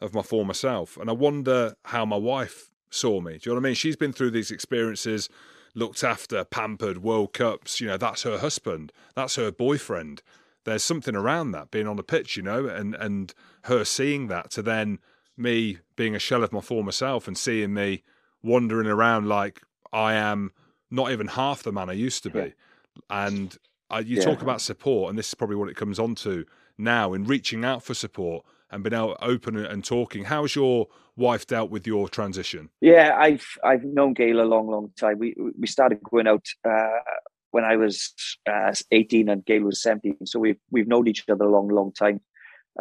of 0.00 0.12
my 0.12 0.22
former 0.22 0.54
self. 0.54 0.96
And 0.96 1.08
I 1.08 1.14
wonder 1.14 1.76
how 1.86 2.04
my 2.04 2.16
wife 2.16 2.70
saw 2.90 3.20
me. 3.20 3.38
Do 3.38 3.38
you 3.38 3.50
know 3.50 3.54
what 3.54 3.66
I 3.66 3.68
mean? 3.68 3.74
She's 3.74 3.96
been 3.96 4.12
through 4.12 4.32
these 4.32 4.50
experiences, 4.50 5.28
looked 5.74 6.04
after, 6.04 6.44
pampered, 6.44 7.02
World 7.02 7.32
Cups. 7.32 7.80
You 7.80 7.86
know, 7.86 7.96
that's 7.96 8.24
her 8.24 8.38
husband, 8.38 8.92
that's 9.14 9.36
her 9.36 9.50
boyfriend. 9.50 10.22
There's 10.64 10.82
something 10.82 11.16
around 11.16 11.52
that 11.52 11.70
being 11.70 11.88
on 11.88 11.96
the 11.96 12.02
pitch, 12.02 12.36
you 12.36 12.42
know, 12.42 12.66
and 12.66 12.94
and 12.94 13.34
her 13.64 13.84
seeing 13.84 14.28
that 14.28 14.50
to 14.52 14.62
then 14.62 14.98
me 15.36 15.78
being 15.96 16.14
a 16.14 16.18
shell 16.18 16.44
of 16.44 16.52
my 16.52 16.60
former 16.60 16.92
self 16.92 17.26
and 17.26 17.36
seeing 17.36 17.74
me 17.74 18.02
wandering 18.42 18.86
around 18.86 19.28
like 19.28 19.62
I 19.92 20.14
am 20.14 20.52
not 20.90 21.10
even 21.10 21.28
half 21.28 21.62
the 21.62 21.72
man 21.72 21.90
I 21.90 21.94
used 21.94 22.22
to 22.24 22.30
be. 22.30 22.54
And 23.08 23.56
uh, 23.90 24.02
you 24.04 24.16
yeah. 24.16 24.24
talk 24.24 24.42
about 24.42 24.60
support, 24.60 25.10
and 25.10 25.18
this 25.18 25.28
is 25.28 25.34
probably 25.34 25.56
what 25.56 25.68
it 25.68 25.76
comes 25.76 25.98
on 25.98 26.14
to 26.16 26.44
now 26.78 27.12
in 27.12 27.24
reaching 27.24 27.64
out 27.64 27.82
for 27.82 27.94
support 27.94 28.44
and 28.70 28.82
being 28.82 28.94
out 28.94 29.16
open 29.20 29.56
and 29.56 29.84
talking. 29.84 30.24
How's 30.24 30.54
your 30.54 30.88
wife 31.16 31.46
dealt 31.46 31.70
with 31.70 31.86
your 31.86 32.08
transition? 32.08 32.70
Yeah, 32.80 33.16
I've 33.18 33.46
I've 33.62 33.84
known 33.84 34.14
Gail 34.14 34.40
a 34.40 34.44
long, 34.44 34.68
long 34.68 34.90
time. 34.96 35.18
We 35.18 35.34
we 35.58 35.66
started 35.66 36.02
going 36.02 36.26
out 36.26 36.46
uh, 36.68 36.88
when 37.52 37.64
I 37.64 37.76
was 37.76 38.12
uh, 38.50 38.74
eighteen 38.90 39.28
and 39.28 39.44
Gail 39.44 39.62
was 39.62 39.82
seventeen, 39.82 40.26
so 40.26 40.40
we've 40.40 40.58
we've 40.70 40.88
known 40.88 41.06
each 41.06 41.24
other 41.28 41.44
a 41.44 41.50
long, 41.50 41.68
long 41.68 41.92
time. 41.92 42.20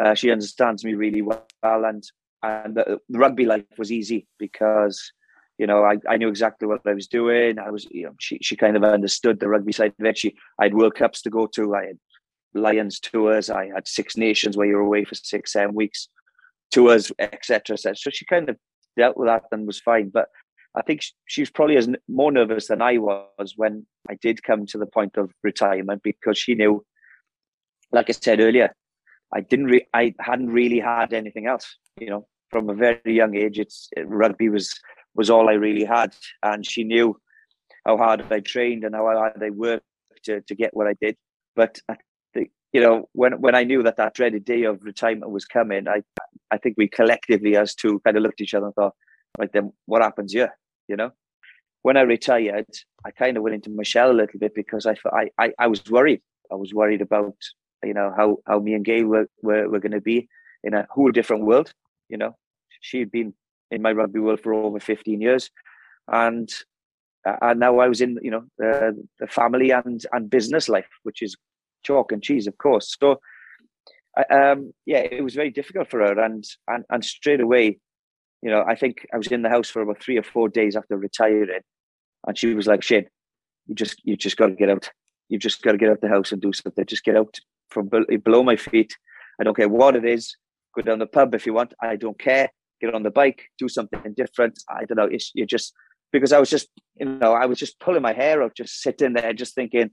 Uh, 0.02 0.16
she 0.16 0.32
understands 0.32 0.84
me 0.84 0.96
really 0.96 1.22
well, 1.22 1.46
and 1.64 2.04
and 2.42 2.76
the, 2.76 3.00
the, 3.10 3.20
rugby 3.20 3.46
life 3.46 3.66
was 3.78 3.92
easy 3.92 4.26
because 4.40 5.12
you 5.58 5.68
know 5.68 5.84
I, 5.84 5.98
I 6.10 6.18
knew 6.18 6.30
exactly 6.30 6.68
what 6.68 6.82
I 6.88 6.94
was 6.94 7.08
doing. 7.08 7.60
I 7.60 7.70
was 7.70 7.86
you 7.92 8.04
know 8.04 8.16
she 8.20 8.40
she 8.42 8.56
kind 8.56 8.76
of 8.76 8.84
understood 8.84 9.40
the 9.40 9.50
rugby 9.50 9.74
side 9.74 9.94
of 10.00 10.06
it. 10.06 10.18
She 10.18 10.36
I 10.60 10.66
had 10.66 10.74
World 10.74 10.96
Cups 10.96 11.22
to 11.24 11.30
go 11.30 11.48
to. 11.48 11.76
I 11.76 11.88
had 11.88 12.00
Lions 12.54 13.00
tours. 13.00 13.50
I 13.50 13.68
had 13.68 13.88
Six 13.88 14.18
Nations 14.18 14.58
where 14.58 14.68
you're 14.68 14.80
away 14.80 15.04
for 15.04 15.16
six, 15.16 15.54
seven 15.54 15.76
weeks, 15.76 16.08
tours, 16.72 17.12
etc. 17.20 17.74
etc. 17.74 17.96
So 17.98 18.10
she 18.10 18.26
kind 18.26 18.50
of 18.50 18.58
dealt 18.98 19.18
with 19.18 19.28
that 19.28 19.44
and 19.52 19.68
was 19.68 19.80
fine. 19.80 20.10
But 20.10 20.30
I 20.76 20.82
think 20.82 21.02
she 21.26 21.42
was 21.42 21.50
probably 21.50 21.78
as 21.78 21.90
more 22.08 22.32
nervous 22.32 22.68
than 22.68 22.82
I 22.82 22.98
was 22.98 23.54
when 23.58 23.86
I 24.10 24.16
did 24.16 24.44
come 24.44 24.66
to 24.68 24.78
the 24.78 24.86
point 24.86 25.18
of 25.18 25.32
retirement 25.44 26.02
because 26.04 26.38
she 26.38 26.56
knew, 26.56 26.86
like 27.92 28.10
I 28.10 28.14
said 28.14 28.40
earlier, 28.40 28.74
I 29.34 29.42
didn't, 29.42 29.66
re- 29.66 29.88
I 29.94 30.14
hadn't 30.20 30.50
really 30.50 30.80
had 30.80 31.14
anything 31.14 31.46
else. 31.46 31.78
You 32.00 32.10
know, 32.10 32.28
from 32.52 32.70
a 32.70 32.74
very 32.74 33.16
young 33.16 33.36
age, 33.36 33.60
it's 33.60 33.90
rugby 33.98 34.50
was 34.50 34.74
was 35.14 35.30
all 35.30 35.50
I 35.50 35.54
really 35.54 35.84
had, 35.84 36.16
and 36.42 36.66
she 36.66 36.86
knew 36.86 37.20
how 37.86 37.98
hard 37.98 38.26
I 38.32 38.40
trained 38.40 38.86
and 38.86 38.96
how 38.96 39.06
hard 39.06 39.44
I 39.44 39.50
worked 39.50 39.84
to 40.24 40.42
to 40.42 40.56
get 40.56 40.74
what 40.74 40.88
I 40.88 40.96
did. 41.02 41.18
But 41.54 41.80
I 41.90 41.98
you 42.74 42.80
know, 42.80 43.10
when 43.14 43.34
when 43.42 43.56
I 43.56 43.64
knew 43.64 43.84
that 43.84 43.98
that 43.98 44.14
dreaded 44.14 44.46
day 44.46 44.64
of 44.64 44.84
retirement 44.84 45.32
was 45.32 45.46
coming, 45.46 45.88
I 45.88 46.04
I 46.52 46.58
think 46.58 46.76
we 46.78 46.88
collectively 46.88 47.56
as 47.58 47.76
two 47.76 48.00
kind 48.06 48.18
of 48.18 48.24
looked 48.24 48.40
at 48.40 48.46
each 48.46 48.54
other 48.54 48.68
and 48.68 48.76
thought, 48.76 48.96
right 49.38 49.52
then, 49.52 49.74
what 49.86 50.02
happens 50.02 50.34
here? 50.34 50.52
You 50.92 50.98
know, 50.98 51.12
when 51.84 51.96
I 51.96 52.02
retired, 52.02 52.68
I 53.06 53.12
kind 53.12 53.38
of 53.38 53.44
went 53.44 53.56
into 53.56 53.70
my 53.70 53.84
shell 53.84 54.12
a 54.12 54.20
little 54.22 54.40
bit 54.40 54.54
because 54.54 54.86
I 54.86 54.96
I 55.40 55.54
I, 55.58 55.68
was 55.68 55.82
worried. 55.90 56.22
I 56.52 56.56
was 56.56 56.74
worried 56.74 57.02
about 57.02 57.38
you 57.82 57.94
know 57.94 58.14
how 58.16 58.40
how 58.46 58.60
me 58.60 58.74
and 58.74 58.84
Gail 58.84 59.06
were 59.06 59.28
were, 59.42 59.70
were 59.70 59.80
going 59.80 59.94
to 59.94 60.02
be 60.02 60.28
in 60.66 60.74
a 60.74 60.86
whole 60.90 61.12
different 61.12 61.46
world. 61.46 61.74
You 62.10 62.18
know, 62.18 62.36
she 62.82 63.00
had 63.00 63.10
been 63.10 63.34
in 63.72 63.82
my 63.82 63.94
rugby 63.94 64.20
world 64.20 64.42
for 64.42 64.54
over 64.54 64.82
fifteen 64.82 65.22
years, 65.22 65.50
and 66.10 66.50
and 67.24 67.60
now 67.62 67.80
I 67.80 67.88
was 67.88 68.02
in 68.02 68.20
you 68.22 68.32
know 68.32 68.44
the, 68.58 69.08
the 69.22 69.28
family 69.28 69.72
and 69.72 70.06
and 70.12 70.30
business 70.30 70.68
life, 70.68 70.92
which 71.04 71.22
is 71.22 71.38
chalk 71.84 72.12
and 72.12 72.22
cheese, 72.22 72.48
of 72.48 72.58
course. 72.58 72.96
So, 73.00 73.22
um, 74.30 74.74
yeah, 74.86 75.00
it 75.00 75.24
was 75.24 75.36
very 75.36 75.52
difficult 75.52 75.90
for 75.90 76.00
her, 76.00 76.20
and 76.20 76.44
and 76.68 76.84
and 76.90 77.06
straight 77.06 77.40
away, 77.40 77.80
you 78.42 78.50
know, 78.50 78.64
I 78.68 78.76
think 78.76 79.06
I 79.14 79.18
was 79.18 79.28
in 79.28 79.44
the 79.44 79.50
house 79.50 79.70
for 79.70 79.82
about 79.82 80.02
three 80.02 80.18
or 80.18 80.24
four 80.24 80.50
days 80.50 80.76
after 80.76 80.98
retiring, 80.98 81.62
and 82.28 82.38
she 82.38 82.54
was 82.54 82.68
like, 82.68 82.84
"Shane, 82.84 83.08
you 83.68 83.76
just 83.76 84.02
you 84.04 84.16
just 84.18 84.38
got 84.38 84.48
to 84.48 84.54
get 84.54 84.70
out. 84.70 84.90
You 85.30 85.38
just 85.38 85.62
got 85.62 85.74
to 85.74 85.78
get 85.78 85.90
out 85.90 85.96
of 85.96 86.02
the 86.02 86.10
house 86.10 86.32
and 86.32 86.42
do 86.42 86.52
something. 86.54 86.86
Just 86.86 87.04
get 87.04 87.16
out 87.16 87.38
from 87.70 87.90
below 88.24 88.44
my 88.44 88.56
feet. 88.56 88.96
I 89.40 89.44
don't 89.44 89.56
care 89.56 89.70
what 89.70 89.96
it 89.96 90.06
is. 90.06 90.36
Go 90.76 90.82
down 90.82 91.00
the 91.00 91.08
pub 91.08 91.36
if 91.36 91.46
you 91.46 91.54
want. 91.54 91.74
I 91.82 91.96
don't 91.96 92.20
care. 92.20 92.50
Get 92.80 92.94
on 92.94 93.04
the 93.04 93.12
bike. 93.12 93.44
Do 93.58 93.70
something 93.70 94.14
different. 94.16 94.60
I 94.70 94.86
don't 94.86 94.98
know. 94.98 95.06
It's, 95.06 95.32
you 95.36 95.46
just 95.46 95.74
because 96.12 96.34
I 96.34 96.40
was 96.40 96.50
just 96.50 96.68
you 97.00 97.06
know 97.06 97.34
I 97.34 97.46
was 97.46 97.60
just 97.60 97.80
pulling 97.80 98.02
my 98.02 98.14
hair 98.14 98.42
out, 98.42 98.56
just 98.56 98.82
sitting 98.82 99.14
there, 99.14 99.34
just 99.34 99.56
thinking, 99.56 99.92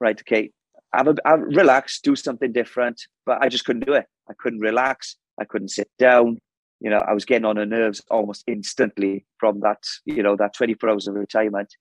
right, 0.00 0.18
okay, 0.20 0.50
have 0.92 1.08
a, 1.08 1.16
have, 1.24 1.40
relax, 1.40 2.00
do 2.00 2.14
something 2.14 2.52
different. 2.52 3.02
But 3.26 3.42
I 3.42 3.48
just 3.48 3.64
couldn't 3.64 3.86
do 3.86 3.94
it. 3.94 4.06
I 4.30 4.34
couldn't 4.38 4.60
relax. 4.60 5.16
I 5.40 5.44
couldn't 5.44 5.68
sit 5.68 5.88
down. 5.98 6.38
You 6.80 6.90
know, 6.90 6.98
I 6.98 7.12
was 7.12 7.24
getting 7.24 7.44
on 7.44 7.56
her 7.56 7.66
nerves 7.66 8.00
almost 8.10 8.44
instantly 8.46 9.26
from 9.38 9.60
that, 9.60 9.82
you 10.04 10.22
know, 10.22 10.36
that 10.36 10.54
24 10.54 10.90
hours 10.90 11.08
of 11.08 11.14
retirement. 11.14 11.74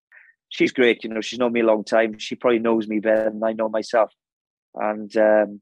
She's 0.49 0.71
great. 0.71 1.03
You 1.03 1.09
know, 1.09 1.21
she's 1.21 1.39
known 1.39 1.53
me 1.53 1.59
a 1.59 1.65
long 1.65 1.83
time. 1.83 2.17
She 2.17 2.35
probably 2.35 2.59
knows 2.59 2.87
me 2.87 2.99
better 2.99 3.29
than 3.29 3.43
I 3.43 3.53
know 3.53 3.69
myself. 3.69 4.11
And, 4.75 5.15
um, 5.17 5.61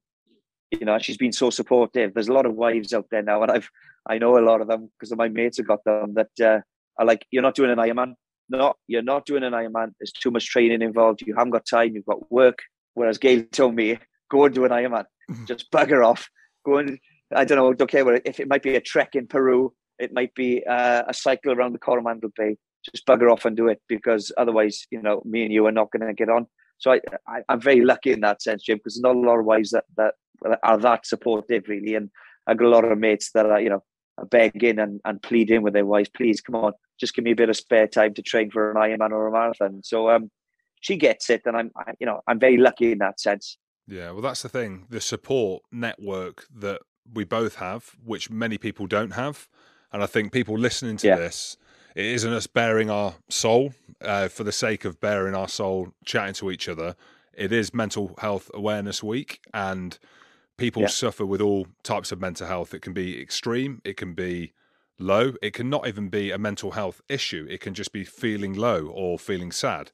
you 0.71 0.85
know, 0.85 0.97
she's 0.99 1.17
been 1.17 1.31
so 1.31 1.49
supportive. 1.49 2.13
There's 2.13 2.27
a 2.27 2.33
lot 2.33 2.45
of 2.45 2.53
wives 2.53 2.93
out 2.93 3.07
there 3.11 3.21
now, 3.21 3.41
and 3.41 3.51
I've, 3.51 3.69
I 4.07 4.17
know 4.17 4.37
a 4.37 4.39
lot 4.39 4.61
of 4.61 4.67
them 4.67 4.91
because 4.99 5.15
my 5.15 5.27
mates 5.27 5.57
have 5.57 5.67
got 5.67 5.83
them 5.83 6.13
that 6.15 6.45
uh, 6.45 6.61
are 6.99 7.05
like, 7.05 7.25
you're 7.31 7.41
not 7.41 7.55
doing 7.55 7.71
an 7.71 7.77
Ironman. 7.77 8.13
No, 8.49 8.75
you're 8.87 9.01
not 9.01 9.25
doing 9.25 9.43
an 9.43 9.53
Ironman. 9.53 9.93
There's 9.99 10.11
too 10.11 10.31
much 10.31 10.45
training 10.47 10.81
involved. 10.81 11.23
You 11.25 11.35
haven't 11.35 11.51
got 11.51 11.65
time. 11.65 11.95
You've 11.95 12.05
got 12.05 12.31
work 12.31 12.59
Whereas 12.95 13.17
Gail 13.17 13.43
told 13.51 13.75
me, 13.75 13.99
go 14.31 14.45
and 14.45 14.55
do 14.55 14.65
an 14.65 14.71
Ironman, 14.71 15.05
mm-hmm. 15.29 15.45
just 15.45 15.69
bugger 15.69 16.05
off. 16.05 16.27
Go 16.65 16.77
and, 16.77 16.97
I 17.35 17.45
don't 17.45 17.57
know, 17.57 17.73
don't 17.73 17.89
care 17.89 18.05
what, 18.05 18.21
if 18.25 18.39
it 18.39 18.47
might 18.47 18.63
be 18.63 18.75
a 18.75 18.81
trek 18.81 19.15
in 19.15 19.27
Peru, 19.27 19.73
it 19.99 20.13
might 20.13 20.33
be 20.35 20.63
uh, 20.65 21.03
a 21.07 21.13
cycle 21.13 21.53
around 21.53 21.73
the 21.73 21.79
Coromandel 21.79 22.31
Bay, 22.35 22.57
just 22.83 23.05
bugger 23.05 23.31
off 23.31 23.45
and 23.45 23.55
do 23.55 23.67
it 23.67 23.81
because 23.87 24.31
otherwise, 24.37 24.85
you 24.91 25.01
know, 25.01 25.21
me 25.25 25.43
and 25.43 25.53
you 25.53 25.65
are 25.65 25.71
not 25.71 25.91
going 25.91 26.05
to 26.07 26.13
get 26.13 26.29
on. 26.29 26.47
So 26.77 26.91
I, 26.91 27.01
I, 27.27 27.41
am 27.49 27.61
very 27.61 27.81
lucky 27.81 28.11
in 28.11 28.19
that 28.21 28.41
sense, 28.41 28.63
Jim, 28.63 28.77
because 28.77 28.95
there's 28.95 29.01
not 29.01 29.15
a 29.15 29.27
lot 29.27 29.39
of 29.39 29.45
wives 29.45 29.71
that, 29.71 29.85
that 29.97 30.15
are 30.63 30.77
that 30.77 31.05
supportive, 31.07 31.63
really. 31.67 31.95
And 31.95 32.09
I've 32.47 32.57
got 32.57 32.67
a 32.67 32.69
lot 32.69 32.83
of 32.83 32.97
mates 32.97 33.31
that 33.33 33.45
are, 33.45 33.61
you 33.61 33.69
know, 33.69 33.83
begging 34.29 34.79
and, 34.79 34.99
and 35.05 35.21
pleading 35.21 35.61
with 35.61 35.73
their 35.73 35.85
wives, 35.85 36.09
please 36.09 36.41
come 36.41 36.55
on, 36.55 36.73
just 36.99 37.15
give 37.15 37.25
me 37.25 37.31
a 37.31 37.35
bit 37.35 37.49
of 37.49 37.57
spare 37.57 37.87
time 37.87 38.13
to 38.13 38.21
train 38.21 38.49
for 38.49 38.71
an 38.71 38.77
Ironman 38.77 39.11
or 39.11 39.27
a 39.27 39.31
marathon. 39.31 39.81
So 39.83 40.09
um, 40.09 40.31
she 40.81 40.97
gets 40.97 41.29
it, 41.29 41.41
and 41.45 41.57
I'm, 41.57 41.71
I, 41.75 41.93
you 41.99 42.05
know, 42.05 42.21
I'm 42.27 42.39
very 42.39 42.57
lucky 42.57 42.91
in 42.91 42.99
that 42.99 43.19
sense. 43.19 43.57
Yeah, 43.87 44.11
well, 44.11 44.21
that's 44.21 44.41
the 44.41 44.49
thing. 44.49 44.85
The 44.89 45.01
support 45.01 45.63
network 45.71 46.45
that 46.55 46.81
we 47.13 47.23
both 47.23 47.55
have, 47.55 47.95
which 48.03 48.29
many 48.29 48.57
people 48.57 48.87
don't 48.87 49.11
have, 49.11 49.47
and 49.91 50.03
I 50.03 50.05
think 50.05 50.31
people 50.31 50.57
listening 50.57 50.97
to 50.97 51.07
yeah. 51.07 51.15
this, 51.15 51.57
it 51.95 52.05
isn't 52.05 52.33
us 52.33 52.47
bearing 52.47 52.89
our 52.89 53.15
soul 53.29 53.73
uh, 54.01 54.27
for 54.27 54.43
the 54.43 54.51
sake 54.51 54.83
of 54.83 54.99
bearing 54.99 55.33
our 55.33 55.47
soul, 55.47 55.93
chatting 56.03 56.33
to 56.35 56.51
each 56.51 56.67
other. 56.67 56.95
It 57.33 57.51
is 57.51 57.73
Mental 57.73 58.13
Health 58.17 58.51
Awareness 58.53 59.01
Week, 59.01 59.39
and 59.53 59.97
people 60.57 60.83
yeah. 60.83 60.89
suffer 60.89 61.25
with 61.25 61.41
all 61.41 61.67
types 61.83 62.11
of 62.11 62.19
mental 62.19 62.47
health. 62.47 62.73
It 62.73 62.81
can 62.81 62.93
be 62.93 63.21
extreme, 63.21 63.81
it 63.85 63.97
can 63.97 64.13
be 64.13 64.53
low, 64.99 65.33
it 65.41 65.53
can 65.53 65.69
not 65.69 65.87
even 65.87 66.09
be 66.09 66.31
a 66.31 66.37
mental 66.37 66.71
health 66.71 67.01
issue. 67.09 67.47
It 67.49 67.61
can 67.61 67.73
just 67.73 67.91
be 67.91 68.03
feeling 68.03 68.53
low 68.53 68.87
or 68.87 69.19
feeling 69.19 69.51
sad. 69.51 69.91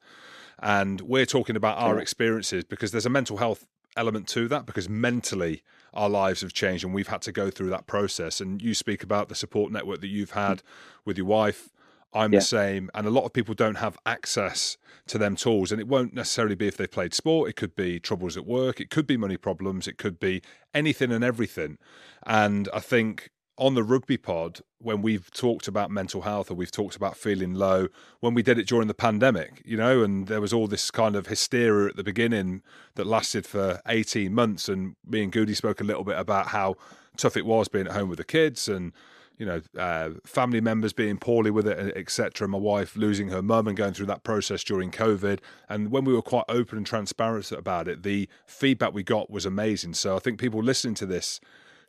And 0.59 1.01
we're 1.01 1.25
talking 1.25 1.55
about 1.55 1.77
our 1.79 1.99
experiences 1.99 2.63
because 2.63 2.91
there's 2.91 3.07
a 3.07 3.09
mental 3.09 3.37
health 3.37 3.65
element 3.97 4.27
to 4.29 4.47
that 4.47 4.65
because 4.65 4.87
mentally 4.87 5.63
our 5.93 6.09
lives 6.09 6.41
have 6.41 6.53
changed 6.53 6.83
and 6.83 6.93
we've 6.93 7.07
had 7.07 7.21
to 7.23 7.31
go 7.31 7.49
through 7.49 7.69
that 7.69 7.87
process. 7.87 8.41
And 8.41 8.61
you 8.61 8.73
speak 8.73 9.03
about 9.03 9.29
the 9.29 9.35
support 9.35 9.71
network 9.71 10.01
that 10.01 10.07
you've 10.07 10.31
had 10.31 10.63
with 11.05 11.17
your 11.17 11.27
wife. 11.27 11.69
I'm 12.13 12.33
yeah. 12.33 12.39
the 12.39 12.45
same. 12.45 12.89
And 12.93 13.07
a 13.07 13.09
lot 13.09 13.25
of 13.25 13.33
people 13.33 13.53
don't 13.53 13.75
have 13.75 13.97
access 14.05 14.77
to 15.07 15.17
them 15.17 15.35
tools. 15.35 15.71
And 15.71 15.79
it 15.79 15.87
won't 15.87 16.13
necessarily 16.13 16.55
be 16.55 16.67
if 16.67 16.77
they've 16.77 16.91
played 16.91 17.13
sport. 17.13 17.49
It 17.49 17.55
could 17.55 17.75
be 17.75 17.99
troubles 17.99 18.37
at 18.37 18.45
work. 18.45 18.79
It 18.79 18.89
could 18.89 19.07
be 19.07 19.17
money 19.17 19.37
problems. 19.37 19.87
It 19.87 19.97
could 19.97 20.19
be 20.19 20.41
anything 20.73 21.11
and 21.11 21.23
everything. 21.23 21.77
And 22.25 22.67
I 22.73 22.79
think 22.79 23.29
on 23.61 23.75
the 23.75 23.83
rugby 23.83 24.17
pod, 24.17 24.61
when 24.79 25.03
we've 25.03 25.29
talked 25.29 25.67
about 25.67 25.91
mental 25.91 26.21
health 26.21 26.49
or 26.49 26.55
we've 26.55 26.71
talked 26.71 26.95
about 26.95 27.15
feeling 27.15 27.53
low, 27.53 27.87
when 28.19 28.33
we 28.33 28.41
did 28.41 28.57
it 28.57 28.67
during 28.67 28.87
the 28.87 28.93
pandemic, 28.95 29.61
you 29.63 29.77
know, 29.77 30.01
and 30.01 30.25
there 30.25 30.41
was 30.41 30.51
all 30.51 30.65
this 30.65 30.89
kind 30.89 31.15
of 31.15 31.27
hysteria 31.27 31.89
at 31.89 31.95
the 31.95 32.03
beginning 32.03 32.63
that 32.95 33.05
lasted 33.05 33.45
for 33.45 33.79
18 33.87 34.33
months. 34.33 34.67
And 34.67 34.95
me 35.05 35.21
and 35.21 35.31
Goody 35.31 35.53
spoke 35.53 35.79
a 35.79 35.83
little 35.83 36.03
bit 36.03 36.17
about 36.17 36.47
how 36.47 36.73
tough 37.17 37.37
it 37.37 37.45
was 37.45 37.67
being 37.67 37.85
at 37.85 37.93
home 37.93 38.09
with 38.09 38.17
the 38.17 38.25
kids 38.25 38.67
and 38.67 38.93
you 39.37 39.45
know, 39.45 39.61
uh, 39.77 40.11
family 40.23 40.61
members 40.61 40.93
being 40.93 41.17
poorly 41.17 41.49
with 41.49 41.67
it, 41.67 41.95
etc. 41.95 42.47
My 42.47 42.59
wife 42.59 42.95
losing 42.95 43.29
her 43.29 43.41
mum 43.41 43.67
and 43.67 43.75
going 43.75 43.93
through 43.93 44.05
that 44.07 44.23
process 44.23 44.63
during 44.63 44.91
COVID. 44.91 45.39
And 45.67 45.89
when 45.91 46.03
we 46.03 46.13
were 46.13 46.21
quite 46.21 46.45
open 46.47 46.77
and 46.77 46.85
transparent 46.85 47.51
about 47.51 47.87
it, 47.87 48.03
the 48.03 48.29
feedback 48.45 48.93
we 48.93 49.01
got 49.01 49.31
was 49.31 49.45
amazing. 49.45 49.95
So 49.95 50.15
I 50.15 50.19
think 50.19 50.39
people 50.39 50.61
listening 50.61 50.93
to 50.95 51.07
this, 51.07 51.39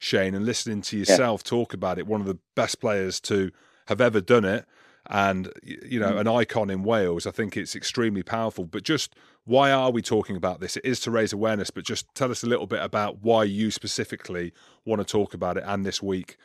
Shane, 0.02 0.34
and 0.34 0.44
listening 0.44 0.82
to 0.82 0.98
yourself 0.98 1.42
yeah. 1.44 1.50
talk 1.50 1.74
about 1.74 1.96
it, 1.96 2.08
one 2.08 2.20
of 2.20 2.26
the 2.26 2.38
best 2.56 2.80
players 2.80 3.20
to 3.20 3.52
have 3.86 4.00
ever 4.00 4.20
done 4.20 4.44
it, 4.44 4.66
and 5.08 5.48
you 5.62 6.00
know, 6.00 6.14
mm. 6.14 6.20
an 6.20 6.26
icon 6.26 6.70
in 6.70 6.82
Wales. 6.82 7.24
I 7.24 7.30
think 7.30 7.56
it's 7.56 7.76
extremely 7.76 8.24
powerful. 8.24 8.64
But 8.64 8.82
just 8.82 9.14
why 9.44 9.70
are 9.70 9.92
we 9.92 10.02
talking 10.02 10.34
about 10.34 10.58
this? 10.58 10.76
It 10.76 10.84
is 10.84 10.98
to 11.00 11.12
raise 11.12 11.32
awareness, 11.32 11.70
but 11.70 11.84
just 11.84 12.12
tell 12.16 12.32
us 12.32 12.42
a 12.42 12.48
little 12.48 12.66
bit 12.66 12.82
about 12.82 13.22
why 13.22 13.44
you 13.44 13.70
specifically 13.70 14.52
want 14.84 15.00
to 15.00 15.04
talk 15.04 15.34
about 15.34 15.56
it 15.56 15.62
and 15.64 15.86
this 15.86 16.02
week 16.02 16.36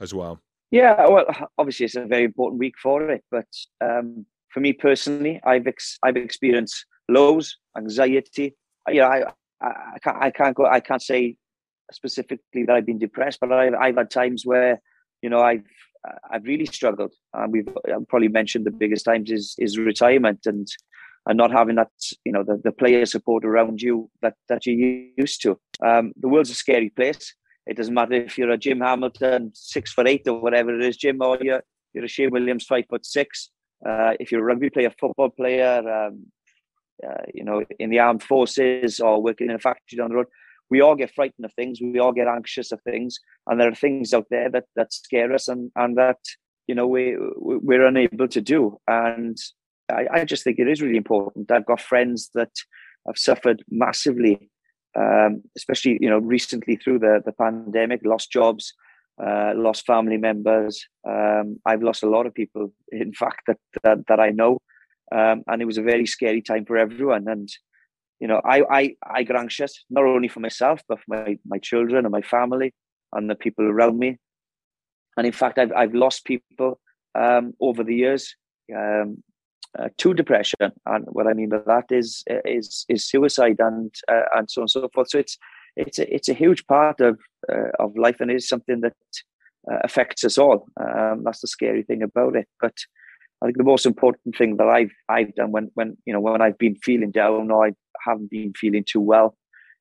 as 0.00 0.12
well. 0.12 0.40
Yeah, 0.72 1.06
well, 1.06 1.24
obviously 1.56 1.86
it's 1.86 1.94
a 1.94 2.06
very 2.06 2.24
important 2.24 2.58
week 2.58 2.74
for 2.82 3.10
it, 3.10 3.22
but 3.30 3.46
um, 3.80 4.26
for 4.48 4.58
me 4.58 4.72
personally, 4.72 5.40
I've 5.44 5.68
ex- 5.68 5.98
I've 6.02 6.16
experienced 6.16 6.84
lows, 7.08 7.58
anxiety. 7.78 8.56
You 8.88 9.02
know, 9.02 9.06
I, 9.06 9.22
I, 9.62 9.68
I 9.94 9.98
can't 10.02 10.16
I 10.20 10.30
can't 10.32 10.56
go 10.56 10.66
I 10.66 10.80
can't 10.80 11.00
say 11.00 11.36
specifically 11.92 12.64
that 12.64 12.74
I've 12.74 12.86
been 12.86 12.98
depressed, 12.98 13.40
but 13.40 13.52
I've 13.52 13.74
I've 13.74 13.96
had 13.96 14.10
times 14.10 14.44
where 14.44 14.80
you 15.22 15.30
know 15.30 15.40
I've 15.40 15.64
I've 16.30 16.44
really 16.44 16.66
struggled, 16.66 17.12
and 17.32 17.52
we've 17.52 17.68
I've 17.92 18.08
probably 18.08 18.28
mentioned 18.28 18.66
the 18.66 18.70
biggest 18.70 19.04
times 19.04 19.30
is 19.30 19.54
is 19.58 19.78
retirement 19.78 20.40
and 20.46 20.68
and 21.26 21.38
not 21.38 21.50
having 21.50 21.76
that 21.76 21.90
you 22.24 22.32
know 22.32 22.42
the, 22.42 22.60
the 22.62 22.72
player 22.72 23.06
support 23.06 23.44
around 23.44 23.80
you 23.80 24.10
that 24.22 24.34
that 24.48 24.66
you're 24.66 25.06
used 25.16 25.42
to. 25.42 25.58
Um, 25.84 26.12
the 26.16 26.28
world's 26.28 26.50
a 26.50 26.54
scary 26.54 26.90
place. 26.90 27.34
It 27.66 27.76
doesn't 27.76 27.94
matter 27.94 28.12
if 28.12 28.36
you're 28.36 28.50
a 28.50 28.58
Jim 28.58 28.80
Hamilton, 28.80 29.50
six 29.54 29.92
foot 29.92 30.06
eight 30.06 30.28
or 30.28 30.40
whatever 30.40 30.74
it 30.74 30.84
is, 30.84 30.98
Jim, 30.98 31.22
or 31.22 31.38
you're, 31.40 31.62
you're 31.94 32.04
a 32.04 32.08
Shane 32.08 32.30
Williams, 32.30 32.66
five 32.66 32.84
foot 32.90 33.06
six. 33.06 33.50
Uh, 33.86 34.12
if 34.20 34.30
you're 34.30 34.42
a 34.42 34.44
rugby 34.44 34.68
player, 34.68 34.92
football 35.00 35.30
player, 35.30 35.82
um, 35.90 36.26
uh, 37.06 37.24
you 37.32 37.42
know, 37.42 37.64
in 37.78 37.90
the 37.90 37.98
armed 37.98 38.22
forces 38.22 39.00
or 39.00 39.22
working 39.22 39.48
in 39.48 39.56
a 39.56 39.58
factory 39.58 39.96
down 39.96 40.10
the 40.10 40.16
road, 40.16 40.26
we 40.70 40.80
all 40.80 40.96
get 40.96 41.14
frightened 41.14 41.44
of 41.44 41.52
things. 41.54 41.80
We 41.80 41.98
all 41.98 42.12
get 42.12 42.28
anxious 42.28 42.72
of 42.72 42.80
things, 42.82 43.18
and 43.46 43.60
there 43.60 43.68
are 43.68 43.74
things 43.74 44.14
out 44.14 44.26
there 44.30 44.50
that 44.50 44.64
that 44.76 44.92
scare 44.92 45.32
us 45.32 45.48
and 45.48 45.70
and 45.76 45.96
that 45.98 46.18
you 46.66 46.74
know 46.74 46.86
we 46.86 47.16
we're 47.36 47.86
unable 47.86 48.28
to 48.28 48.40
do. 48.40 48.78
And 48.86 49.36
I, 49.90 50.06
I 50.12 50.24
just 50.24 50.44
think 50.44 50.58
it 50.58 50.68
is 50.68 50.82
really 50.82 50.96
important. 50.96 51.50
I've 51.50 51.66
got 51.66 51.80
friends 51.80 52.30
that 52.34 52.52
have 53.06 53.18
suffered 53.18 53.62
massively 53.70 54.50
um, 54.96 55.42
especially 55.56 55.98
you 56.00 56.08
know 56.08 56.18
recently 56.18 56.76
through 56.76 57.00
the 57.00 57.20
the 57.24 57.32
pandemic, 57.32 58.00
lost 58.04 58.30
jobs, 58.30 58.74
uh, 59.22 59.52
lost 59.54 59.86
family 59.86 60.16
members. 60.16 60.86
Um, 61.06 61.60
I've 61.66 61.82
lost 61.82 62.02
a 62.02 62.08
lot 62.08 62.26
of 62.26 62.34
people, 62.34 62.72
in 62.92 63.12
fact, 63.12 63.42
that 63.46 63.58
that, 63.82 64.06
that 64.08 64.20
I 64.20 64.30
know, 64.30 64.58
um, 65.12 65.42
and 65.46 65.60
it 65.60 65.66
was 65.66 65.78
a 65.78 65.82
very 65.82 66.06
scary 66.06 66.42
time 66.42 66.64
for 66.64 66.76
everyone. 66.76 67.26
And 67.28 67.48
you 68.24 68.28
know, 68.28 68.40
I 68.42 68.62
I 68.80 68.82
I 69.18 69.22
got 69.22 69.36
anxious 69.36 69.84
not 69.90 70.04
only 70.04 70.28
for 70.28 70.40
myself 70.40 70.80
but 70.88 70.98
for 71.00 71.08
my 71.08 71.38
my 71.44 71.58
children 71.58 72.06
and 72.06 72.12
my 72.18 72.22
family 72.22 72.72
and 73.12 73.28
the 73.28 73.34
people 73.34 73.66
around 73.66 73.98
me. 73.98 74.16
And 75.18 75.26
in 75.26 75.32
fact, 75.40 75.58
I've 75.58 75.74
I've 75.80 75.94
lost 75.94 76.24
people 76.24 76.80
um, 77.14 77.52
over 77.60 77.84
the 77.84 77.94
years. 77.94 78.34
Um, 78.74 79.22
uh, 79.78 79.88
to 79.98 80.14
depression, 80.14 80.70
and 80.86 81.04
what 81.16 81.26
I 81.26 81.34
mean 81.34 81.50
by 81.50 81.58
that 81.66 81.86
is 81.90 82.22
is 82.46 82.86
is 82.88 83.04
suicide 83.04 83.58
and 83.58 83.92
uh, 84.08 84.26
and 84.36 84.50
so 84.50 84.60
on 84.60 84.64
and 84.64 84.70
so 84.70 84.88
forth. 84.94 85.10
So 85.10 85.18
it's 85.18 85.36
it's 85.76 85.98
a, 85.98 86.14
it's 86.14 86.30
a 86.30 86.40
huge 86.42 86.66
part 86.66 87.00
of 87.00 87.18
uh, 87.52 87.72
of 87.84 87.94
life, 87.96 88.20
and 88.20 88.30
is 88.30 88.48
something 88.48 88.80
that 88.80 88.96
uh, 89.70 89.80
affects 89.84 90.24
us 90.24 90.38
all. 90.38 90.68
Um, 90.80 91.24
that's 91.24 91.40
the 91.40 91.48
scary 91.48 91.82
thing 91.82 92.02
about 92.02 92.36
it. 92.36 92.48
But 92.60 92.76
I 93.44 93.48
think 93.48 93.58
the 93.58 93.64
most 93.64 93.84
important 93.84 94.36
thing 94.36 94.56
that 94.56 94.68
I've 94.68 94.92
I've 95.10 95.34
done 95.34 95.52
when 95.52 95.70
when 95.74 95.98
you 96.06 96.14
know 96.14 96.20
when 96.20 96.40
I've 96.40 96.56
been 96.56 96.76
feeling 96.76 97.10
down 97.10 97.50
or 97.50 97.66
I 97.66 97.72
haven't 98.02 98.30
been 98.30 98.54
feeling 98.54 98.84
too 98.84 99.00
well 99.00 99.36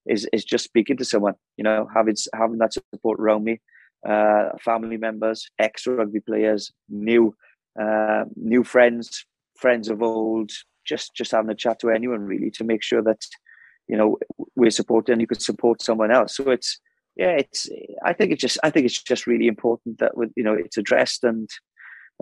is 0.06 0.28
is 0.34 0.44
just 0.44 0.66
speaking 0.66 0.98
to 0.98 1.06
someone. 1.06 1.36
You 1.56 1.64
know, 1.64 1.88
having 1.96 2.16
having 2.36 2.58
that 2.58 2.74
support 2.74 3.22
around 3.22 3.46
me, 3.46 3.62
uh, 4.08 4.50
family 4.60 4.98
members, 4.98 5.50
ex 5.60 5.88
rugby 5.88 6.20
players, 6.20 6.74
new 6.90 7.36
uh, 7.82 8.26
new 8.36 8.66
friends, 8.66 9.26
friends 9.56 9.88
of 9.88 10.04
old, 10.04 10.52
just 10.86 11.16
just 11.16 11.32
having 11.32 11.50
a 11.50 11.56
chat 11.56 11.80
to 11.80 11.90
anyone 11.90 12.20
really 12.20 12.52
to 12.52 12.66
make 12.66 12.84
sure 12.84 13.02
that 13.02 13.22
you 13.88 13.96
know 13.96 14.18
we're 14.58 14.72
supporting 14.72 15.14
and 15.14 15.22
you 15.22 15.28
could 15.28 15.42
support 15.42 15.82
someone 15.82 16.12
else. 16.12 16.36
So 16.36 16.50
it's 16.50 16.82
yeah, 17.16 17.38
it's 17.38 17.70
I 18.04 18.12
think 18.12 18.34
it's 18.34 18.42
just 18.42 18.58
I 18.62 18.72
think 18.72 18.88
it's 18.88 19.02
just 19.02 19.26
really 19.26 19.48
important 19.48 20.00
that 20.00 20.18
with 20.18 20.32
you 20.36 20.44
know 20.44 20.54
it's 20.54 20.76
addressed 20.76 21.24
and 21.24 21.50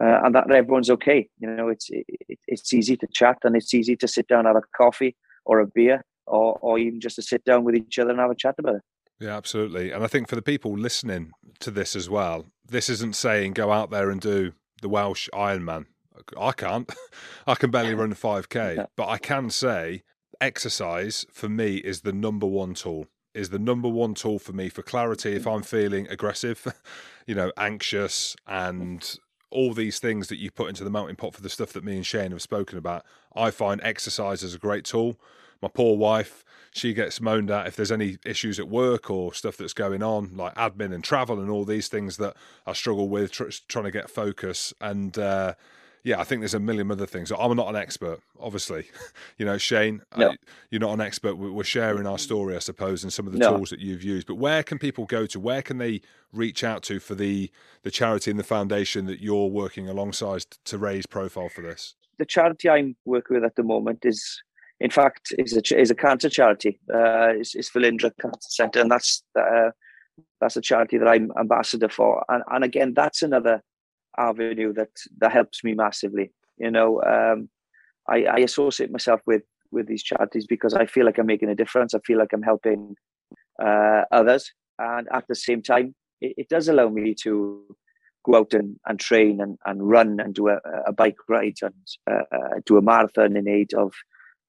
uh, 0.01 0.21
and 0.23 0.35
that 0.35 0.49
everyone's 0.51 0.89
okay. 0.89 1.27
You 1.39 1.49
know, 1.49 1.69
it's 1.69 1.89
it, 1.89 2.05
it's 2.47 2.73
easy 2.73 2.95
to 2.97 3.07
chat 3.13 3.37
and 3.43 3.55
it's 3.55 3.73
easy 3.73 3.95
to 3.97 4.07
sit 4.07 4.27
down 4.27 4.45
have 4.45 4.55
a 4.55 4.61
coffee 4.75 5.15
or 5.45 5.59
a 5.59 5.67
beer 5.67 6.03
or 6.27 6.57
or 6.61 6.77
even 6.77 6.99
just 6.99 7.15
to 7.17 7.21
sit 7.21 7.43
down 7.43 7.63
with 7.63 7.75
each 7.75 7.99
other 7.99 8.11
and 8.11 8.19
have 8.19 8.31
a 8.31 8.35
chat 8.35 8.55
about 8.57 8.75
it. 8.75 8.81
Yeah, 9.19 9.37
absolutely. 9.37 9.91
And 9.91 10.03
I 10.03 10.07
think 10.07 10.27
for 10.27 10.35
the 10.35 10.41
people 10.41 10.75
listening 10.75 11.31
to 11.59 11.69
this 11.69 11.95
as 11.95 12.09
well, 12.09 12.45
this 12.67 12.89
isn't 12.89 13.15
saying 13.15 13.53
go 13.53 13.71
out 13.71 13.91
there 13.91 14.09
and 14.09 14.19
do 14.19 14.53
the 14.81 14.89
Welsh 14.89 15.29
Ironman. 15.31 15.85
I 16.39 16.51
can't. 16.51 16.91
I 17.47 17.55
can 17.55 17.69
barely 17.69 17.93
run 17.93 18.13
5k, 18.13 18.87
but 18.95 19.07
I 19.07 19.17
can 19.17 19.49
say 19.51 20.03
exercise 20.39 21.25
for 21.31 21.47
me 21.47 21.77
is 21.77 22.01
the 22.01 22.13
number 22.13 22.47
one 22.47 22.73
tool. 22.73 23.05
Is 23.33 23.49
the 23.49 23.59
number 23.59 23.87
one 23.87 24.13
tool 24.13 24.39
for 24.39 24.51
me 24.51 24.67
for 24.67 24.81
clarity 24.81 25.33
if 25.33 25.47
I'm 25.47 25.61
feeling 25.61 26.07
aggressive, 26.09 26.67
you 27.27 27.35
know, 27.35 27.51
anxious 27.55 28.35
and 28.45 29.17
all 29.51 29.73
these 29.73 29.99
things 29.99 30.27
that 30.29 30.37
you 30.37 30.49
put 30.49 30.69
into 30.69 30.83
the 30.83 30.89
melting 30.89 31.15
pot 31.15 31.35
for 31.35 31.41
the 31.41 31.49
stuff 31.49 31.73
that 31.73 31.83
me 31.83 31.95
and 31.95 32.05
Shane 32.05 32.31
have 32.31 32.41
spoken 32.41 32.77
about. 32.77 33.05
I 33.35 33.51
find 33.51 33.79
exercise 33.83 34.43
is 34.43 34.55
a 34.55 34.59
great 34.59 34.85
tool. 34.85 35.17
My 35.61 35.67
poor 35.67 35.95
wife, 35.95 36.43
she 36.71 36.93
gets 36.93 37.21
moaned 37.21 37.51
at 37.51 37.67
if 37.67 37.75
there's 37.75 37.91
any 37.91 38.17
issues 38.25 38.59
at 38.59 38.67
work 38.67 39.11
or 39.11 39.33
stuff 39.33 39.57
that's 39.57 39.73
going 39.73 40.01
on, 40.01 40.35
like 40.35 40.55
admin 40.55 40.93
and 40.93 41.03
travel 41.03 41.39
and 41.39 41.49
all 41.49 41.65
these 41.65 41.87
things 41.87 42.17
that 42.17 42.35
I 42.65 42.73
struggle 42.73 43.09
with 43.09 43.31
tr- 43.31 43.49
trying 43.67 43.85
to 43.85 43.91
get 43.91 44.09
focus. 44.09 44.73
And 44.81 45.17
uh, 45.17 45.53
yeah, 46.03 46.19
I 46.19 46.23
think 46.23 46.41
there's 46.41 46.55
a 46.55 46.59
million 46.59 46.91
other 46.91 47.05
things. 47.05 47.31
I'm 47.31 47.55
not 47.55 47.69
an 47.69 47.75
expert, 47.75 48.21
obviously. 48.39 48.87
you 49.37 49.45
know, 49.45 49.57
Shane, 49.57 50.01
no. 50.17 50.31
I, 50.31 50.35
you're 50.71 50.81
not 50.81 50.93
an 50.93 51.01
expert. 51.01 51.35
We're 51.35 51.63
sharing 51.63 52.07
our 52.07 52.17
story, 52.17 52.55
I 52.55 52.59
suppose, 52.59 53.03
and 53.03 53.13
some 53.13 53.27
of 53.27 53.33
the 53.33 53.39
no. 53.39 53.55
tools 53.55 53.69
that 53.69 53.79
you've 53.79 54.03
used. 54.03 54.25
But 54.25 54.35
where 54.35 54.63
can 54.63 54.79
people 54.79 55.05
go 55.05 55.25
to? 55.27 55.39
Where 55.39 55.61
can 55.61 55.77
they 55.77 56.01
reach 56.33 56.63
out 56.63 56.81
to 56.83 56.99
for 56.99 57.13
the 57.13 57.51
the 57.83 57.91
charity 57.91 58.31
and 58.31 58.39
the 58.39 58.43
foundation 58.43 59.05
that 59.05 59.19
you're 59.19 59.47
working 59.47 59.87
alongside 59.87 60.45
to 60.65 60.77
raise 60.77 61.05
profile 61.05 61.49
for 61.49 61.61
this? 61.61 61.95
The 62.17 62.25
charity 62.25 62.69
I'm 62.69 62.95
working 63.05 63.35
with 63.35 63.43
at 63.43 63.55
the 63.55 63.63
moment 63.63 63.99
is, 64.03 64.41
in 64.79 64.89
fact, 64.89 65.33
is 65.37 65.55
a 65.55 65.79
is 65.79 65.91
a 65.91 65.95
cancer 65.95 66.29
charity. 66.29 66.79
Uh, 66.91 67.33
it's, 67.37 67.53
it's 67.53 67.69
Velindre 67.69 68.11
Cancer 68.19 68.49
Centre, 68.49 68.81
and 68.81 68.89
that's 68.89 69.23
uh, 69.39 69.69
that's 70.39 70.55
a 70.57 70.61
charity 70.61 70.97
that 70.97 71.07
I'm 71.07 71.31
ambassador 71.39 71.89
for. 71.89 72.25
And 72.27 72.43
and 72.49 72.63
again, 72.63 72.93
that's 72.95 73.21
another 73.21 73.61
avenue 74.17 74.73
that 74.73 74.89
that 75.19 75.31
helps 75.31 75.63
me 75.63 75.73
massively. 75.73 76.31
You 76.57 76.71
know, 76.71 77.01
um, 77.03 77.49
I, 78.07 78.25
I 78.25 78.37
associate 78.39 78.91
myself 78.91 79.21
with 79.25 79.43
with 79.71 79.87
these 79.87 80.03
charities 80.03 80.45
because 80.47 80.73
I 80.73 80.85
feel 80.85 81.05
like 81.05 81.17
I'm 81.17 81.25
making 81.25 81.49
a 81.49 81.55
difference. 81.55 81.93
I 81.93 81.99
feel 81.99 82.17
like 82.17 82.33
I'm 82.33 82.43
helping 82.43 82.95
uh, 83.61 84.03
others, 84.11 84.51
and 84.79 85.07
at 85.11 85.27
the 85.27 85.35
same 85.35 85.61
time, 85.61 85.95
it, 86.19 86.33
it, 86.37 86.49
does 86.49 86.67
allow 86.67 86.89
me 86.89 87.13
to 87.23 87.75
go 88.25 88.35
out 88.35 88.53
and, 88.53 88.77
and 88.85 88.99
train 88.99 89.41
and, 89.41 89.57
and 89.65 89.89
run 89.89 90.19
and 90.19 90.35
do 90.35 90.49
a, 90.49 90.57
a 90.85 90.91
bike 90.91 91.17
ride 91.27 91.57
and 91.61 91.73
uh, 92.09 92.23
uh, 92.35 92.59
do 92.65 92.77
a 92.77 92.81
marathon 92.81 93.35
in 93.35 93.47
aid 93.47 93.73
of 93.73 93.93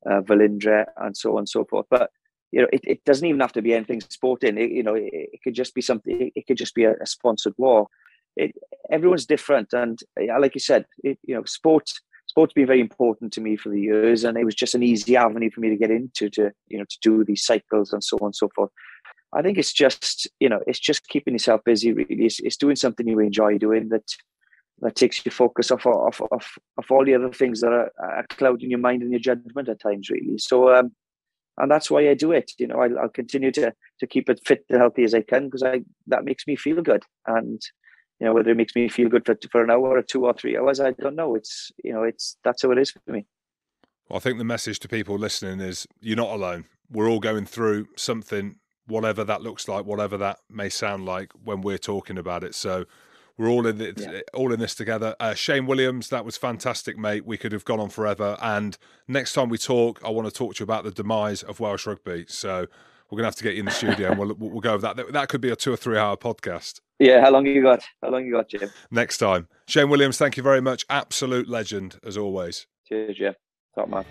uh, 0.07 0.21
Velindre 0.21 0.85
and 0.99 1.17
so 1.17 1.33
on 1.33 1.39
and 1.39 1.49
so 1.49 1.65
forth. 1.65 1.87
But 1.91 2.11
you 2.51 2.61
know, 2.61 2.69
it, 2.73 2.83
it 2.85 3.05
doesn't 3.05 3.27
even 3.27 3.41
have 3.41 3.53
to 3.53 3.63
be 3.63 3.75
anything 3.75 4.01
sporting. 4.03 4.59
It, 4.59 4.71
you 4.71 4.83
know, 4.83 4.95
it, 4.95 5.11
it 5.13 5.41
could 5.43 5.55
just 5.55 5.75
be 5.75 5.81
something. 5.81 6.31
It 6.35 6.47
could 6.47 6.59
just 6.59 6.75
be 6.75 6.85
a, 6.85 6.95
a 7.01 7.07
sponsored 7.07 7.55
walk 7.57 7.91
it, 8.37 8.53
everyone's 8.91 9.27
different, 9.27 9.73
and 9.73 9.99
like 10.39 10.55
you 10.55 10.61
said, 10.61 10.87
it, 11.03 11.19
you 11.23 11.35
know, 11.35 11.45
sports 11.45 12.01
sports 12.27 12.55
been 12.55 12.67
very 12.67 12.81
important 12.81 13.31
to 13.35 13.41
me 13.41 13.57
for 13.57 13.69
the 13.69 13.81
years, 13.81 14.25
and 14.25 14.39
it 14.39 14.45
was 14.45 14.55
just 14.55 14.75
an 14.75 14.83
easy 14.83 15.17
avenue 15.17 15.51
for 15.51 15.61
me 15.61 15.69
to 15.69 15.77
get 15.77 15.91
into 15.91 16.31
to 16.31 16.51
you 16.69 16.79
know 16.79 16.85
to 16.89 16.99
do 17.03 17.25
these 17.25 17.45
cycles 17.45 17.93
and 17.93 18.03
so 18.03 18.17
on 18.19 18.27
and 18.27 18.37
so 18.37 18.49
forth. 18.55 18.71
I 19.35 19.43
think 19.43 19.59
it's 19.59 19.73
just 19.73 20.29
you 20.41 20.49
know 20.49 20.61
it's 20.67 20.81
just 20.81 21.09
keeping 21.09 21.35
yourself 21.35 21.61
busy. 21.65 21.93
Really, 21.93 22.25
it's, 22.27 22.41
it's 22.41 22.57
doing 22.57 22.77
something 22.77 23.07
you 23.07 23.19
enjoy 23.21 23.59
doing 23.59 23.89
that 23.91 24.05
that 24.81 24.97
takes 24.97 25.25
your 25.25 25.33
focus 25.33 25.71
off 25.71 25.87
off 25.87 26.21
off, 26.21 26.59
off 26.79 26.91
all 26.91 27.05
the 27.05 27.15
other 27.15 27.33
things 27.33 27.61
that 27.61 27.73
are, 27.73 27.93
are 27.99 28.27
clouding 28.31 28.71
your 28.71 28.81
mind 28.81 29.03
and 29.03 29.11
your 29.11 29.21
judgment 29.21 29.69
at 29.69 29.81
times, 29.81 30.11
really. 30.11 30.39
So, 30.39 30.75
um, 30.75 30.93
and 31.59 31.71
that's 31.71 31.91
why 31.91 32.09
I 32.09 32.15
do 32.15 32.33
it. 32.33 32.53
You 32.59 32.67
know, 32.67 32.81
I'll, 32.81 32.99
I'll 32.99 33.09
continue 33.09 33.53
to 33.53 33.73
to 34.01 34.07
keep 34.07 34.29
it 34.29 34.41
fit 34.45 34.65
and 34.71 34.81
healthy 34.81 35.05
as 35.05 35.15
I 35.15 35.23
can 35.23 35.45
because 35.45 35.63
I 35.63 35.83
that 36.07 36.25
makes 36.25 36.47
me 36.47 36.57
feel 36.57 36.83
good. 36.83 37.03
And 37.27 37.61
you 38.23 38.29
know, 38.29 38.35
whether 38.35 38.51
it 38.51 38.57
makes 38.57 38.77
me 38.77 38.89
feel 38.89 39.09
good 39.09 39.27
for 39.27 39.37
for 39.51 39.65
an 39.65 39.71
hour 39.71 39.99
or 39.99 40.03
two 40.03 40.27
or 40.27 40.33
three 40.33 40.57
hours, 40.57 40.79
I 40.79 40.93
don't 40.93 41.17
know. 41.17 41.35
It's 41.35 41.73
you 41.83 41.93
know, 41.93 42.05
it's 42.05 42.37
that's 42.45 42.63
how 42.63 42.71
it 42.71 42.79
is 42.79 42.93
for 42.93 43.01
me. 43.11 43.27
Well, 44.09 44.17
I 44.17 44.21
think 44.21 44.39
the 44.39 44.45
message 44.45 44.79
to 44.81 44.89
people 44.89 45.19
listening 45.19 45.61
is 45.61 45.89
you're 46.01 46.17
not 46.17 46.31
alone. 46.31 46.67
We're 46.89 47.11
all 47.11 47.19
going 47.19 47.47
through 47.47 47.89
something, 47.97 48.61
whatever 48.87 49.25
that 49.25 49.43
looks 49.43 49.67
like, 49.67 49.87
whatever 49.87 50.17
that 50.19 50.39
may 50.49 50.69
sound 50.69 51.05
like 51.05 51.33
when 51.43 51.63
we're 51.63 51.79
talking 51.79 52.17
about 52.17 52.45
it. 52.45 52.55
So 52.55 52.85
we're 53.37 53.49
all 53.49 53.67
in 53.67 53.81
yeah. 53.81 54.21
all 54.35 54.53
in 54.53 54.61
this 54.61 54.77
together. 54.77 55.17
Uh, 55.19 55.35
Shane 55.35 55.67
Williams, 55.67 56.09
that 56.11 56.25
was 56.25 56.37
fantastic, 56.37 56.97
mate. 56.97 57.27
We 57.27 57.37
could 57.37 57.51
have 57.51 57.65
gone 57.65 57.81
on 57.81 57.91
forever. 57.91 58.39
And 58.41 58.79
next 59.09 59.33
time 59.33 59.49
we 59.49 59.59
talk, 59.59 60.01
I 60.05 60.11
want 60.11 60.29
to 60.29 60.33
talk 60.33 60.55
to 60.55 60.61
you 60.61 60.65
about 60.65 60.85
the 60.85 60.93
demise 60.93 61.43
of 61.43 61.59
Welsh 61.59 61.89
rugby. 61.89 62.27
So 62.29 62.69
we're 63.11 63.17
gonna 63.17 63.27
have 63.27 63.35
to 63.35 63.43
get 63.43 63.55
you 63.55 63.61
in 63.61 63.67
the 63.67 63.73
studio, 63.73 64.11
and 64.11 64.19
we'll 64.21 64.35
we'll 64.39 64.61
go 64.61 64.75
over 64.75 64.95
that. 64.95 65.13
That 65.13 65.29
could 65.29 65.41
be 65.41 65.51
a 65.51 65.57
two 65.57 65.73
or 65.73 65.77
three 65.77 65.99
hour 65.99 66.17
podcast. 66.17 66.81
Yeah, 67.03 67.21
how 67.21 67.33
long 67.33 67.47
you 67.47 67.61
got? 67.61 67.83
How 68.01 68.11
long 68.11 68.25
you 68.25 68.33
got, 68.33 68.49
Jim? 68.49 68.71
Next 68.93 69.19
time, 69.19 69.49
Shane 69.67 69.91
Williams. 69.91 70.19
Thank 70.19 70.37
you 70.37 70.43
very 70.45 70.61
much. 70.61 70.87
Absolute 70.89 71.49
legend 71.49 71.99
as 72.05 72.17
always. 72.17 72.69
Cheers, 72.87 73.17
Jim. 73.17 73.35
Top 73.75 73.89
man. 73.89 74.05